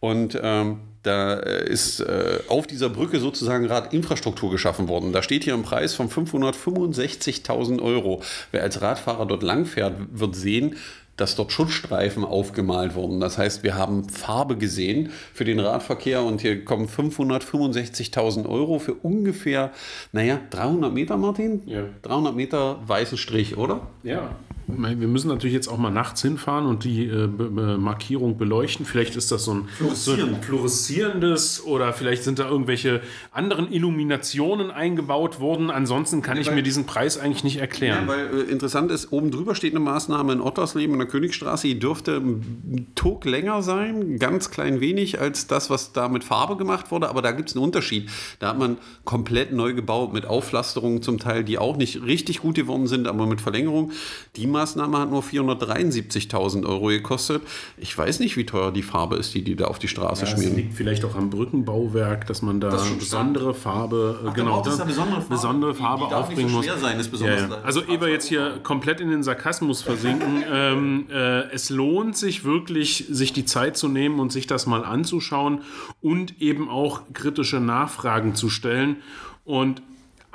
Und 0.00 0.38
ähm, 0.42 0.80
da 1.02 1.34
äh, 1.34 1.68
ist 1.70 2.00
äh, 2.00 2.40
auf 2.48 2.66
dieser 2.66 2.90
Brücke 2.90 3.18
sozusagen 3.18 3.64
Radinfrastruktur 3.64 4.50
geschaffen 4.50 4.88
worden. 4.88 5.12
Da 5.12 5.22
steht 5.22 5.44
hier 5.44 5.54
ein 5.54 5.62
Preis 5.62 5.94
von 5.94 6.10
565.000 6.10 7.80
Euro. 7.80 8.22
Wer 8.50 8.62
als 8.62 8.82
Radfahrer 8.82 9.24
dort 9.24 9.42
langfährt, 9.42 9.94
wird 10.12 10.36
sehen, 10.36 10.76
dass 11.16 11.36
dort 11.36 11.52
Schutzstreifen 11.52 12.24
aufgemalt 12.24 12.94
wurden. 12.94 13.20
Das 13.20 13.38
heißt, 13.38 13.62
wir 13.62 13.74
haben 13.74 14.08
Farbe 14.08 14.56
gesehen 14.56 15.10
für 15.32 15.44
den 15.44 15.60
Radverkehr 15.60 16.22
und 16.22 16.40
hier 16.40 16.64
kommen 16.64 16.88
565.000 16.88 18.48
Euro 18.48 18.78
für 18.78 18.94
ungefähr, 18.94 19.72
naja, 20.12 20.40
300 20.50 20.92
Meter, 20.92 21.16
Martin? 21.16 21.62
Ja. 21.66 21.84
300 22.02 22.34
Meter 22.34 22.78
weißen 22.86 23.18
Strich, 23.18 23.56
oder? 23.56 23.80
Ja. 24.02 24.30
Wir 24.68 25.06
müssen 25.06 25.28
natürlich 25.28 25.54
jetzt 25.54 25.68
auch 25.68 25.78
mal 25.78 25.92
nachts 25.92 26.22
hinfahren 26.22 26.66
und 26.66 26.82
die 26.82 27.06
äh, 27.06 27.28
Be 27.28 27.78
Markierung 27.78 28.36
beleuchten. 28.36 28.84
Vielleicht 28.84 29.14
ist 29.14 29.30
das 29.30 29.44
so 29.44 29.54
ein, 29.54 29.68
so 29.94 30.12
ein 30.12 30.42
fluoreszierendes 30.42 31.64
oder 31.64 31.92
vielleicht 31.92 32.24
sind 32.24 32.40
da 32.40 32.48
irgendwelche 32.48 33.00
anderen 33.30 33.72
Illuminationen 33.72 34.72
eingebaut 34.72 35.38
worden. 35.38 35.70
Ansonsten 35.70 36.20
kann 36.20 36.36
ja, 36.36 36.42
ich 36.42 36.50
mir 36.50 36.64
diesen 36.64 36.84
Preis 36.84 37.16
eigentlich 37.16 37.44
nicht 37.44 37.58
erklären. 37.58 38.08
Ja, 38.08 38.08
weil 38.08 38.40
äh, 38.40 38.50
interessant 38.50 38.90
ist, 38.90 39.12
oben 39.12 39.30
drüber 39.30 39.54
steht 39.54 39.72
eine 39.72 39.80
Maßnahme 39.80 40.32
in 40.32 40.40
Ottersleben 40.40 40.94
in 40.94 41.05
der 41.06 41.12
Königstraße. 41.12 41.68
Die 41.68 41.78
dürfte 41.78 42.16
ein 42.16 42.86
Tuck 42.94 43.24
länger 43.24 43.62
sein, 43.62 44.18
ganz 44.18 44.50
klein 44.50 44.80
wenig 44.80 45.20
als 45.20 45.46
das, 45.46 45.70
was 45.70 45.92
da 45.92 46.08
mit 46.08 46.24
Farbe 46.24 46.56
gemacht 46.56 46.90
wurde. 46.90 47.08
Aber 47.08 47.22
da 47.22 47.32
gibt 47.32 47.50
es 47.50 47.56
einen 47.56 47.64
Unterschied. 47.64 48.10
Da 48.38 48.48
hat 48.48 48.58
man 48.58 48.78
komplett 49.04 49.52
neu 49.52 49.74
gebaut 49.74 50.12
mit 50.12 50.26
Aufpflasterungen 50.26 51.02
zum 51.02 51.18
Teil, 51.18 51.44
die 51.44 51.58
auch 51.58 51.76
nicht 51.76 52.02
richtig 52.02 52.40
gut 52.40 52.56
geworden 52.56 52.86
sind, 52.86 53.06
aber 53.06 53.26
mit 53.26 53.40
Verlängerung. 53.40 53.92
Die 54.36 54.46
Maßnahme 54.46 54.98
hat 54.98 55.10
nur 55.10 55.22
473.000 55.22 56.66
Euro 56.66 56.88
gekostet. 56.88 57.42
Ich 57.76 57.96
weiß 57.96 58.20
nicht, 58.20 58.36
wie 58.36 58.44
teuer 58.44 58.72
die 58.72 58.82
Farbe 58.82 59.16
ist, 59.16 59.34
die 59.34 59.42
die 59.42 59.56
da 59.56 59.66
auf 59.66 59.78
die 59.78 59.88
Straße 59.88 60.24
ja, 60.24 60.30
schmieren. 60.30 60.54
Das 60.54 60.56
liegt 60.56 60.74
vielleicht 60.74 61.04
auch 61.04 61.14
am 61.14 61.30
Brückenbauwerk, 61.30 62.26
dass 62.26 62.42
man 62.42 62.60
da 62.60 62.70
das 62.70 62.88
besondere 62.90 63.54
Farbe, 63.54 64.20
Ach, 64.26 64.34
genau, 64.34 64.62
da 64.62 64.84
besondere 64.84 65.20
Farbe, 65.20 65.28
besondere 65.28 65.74
Farbe 65.74 66.04
die, 66.04 66.08
die 66.08 66.14
aufbringen 66.14 66.48
so 66.50 66.56
muss. 66.56 66.66
Sein, 66.80 66.98
ist 66.98 67.10
besonders 67.10 67.40
ja, 67.42 67.48
ja. 67.48 67.62
Also 67.62 67.82
ehe 67.82 68.00
wir 68.00 68.08
jetzt 68.08 68.28
hier 68.28 68.60
komplett 68.62 69.00
in 69.00 69.10
den 69.10 69.22
Sarkasmus 69.22 69.82
versinken, 69.82 70.44
ähm, 70.52 70.95
äh, 71.10 71.50
es 71.50 71.70
lohnt 71.70 72.16
sich 72.16 72.44
wirklich, 72.44 73.06
sich 73.08 73.32
die 73.32 73.44
Zeit 73.44 73.76
zu 73.76 73.88
nehmen 73.88 74.20
und 74.20 74.32
sich 74.32 74.46
das 74.46 74.66
mal 74.66 74.84
anzuschauen 74.84 75.60
und 76.00 76.40
eben 76.40 76.68
auch 76.68 77.02
kritische 77.12 77.60
Nachfragen 77.60 78.34
zu 78.34 78.48
stellen. 78.48 78.96
Und 79.44 79.82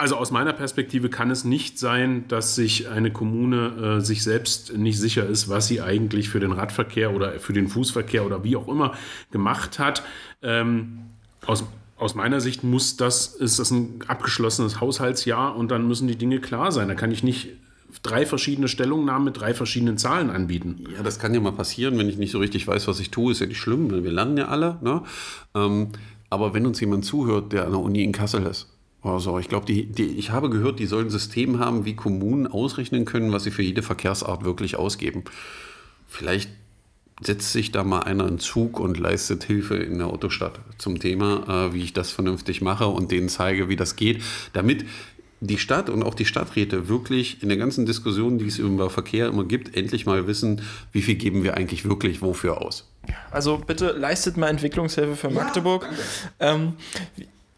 also 0.02 0.16
aus 0.16 0.32
meiner 0.32 0.54
Perspektive 0.54 1.10
kann 1.10 1.30
es 1.30 1.44
nicht 1.44 1.78
sein, 1.78 2.28
dass 2.28 2.56
sich 2.56 2.90
eine 2.90 3.12
Kommune 3.12 4.00
äh, 4.00 4.02
sich 4.02 4.24
selbst 4.24 4.76
nicht 4.76 5.00
sicher 5.00 5.28
ist, 5.28 5.48
was 5.48 5.68
sie 5.68 5.82
eigentlich 5.82 6.30
für 6.30 6.40
den 6.40 6.52
Radverkehr 6.52 7.14
oder 7.14 7.40
für 7.40 7.54
den 7.54 7.68
Fußverkehr 7.68 8.26
oder 8.26 8.44
wie 8.44 8.56
auch 8.56 8.68
immer 8.68 8.94
gemacht 9.32 9.78
hat. 9.78 10.02
Ähm, 10.42 11.02
aus, 11.46 11.66
aus 11.98 12.16
meiner 12.16 12.42
Sicht 12.42 12.64
muss 12.64 12.98
das, 12.98 13.28
ist 13.28 13.60
das 13.60 13.70
ein 13.70 14.00
abgeschlossenes 14.08 14.82
Haushaltsjahr 14.82 15.56
und 15.56 15.70
dann 15.70 15.88
müssen 15.88 16.08
die 16.08 16.16
Dinge 16.16 16.40
klar 16.40 16.72
sein. 16.72 16.88
Da 16.88 16.96
kann 16.96 17.12
ich 17.12 17.22
nicht 17.22 17.50
drei 18.04 18.26
verschiedene 18.26 18.68
Stellungnahmen 18.68 19.26
mit 19.26 19.40
drei 19.40 19.54
verschiedenen 19.54 19.98
Zahlen 19.98 20.30
anbieten. 20.30 20.86
Ja, 20.96 21.04
das 21.04 21.20
kann 21.20 21.34
ja 21.34 21.40
mal 21.40 21.52
passieren, 21.52 21.98
wenn 21.98 22.10
ich 22.10 22.18
nicht 22.18 22.32
so 22.32 22.40
richtig 22.40 22.68
weiß, 22.68 22.88
was 22.88 23.00
ich 23.00 23.12
tue, 23.12 23.32
ist 23.32 23.42
ja 23.42 23.48
nicht 23.48 23.60
schlimm, 23.60 23.92
wir 24.04 24.12
landen 24.12 24.38
ja 24.38 24.48
alle. 24.48 24.78
Ne? 24.82 25.04
Ähm, 25.56 25.90
aber 26.30 26.54
wenn 26.54 26.66
uns 26.66 26.80
jemand 26.80 27.06
zuhört, 27.06 27.52
der 27.52 27.66
an 27.66 27.72
der 27.72 27.82
Uni 27.82 28.04
in 28.04 28.12
Kassel 28.12 28.46
ist, 28.46 28.68
also 29.04 29.40
ich 29.40 29.50
glaube, 29.50 29.66
die, 29.66 29.88
die, 29.88 30.04
ich 30.04 30.30
habe 30.30 30.50
gehört, 30.50 30.80
die 30.80 30.86
sollen 30.86 31.08
ein 31.08 31.12
System 31.12 31.60
haben, 31.60 31.86
wie 31.86 31.96
Kommunen 31.96 32.48
ausrechnen 32.48 33.06
können, 33.06 33.32
was 33.32 33.44
sie 33.44 33.52
für 33.52 33.64
jede 33.64 33.82
Verkehrsart 33.82 34.44
wirklich 34.46 34.78
ausgeben. 34.78 35.24
Vielleicht 36.08 36.50
setzt 37.22 37.52
sich 37.52 37.72
da 37.72 37.84
mal 37.84 38.02
einer 38.02 38.28
in 38.28 38.40
Zug 38.40 38.80
und 38.80 39.00
leistet 39.00 39.44
Hilfe 39.44 39.76
in 39.76 39.98
der 40.00 40.08
Autostadt 40.08 40.60
zum 40.78 41.00
Thema, 41.00 41.68
äh, 41.68 41.74
wie 41.74 41.84
ich 41.84 41.94
das 41.94 42.12
vernünftig 42.12 42.62
mache 42.62 42.88
und 42.88 43.12
denen 43.12 43.30
zeige, 43.30 43.70
wie 43.70 43.76
das 43.76 43.96
geht, 43.96 44.22
damit 44.54 44.86
die 45.42 45.58
Stadt 45.58 45.90
und 45.90 46.04
auch 46.04 46.14
die 46.14 46.26
Stadträte 46.26 46.88
wirklich 46.88 47.42
in 47.42 47.50
der 47.50 47.58
ganzen 47.58 47.86
Diskussion, 47.86 48.38
die 48.38 48.46
es 48.46 48.60
über 48.60 48.90
Verkehr 48.90 49.28
immer 49.28 49.44
gibt, 49.44 49.76
endlich 49.76 50.06
mal 50.06 50.28
wissen, 50.28 50.62
wie 50.92 51.02
viel 51.02 51.16
geben 51.16 51.44
wir 51.44 51.58
eigentlich 51.58 51.84
wirklich 51.84 52.22
wofür 52.22 52.62
aus. 52.62 52.88
Also 53.32 53.58
bitte 53.58 53.92
leistet 53.92 54.38
mal 54.38 54.48
Entwicklungshilfe 54.48 55.16
für 55.16 55.32
Magdeburg. 55.32 55.90
Ja, 56.40 56.54
ähm, 56.54 56.74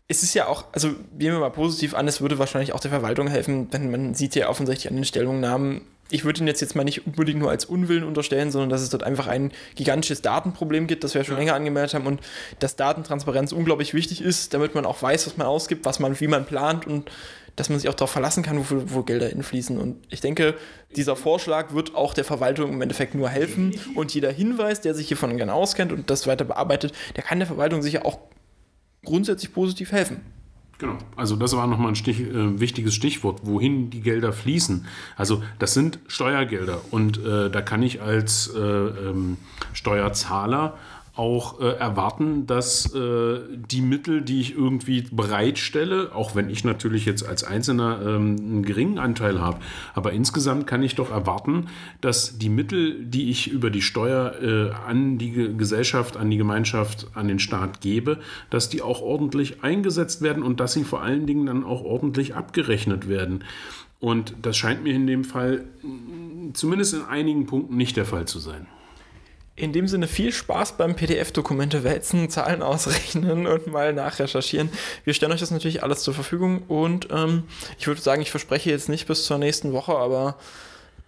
es 0.07 0.23
ist 0.23 0.33
ja 0.33 0.47
auch, 0.47 0.65
also 0.71 0.89
nehmen 1.17 1.35
wir 1.35 1.39
mal 1.39 1.49
positiv 1.49 1.93
an, 1.93 2.07
es 2.07 2.21
würde 2.21 2.39
wahrscheinlich 2.39 2.73
auch 2.73 2.79
der 2.79 2.91
Verwaltung 2.91 3.27
helfen, 3.27 3.67
wenn 3.71 3.91
man 3.91 4.13
sieht 4.13 4.35
ja 4.35 4.47
offensichtlich 4.47 4.89
an 4.89 4.95
den 4.95 5.05
Stellungnahmen, 5.05 5.81
ich 6.09 6.25
würde 6.25 6.41
ihn 6.41 6.47
jetzt, 6.47 6.61
jetzt 6.61 6.75
mal 6.75 6.83
nicht 6.83 7.07
unbedingt 7.07 7.39
nur 7.39 7.49
als 7.49 7.65
Unwillen 7.65 8.03
unterstellen, 8.03 8.51
sondern 8.51 8.69
dass 8.69 8.81
es 8.81 8.89
dort 8.89 9.03
einfach 9.03 9.27
ein 9.27 9.51
gigantisches 9.75 10.21
Datenproblem 10.21 10.85
gibt, 10.85 11.03
das 11.03 11.15
wir 11.15 11.23
schon 11.23 11.37
länger 11.37 11.55
angemeldet 11.55 11.95
haben 11.95 12.05
und 12.05 12.21
dass 12.59 12.75
Datentransparenz 12.75 13.51
unglaublich 13.51 13.93
wichtig 13.93 14.21
ist, 14.21 14.53
damit 14.53 14.75
man 14.75 14.85
auch 14.85 15.01
weiß, 15.01 15.25
was 15.25 15.37
man 15.37 15.47
ausgibt, 15.47 15.85
was 15.85 15.99
man, 15.99 16.19
wie 16.19 16.27
man 16.27 16.45
plant 16.45 16.85
und 16.85 17.09
dass 17.55 17.69
man 17.69 17.79
sich 17.79 17.89
auch 17.89 17.93
darauf 17.93 18.11
verlassen 18.11 18.43
kann, 18.43 18.57
wo, 18.57 18.83
wo 18.87 19.03
Gelder 19.03 19.27
hinfließen. 19.27 19.77
Und 19.77 19.97
ich 20.09 20.21
denke, 20.21 20.55
dieser 20.95 21.15
Vorschlag 21.15 21.73
wird 21.73 21.95
auch 21.95 22.13
der 22.13 22.23
Verwaltung 22.23 22.73
im 22.73 22.81
Endeffekt 22.81 23.15
nur 23.15 23.29
helfen. 23.29 23.73
Und 23.95 24.13
jeder 24.13 24.31
Hinweis, 24.31 24.81
der 24.81 24.95
sich 24.95 25.07
hiervon 25.07 25.37
gerne 25.37 25.53
auskennt 25.53 25.91
und 25.91 26.09
das 26.09 26.27
weiter 26.27 26.45
bearbeitet, 26.45 26.93
der 27.15 27.23
kann 27.23 27.39
der 27.39 27.47
Verwaltung 27.47 27.81
sicher 27.81 28.05
auch 28.05 28.19
grundsätzlich 29.03 29.53
positiv 29.53 29.91
helfen. 29.91 30.21
Genau. 30.79 30.97
Also 31.15 31.35
das 31.35 31.55
war 31.55 31.67
nochmal 31.67 31.89
ein 31.89 31.95
Stich, 31.95 32.19
äh, 32.19 32.59
wichtiges 32.59 32.95
Stichwort, 32.95 33.41
wohin 33.43 33.89
die 33.89 34.01
Gelder 34.01 34.33
fließen. 34.33 34.85
Also 35.15 35.43
das 35.59 35.73
sind 35.73 35.99
Steuergelder 36.07 36.81
und 36.91 37.23
äh, 37.23 37.49
da 37.49 37.61
kann 37.61 37.83
ich 37.83 38.01
als 38.01 38.51
äh, 38.53 38.59
ähm, 38.59 39.37
Steuerzahler 39.71 40.77
auch 41.15 41.59
äh, 41.59 41.65
erwarten, 41.73 42.47
dass 42.47 42.93
äh, 42.95 43.39
die 43.69 43.81
Mittel, 43.81 44.21
die 44.21 44.41
ich 44.41 44.55
irgendwie 44.55 45.03
bereitstelle, 45.11 46.11
auch 46.15 46.35
wenn 46.35 46.49
ich 46.49 46.63
natürlich 46.63 47.05
jetzt 47.05 47.23
als 47.23 47.43
Einzelner 47.43 47.99
ähm, 48.01 48.35
einen 48.39 48.63
geringen 48.63 48.97
Anteil 48.97 49.39
habe, 49.39 49.59
aber 49.93 50.11
insgesamt 50.11 50.65
kann 50.65 50.81
ich 50.81 50.95
doch 50.95 51.11
erwarten, 51.11 51.67
dass 52.01 52.39
die 52.39 52.49
Mittel, 52.49 53.05
die 53.05 53.29
ich 53.29 53.51
über 53.51 53.69
die 53.69 53.83
Steuer 53.83 54.33
äh, 54.41 54.71
an 54.87 55.19
die 55.19 55.55
Gesellschaft, 55.55 56.17
an 56.17 56.31
die 56.31 56.37
Gemeinschaft, 56.37 57.07
an 57.13 57.27
den 57.27 57.37
Staat 57.37 57.81
gebe, 57.81 58.17
dass 58.49 58.69
die 58.69 58.81
auch 58.81 59.01
ordentlich 59.01 59.63
eingesetzt 59.63 60.23
werden 60.23 60.41
und 60.41 60.59
dass 60.59 60.73
sie 60.73 60.83
vor 60.83 61.03
allen 61.03 61.27
Dingen 61.27 61.45
dann 61.45 61.63
auch 61.63 61.83
ordentlich 61.83 62.33
abgerechnet 62.33 63.07
werden. 63.07 63.43
Und 63.99 64.33
das 64.41 64.57
scheint 64.57 64.83
mir 64.83 64.95
in 64.95 65.05
dem 65.05 65.23
Fall 65.23 65.63
mm, 65.83 66.53
zumindest 66.53 66.95
in 66.95 67.05
einigen 67.05 67.45
Punkten 67.45 67.77
nicht 67.77 67.97
der 67.97 68.05
Fall 68.05 68.25
zu 68.25 68.39
sein. 68.39 68.65
In 69.55 69.71
dem 69.71 69.87
Sinne 69.87 70.07
viel 70.07 70.33
Spaß 70.33 70.77
beim 70.77 70.95
PDF-Dokumente 70.95 71.83
wälzen, 71.83 72.29
Zahlen 72.31 72.63
ausrechnen 72.63 73.45
und 73.45 73.67
mal 73.67 73.93
nachrecherchieren. 73.93 74.69
Wir 75.03 75.13
stellen 75.13 75.31
euch 75.31 75.41
das 75.41 75.51
natürlich 75.51 75.83
alles 75.83 76.01
zur 76.01 76.13
Verfügung 76.13 76.63
und 76.67 77.09
ähm, 77.11 77.43
ich 77.77 77.87
würde 77.87 78.01
sagen, 78.01 78.21
ich 78.21 78.31
verspreche 78.31 78.71
jetzt 78.71 78.89
nicht 78.89 79.07
bis 79.07 79.25
zur 79.25 79.37
nächsten 79.37 79.71
Woche, 79.73 79.95
aber 79.95 80.37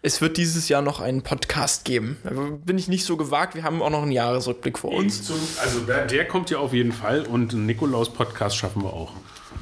es 0.04 0.22
wird 0.22 0.38
dieses 0.38 0.70
Jahr 0.70 0.84
noch 0.84 1.00
einen 1.00 1.24
Podcast 1.24 1.84
geben. 1.84 2.18
Da 2.24 2.30
bin 2.64 2.78
ich 2.78 2.88
nicht 2.88 3.06
so 3.06 3.18
gewagt. 3.18 3.56
Wir 3.56 3.64
haben 3.64 3.82
auch 3.82 3.90
noch 3.90 4.04
einen 4.04 4.12
Jahresrückblick 4.12 4.78
vor 4.78 4.92
uns. 4.92 5.32
Also 5.60 5.80
der, 5.80 6.06
der, 6.06 6.28
kommt 6.28 6.52
ja 6.52 6.60
auf 6.60 6.74
jeden 6.74 6.92
Fall 6.92 7.24
und 7.24 7.54
einen 7.54 7.66
Nikolaus-Podcast 7.66 8.56
schaffen 8.56 8.84
wir 8.84 8.94
auch. 8.94 9.14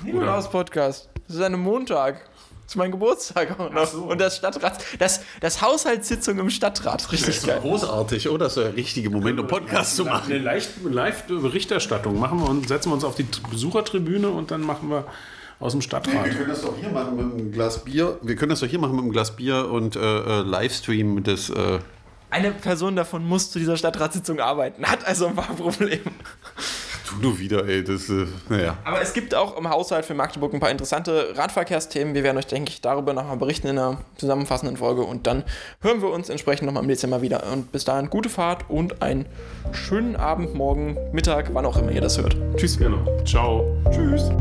Nikolaus-Podcast. 0.04 1.08
Das 1.28 1.38
ist 1.38 1.42
ein 1.42 1.54
Montag. 1.54 2.30
Das 2.64 2.74
ist 2.74 2.76
mein 2.78 2.92
Geburtstag 2.92 3.60
auch 3.60 3.70
noch. 3.70 3.86
So. 3.86 4.04
Und 4.04 4.22
das 4.22 4.38
Stadtrat, 4.38 4.84
das, 4.98 5.22
das 5.42 5.62
Haushaltssitzung 5.62 6.40
im 6.40 6.50
Stadtrat. 6.50 7.12
Richtig 7.12 7.42
das 7.42 7.48
ist 7.48 7.62
großartig, 7.62 8.30
oder? 8.30 8.46
Das 8.46 8.58
ist 8.58 8.64
der 8.64 8.76
richtige 8.76 9.10
Moment, 9.10 9.40
um 9.40 9.48
Podcast 9.48 9.98
zu 9.98 10.06
machen. 10.06 10.32
Eine 10.32 10.60
Live-Berichterstattung 10.84 12.18
machen 12.18 12.40
wir 12.40 12.50
und 12.50 12.68
setzen 12.68 12.90
wir 12.90 12.96
uns 12.96 13.04
auf 13.04 13.16
die 13.16 13.28
Besuchertribüne 13.52 14.30
und 14.30 14.52
dann 14.52 14.62
machen 14.62 14.90
wir 14.90 15.06
aus 15.60 15.74
dem 15.74 15.82
Stadtrat. 15.82 16.26
Wir 16.26 16.34
können 16.34 16.50
das 16.50 16.62
doch 16.62 16.76
hier 16.78 16.90
machen 16.90 17.16
mit 17.16 17.26
einem 17.26 17.52
Glas 17.52 17.84
Bier. 17.84 18.18
Wir 18.22 18.36
können 18.36 18.50
das 18.50 18.62
doch 18.62 18.68
hier 18.68 18.80
machen 18.80 18.96
mit 18.96 19.04
einem 19.04 19.12
Glas 19.12 19.36
Bier 19.36 19.70
und 19.70 19.96
äh, 19.96 20.00
äh 20.00 20.42
Livestream 20.42 21.24
des. 21.24 21.50
Äh 21.50 21.80
Eine 22.30 22.52
Person 22.52 22.96
davon 22.96 23.28
muss 23.28 23.52
zu 23.52 23.60
dieser 23.60 23.78
Stadtratssitzung 23.78 24.40
arbeiten, 24.40 24.86
hat 24.86 25.06
also 25.06 25.28
ein 25.28 25.36
paar 25.36 25.56
Probleme 25.56 26.12
du 27.22 27.38
wieder, 27.38 27.68
ey. 27.68 27.84
Das, 27.84 28.10
äh, 28.10 28.26
naja. 28.50 28.78
Aber 28.84 29.02
es 29.02 29.14
gibt 29.14 29.36
auch 29.36 29.58
im 29.58 29.70
Haushalt 29.70 30.06
für 30.06 30.14
Magdeburg 30.14 30.54
ein 30.54 30.60
paar 30.60 30.72
interessante 30.72 31.34
Radverkehrsthemen. 31.36 32.14
Wir 32.14 32.24
werden 32.24 32.38
euch, 32.38 32.48
denke 32.48 32.72
ich, 32.72 32.82
darüber 32.82 33.14
nochmal 33.14 33.38
berichten 33.38 33.68
in 33.68 33.78
einer 33.78 33.98
zusammenfassenden 34.18 34.78
Folge 34.78 35.04
und 35.04 35.28
dann 35.28 35.44
hören 35.82 36.02
wir 36.02 36.10
uns 36.10 36.30
entsprechend 36.30 36.66
nochmal 36.66 36.84
im 36.84 36.90
Dezember 36.90 37.22
wieder. 37.22 37.44
Und 37.52 37.72
bis 37.72 37.86
dahin 37.86 38.10
gute 38.10 38.30
Fahrt 38.30 38.70
und 38.70 39.02
einen 39.02 39.26
schönen 39.72 40.16
Abend, 40.16 40.54
morgen, 40.56 40.98
Mittag, 41.12 41.54
wann 41.54 41.66
auch 41.66 41.78
immer 41.78 41.92
ihr 41.92 42.02
das 42.02 42.18
hört. 42.18 42.36
Tschüss. 42.56 42.78
Genau. 42.78 43.06
Ciao. 43.26 43.66
Tschüss. 43.92 44.32